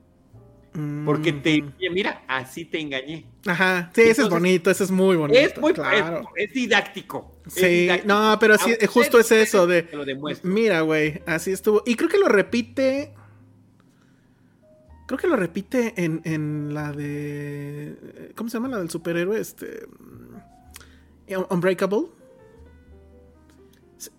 [1.05, 3.25] Porque te, mira, así te engañé.
[3.45, 5.37] Ajá, sí, ese es bonito, ese es muy bonito.
[5.37, 6.29] Es muy claro.
[6.35, 7.29] es, didáctico.
[7.47, 9.89] Sí, no, pero sí, justo es eso de.
[10.43, 11.83] Mira, güey, así estuvo.
[11.85, 13.13] Y creo que lo repite.
[15.07, 18.31] Creo que lo repite en, en la de.
[18.35, 19.41] ¿Cómo se llama la del superhéroe?
[19.41, 19.85] Este.
[21.49, 22.07] Unbreakable.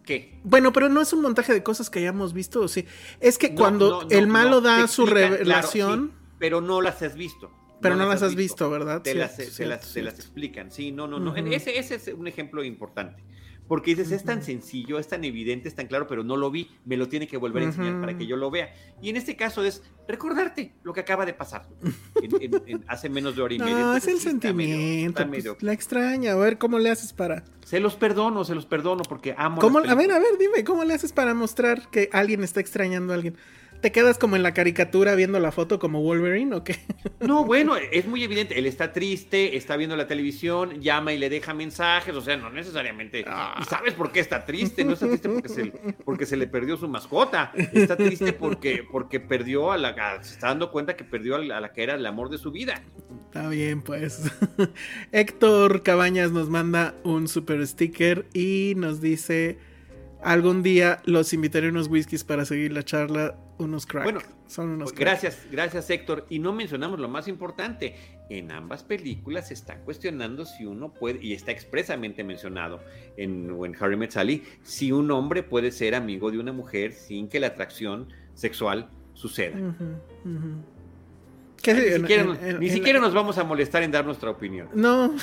[0.05, 0.39] ¿Qué?
[0.45, 2.85] Bueno, pero no es un montaje de cosas que hayamos visto, sí.
[3.21, 6.21] Es que cuando el malo da su revelación.
[6.43, 7.53] Pero no las has visto.
[7.81, 9.01] Pero no, las has visto, ¿verdad?
[9.01, 11.37] Te, las, las, explican, sí, no, no, no.
[11.37, 13.23] ese, ese es un ejemplo importante.
[13.69, 16.69] Porque dices, es tan sencillo, es tan evidente, es tan claro, pero no lo vi,
[16.85, 18.75] me lo tiene que volver a enseñar para que yo lo vea.
[19.01, 21.69] Y en este caso es recordarte lo que acaba de pasar
[22.89, 23.79] hace menos de hora y media.
[23.79, 25.25] No, es el sentimiento.
[25.29, 27.45] Pues, la extraña, a ver cómo le haces para.
[27.65, 29.61] Se los perdono, se los perdono porque amo.
[29.61, 33.13] ¿Cómo, a ver, a ver, dime, ¿cómo le haces para mostrar que alguien está extrañando
[33.13, 33.37] a alguien?
[33.83, 36.77] ¿Te quedas como en la caricatura viendo la foto como Wolverine o qué?
[37.19, 38.59] No, bueno, es muy evidente.
[38.59, 42.15] Él está triste, está viendo la televisión, llama y le deja mensajes.
[42.17, 43.25] O sea, no necesariamente.
[43.29, 43.61] Ah.
[43.61, 44.85] ¿Y sabes por qué está triste?
[44.85, 45.65] No está triste porque se,
[46.05, 47.53] porque se le perdió su mascota.
[47.73, 49.95] Está triste porque, porque perdió a la.
[50.23, 52.83] se está dando cuenta que perdió a la, que era el amor de su vida.
[53.27, 54.23] Está bien, pues.
[55.13, 59.59] Héctor Cabañas nos manda un super sticker y nos dice.
[60.25, 64.05] Algún día los invitaré a unos whiskies para seguir la charla unos cracks.
[64.05, 66.27] Bueno, son unos Gracias, gracias Héctor.
[66.29, 67.95] Y no mencionamos lo más importante.
[68.29, 72.81] En ambas películas se está cuestionando si uno puede, y está expresamente mencionado
[73.17, 77.29] en, en Harry Met Sally, si un hombre puede ser amigo de una mujer sin
[77.29, 79.57] que la atracción sexual suceda
[82.59, 84.69] ni, siquiera, nos vamos a molestar en dar nuestra opinión.
[84.75, 85.15] No,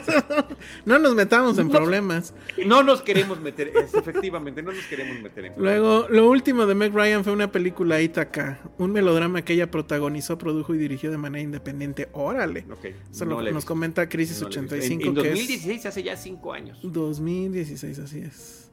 [0.84, 2.34] no nos metamos en problemas.
[2.64, 5.80] No nos queremos meter, efectivamente, no nos queremos meter en problemas.
[5.80, 10.38] Luego, lo último de Meg Ryan fue una película Itaca, un melodrama que ella protagonizó,
[10.38, 12.08] produjo y dirigió de manera independiente.
[12.12, 12.66] Órale.
[13.10, 15.08] Eso nos comenta Crisis 85.
[15.08, 16.78] En, 2016, hace ya cinco años.
[16.82, 18.70] 2016, así es.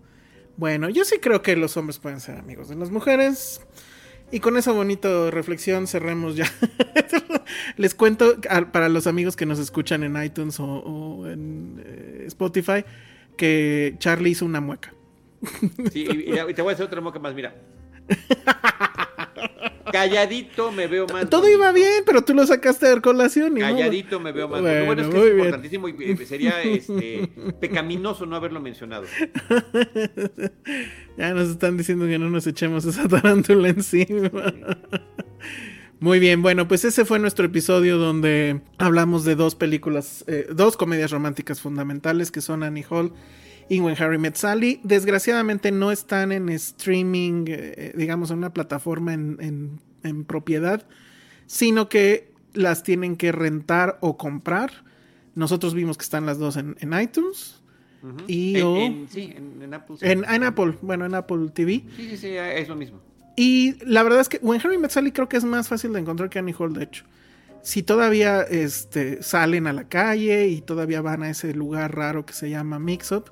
[0.57, 3.61] Bueno, yo sí creo que los hombres pueden ser amigos de las mujeres.
[4.31, 6.45] Y con esa bonita reflexión cerremos ya.
[7.77, 8.35] Les cuento
[8.71, 12.85] para los amigos que nos escuchan en iTunes o, en eh, Spotify
[13.37, 14.93] que Charlie hizo una mueca.
[15.91, 17.55] Sí, y, te voy a hacer otra mueca más, mira.
[19.91, 21.29] Calladito me veo más.
[21.29, 23.57] Todo iba bien, pero tú lo sacaste de colación.
[23.57, 24.61] Y Calladito me veo más.
[24.61, 29.05] Bueno, bueno es que es importantísimo y eh, sería este, pecaminoso no haberlo mencionado.
[31.17, 34.31] ya nos están diciendo que no nos echemos esa tarántula encima.
[35.99, 40.75] Muy bien, bueno, pues ese fue nuestro episodio donde hablamos de dos películas, eh, dos
[40.75, 43.13] comedias románticas fundamentales que son Annie Hall
[43.71, 44.81] y When Harry Met Sally.
[44.83, 49.79] Desgraciadamente no están en streaming, eh, digamos, en una plataforma en,
[50.27, 50.85] propiedad,
[51.45, 54.83] sino que las tienen que rentar o comprar.
[55.35, 57.61] Nosotros vimos que están las dos en, iTunes.
[58.27, 59.95] Y en, sí, en, Apple.
[60.01, 61.85] En, Apple, bueno, en Apple TV.
[61.95, 62.99] Sí, sí, sí, es lo mismo.
[63.37, 66.01] Y la verdad es que When Harry Met Sally creo que es más fácil de
[66.01, 67.05] encontrar que Annie Hall, de hecho.
[67.61, 72.33] Si todavía este, salen a la calle y todavía van a ese lugar raro que
[72.33, 73.31] se llama Mix Up,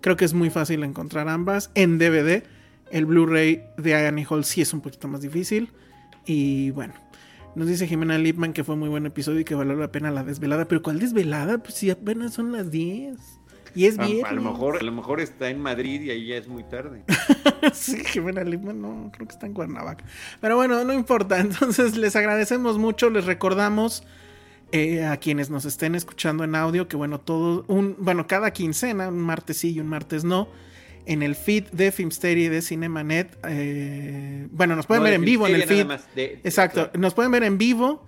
[0.00, 1.70] Creo que es muy fácil encontrar ambas.
[1.74, 2.42] En DVD,
[2.90, 5.70] el Blu-ray de Annie Hall sí es un poquito más difícil.
[6.26, 6.94] Y bueno,
[7.54, 10.24] nos dice Jimena Lipman que fue muy buen episodio y que valió la pena la
[10.24, 10.66] desvelada.
[10.66, 11.58] Pero ¿cuál desvelada?
[11.58, 13.18] Pues si apenas son las 10.
[13.74, 14.24] Y es bien.
[14.24, 17.04] A, lo mejor, a lo mejor está en Madrid y ahí ya es muy tarde.
[17.72, 20.04] sí, Jimena Lipman no, creo que está en Cuernavaca.
[20.40, 21.38] Pero bueno, no importa.
[21.40, 23.10] Entonces les agradecemos mucho.
[23.10, 24.04] Les recordamos
[24.70, 29.08] eh, a quienes nos estén escuchando en audio, que bueno, todo, un, bueno, cada quincena,
[29.08, 30.48] un martes sí y un martes no,
[31.06, 35.46] en el feed de Filmsteria y de Cinemanet, eh, bueno, nos pueden ver en vivo
[35.46, 35.86] en el feed.
[36.44, 38.04] exacto, nos pueden ver en vivo.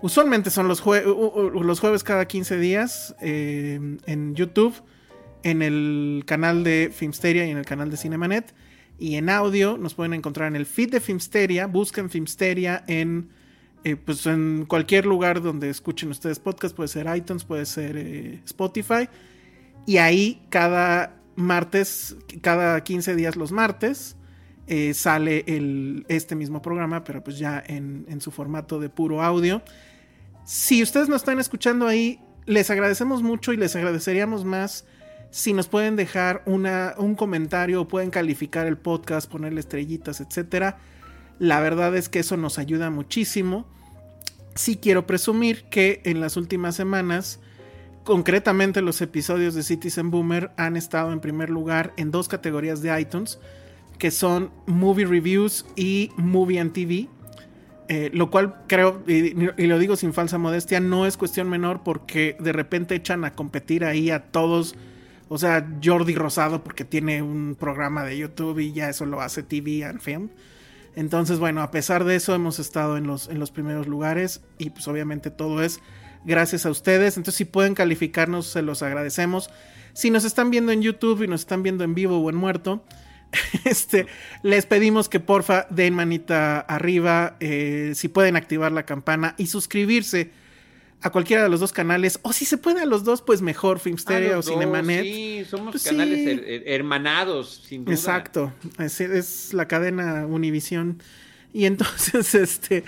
[0.00, 4.74] Usualmente son los, los jueves cada 15 días eh, en YouTube,
[5.42, 8.54] en el canal de Filmsteria y en el canal de Cinemanet.
[8.98, 11.66] Y en audio nos pueden encontrar en el feed de Filmsteria.
[11.66, 13.28] Busquen Filmsteria en
[13.84, 18.40] eh, pues en cualquier lugar donde escuchen ustedes podcast, puede ser iTunes, puede ser eh,
[18.44, 19.08] Spotify.
[19.86, 24.16] Y ahí cada martes, cada 15 días los martes,
[24.66, 29.22] eh, sale el, este mismo programa, pero pues ya en, en, su formato de puro
[29.22, 29.62] audio.
[30.44, 34.84] Si ustedes nos están escuchando ahí, les agradecemos mucho y les agradeceríamos más
[35.30, 40.78] si nos pueden dejar una, un comentario pueden calificar el podcast, ponerle estrellitas, etcétera.
[41.40, 43.66] La verdad es que eso nos ayuda muchísimo.
[44.54, 47.40] Sí quiero presumir que en las últimas semanas,
[48.04, 53.00] concretamente los episodios de Citizen Boomer han estado en primer lugar en dos categorías de
[53.00, 53.40] iTunes,
[53.98, 57.08] que son Movie Reviews y Movie and TV.
[57.88, 61.80] Eh, lo cual creo, y, y, lo digo sin falsa modestia, no es cuestión menor
[61.82, 64.76] porque de repente echan a competir ahí a todos
[65.32, 69.44] o sea, Jordi Rosado porque tiene un programa de YouTube y ya eso lo hace
[69.44, 70.28] TV and Film.
[70.96, 74.70] Entonces, bueno, a pesar de eso hemos estado en los, en los primeros lugares y
[74.70, 75.80] pues obviamente todo es
[76.24, 77.16] gracias a ustedes.
[77.16, 79.50] Entonces, si pueden calificarnos, se los agradecemos.
[79.92, 82.84] Si nos están viendo en YouTube y nos están viendo en vivo o en muerto,
[83.64, 84.06] este,
[84.42, 90.30] les pedimos que porfa den manita arriba, eh, si pueden activar la campana y suscribirse
[91.02, 93.78] a cualquiera de los dos canales, o si se puede a los dos, pues mejor,
[93.78, 95.02] Filmsteria o Cinemanet.
[95.02, 97.94] Sí, somos pues canales hermanados, sin duda.
[97.94, 101.02] Exacto, es, es la cadena Univisión.
[101.54, 102.84] Y entonces, este,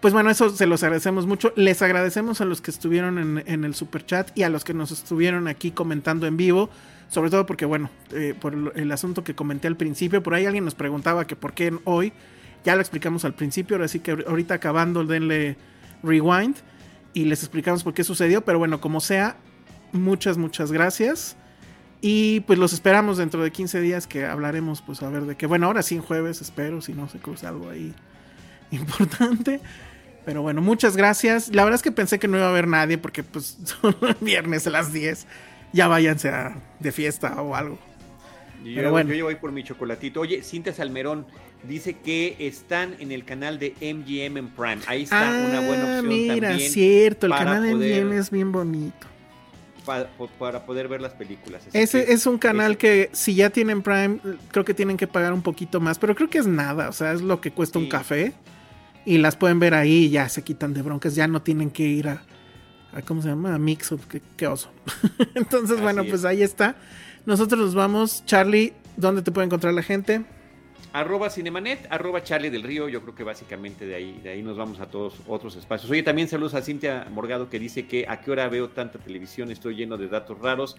[0.00, 1.52] pues bueno, eso se los agradecemos mucho.
[1.54, 4.72] Les agradecemos a los que estuvieron en, en el super chat y a los que
[4.72, 6.70] nos estuvieron aquí comentando en vivo.
[7.10, 10.64] Sobre todo porque, bueno, eh, por el asunto que comenté al principio, por ahí alguien
[10.64, 12.14] nos preguntaba que por qué hoy.
[12.64, 15.56] Ya lo explicamos al principio, ahora sí que ahorita acabando, denle
[16.02, 16.56] rewind
[17.14, 19.36] y les explicamos por qué sucedió, pero bueno, como sea,
[19.92, 21.36] muchas, muchas gracias.
[22.00, 25.46] Y pues los esperamos dentro de 15 días que hablaremos, pues a ver de qué.
[25.46, 27.94] Bueno, ahora sí en jueves, espero, si no se cruza algo ahí
[28.72, 29.60] importante.
[30.24, 31.54] Pero bueno, muchas gracias.
[31.54, 34.66] La verdad es que pensé que no iba a haber nadie porque pues son viernes
[34.66, 35.26] a las 10.
[35.72, 37.78] Ya váyanse a, de fiesta o algo.
[38.64, 39.12] Yo, Pero bueno.
[39.14, 40.20] yo ahí por mi chocolatito.
[40.20, 41.26] Oye, Cintia Salmerón
[41.68, 44.78] dice que están en el canal de MGM en Prime.
[44.86, 46.70] Ahí está ah, una buena opción mira, también.
[46.70, 49.06] cierto, el canal de MGM es bien bonito.
[49.84, 50.08] Para,
[50.38, 51.66] para, poder ver las películas.
[51.72, 54.20] Ese que, es un canal que si ya tienen Prime,
[54.52, 57.12] creo que tienen que pagar un poquito más, pero creo que es nada, o sea,
[57.12, 57.84] es lo que cuesta sí.
[57.84, 58.32] un café
[59.04, 61.82] y las pueden ver ahí y ya se quitan de broncas, ya no tienen que
[61.82, 62.22] ir a,
[62.92, 63.54] a ¿cómo se llama?
[63.54, 64.70] A Mixup, qué, qué oso.
[65.34, 66.10] Entonces, así bueno, es.
[66.10, 66.76] pues ahí está.
[67.26, 68.24] Nosotros nos vamos.
[68.26, 70.22] Charlie, ¿dónde te puede encontrar la gente?
[70.92, 74.58] Arroba Cinemanet, arroba Charlie del Río, yo creo que básicamente de ahí, de ahí nos
[74.58, 75.90] vamos a todos otros espacios.
[75.90, 79.50] Oye, también saludos a Cintia Morgado que dice que a qué hora veo tanta televisión,
[79.50, 80.76] estoy lleno de datos raros.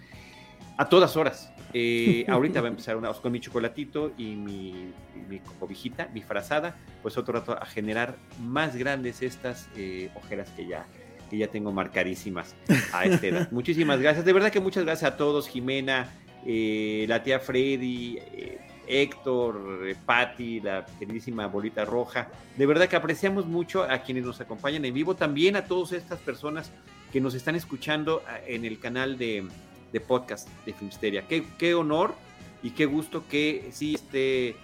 [0.77, 1.51] A todas horas.
[1.73, 4.91] Eh, ahorita va a empezar una, con mi chocolatito y mi,
[5.27, 10.67] mi cobijita, mi frazada, pues otro rato a generar más grandes estas eh, ojeras que
[10.67, 10.85] ya,
[11.29, 12.55] que ya tengo marcadísimas
[12.91, 13.47] a esta edad.
[13.51, 14.25] Muchísimas gracias.
[14.25, 16.11] De verdad que muchas gracias a todos, Jimena,
[16.45, 22.29] eh, la tía Freddy, eh, Héctor, eh, Patti, la queridísima Bolita Roja.
[22.57, 26.19] De verdad que apreciamos mucho a quienes nos acompañan en vivo, también a todas estas
[26.19, 26.71] personas
[27.11, 29.47] que nos están escuchando en el canal de,
[29.93, 31.25] de podcast de Filmsteria.
[31.27, 32.15] Qué, honor
[32.61, 34.57] y qué gusto que sí esté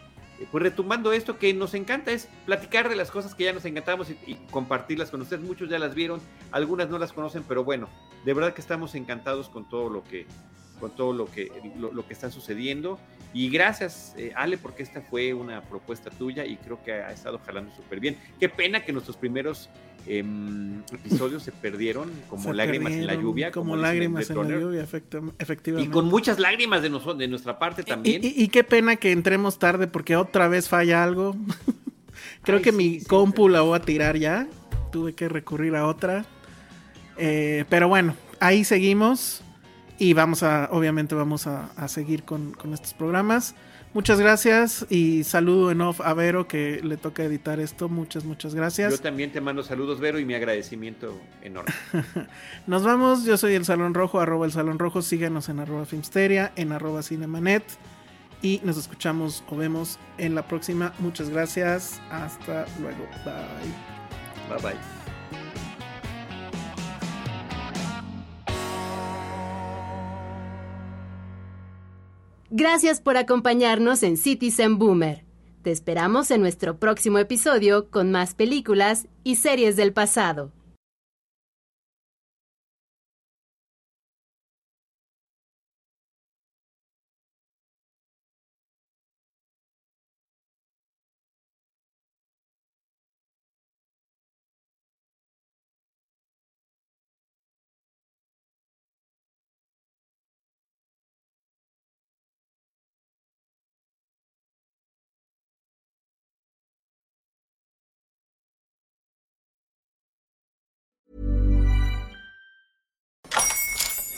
[0.52, 4.10] pues retumbando esto que nos encanta es platicar de las cosas que ya nos encantamos
[4.10, 5.44] y, compartirlas con ustedes.
[5.44, 6.22] Muchos ya las vieron,
[6.52, 7.90] algunas no las conocen, pero bueno,
[8.26, 10.26] de verdad que estamos encantados con todo lo que
[10.80, 13.00] con todo lo que, lo que está sucediendo.
[13.34, 17.40] Y gracias, eh, Ale, porque esta fue una propuesta tuya y creo que ha estado
[17.46, 18.18] jalando súper bien.
[18.40, 19.70] Qué pena que nuestros primeros
[20.08, 20.24] eh,
[20.92, 23.52] episodios se perdieron como se lágrimas perdieron, en la lluvia.
[23.52, 25.90] Como, como lágrimas en la lluvia, efectivamente.
[25.90, 28.24] Y con muchas lágrimas de, nos, de nuestra parte también.
[28.24, 31.36] Y, y, y, qué pena que entremos tarde porque otra vez falla algo.
[32.44, 33.54] creo Ay, que sí, mi sí, compu sí.
[33.54, 34.48] la voy a tirar ya.
[34.92, 36.26] Tuve que recurrir a otra.
[37.18, 39.44] Eh, pero bueno, ahí seguimos.
[40.00, 43.54] Y vamos a, obviamente vamos a, a seguir con, con, estos programas.
[43.94, 47.90] Muchas gracias y saludo en off a Vero que le toca editar esto.
[47.90, 48.94] Muchas, muchas gracias.
[48.94, 51.74] Yo también te mando saludos, Vero, y mi agradecimiento enorme.
[52.68, 56.54] Nos vamos, yo soy el Salón Rojo, arroba el Salón Rojo, síganos en arroba Filmsteria,
[56.56, 57.64] en arroba Cinemanet.
[58.42, 60.94] Y nos escuchamos o vemos en la próxima.
[61.00, 62.00] Muchas gracias.
[62.10, 63.06] Hasta luego.
[63.26, 64.56] Bye.
[64.58, 64.99] Bye bye.
[72.52, 75.24] Gracias por acompañarnos en Citizen Boomer.
[75.62, 80.52] Te esperamos en nuestro próximo episodio con más películas y series del pasado.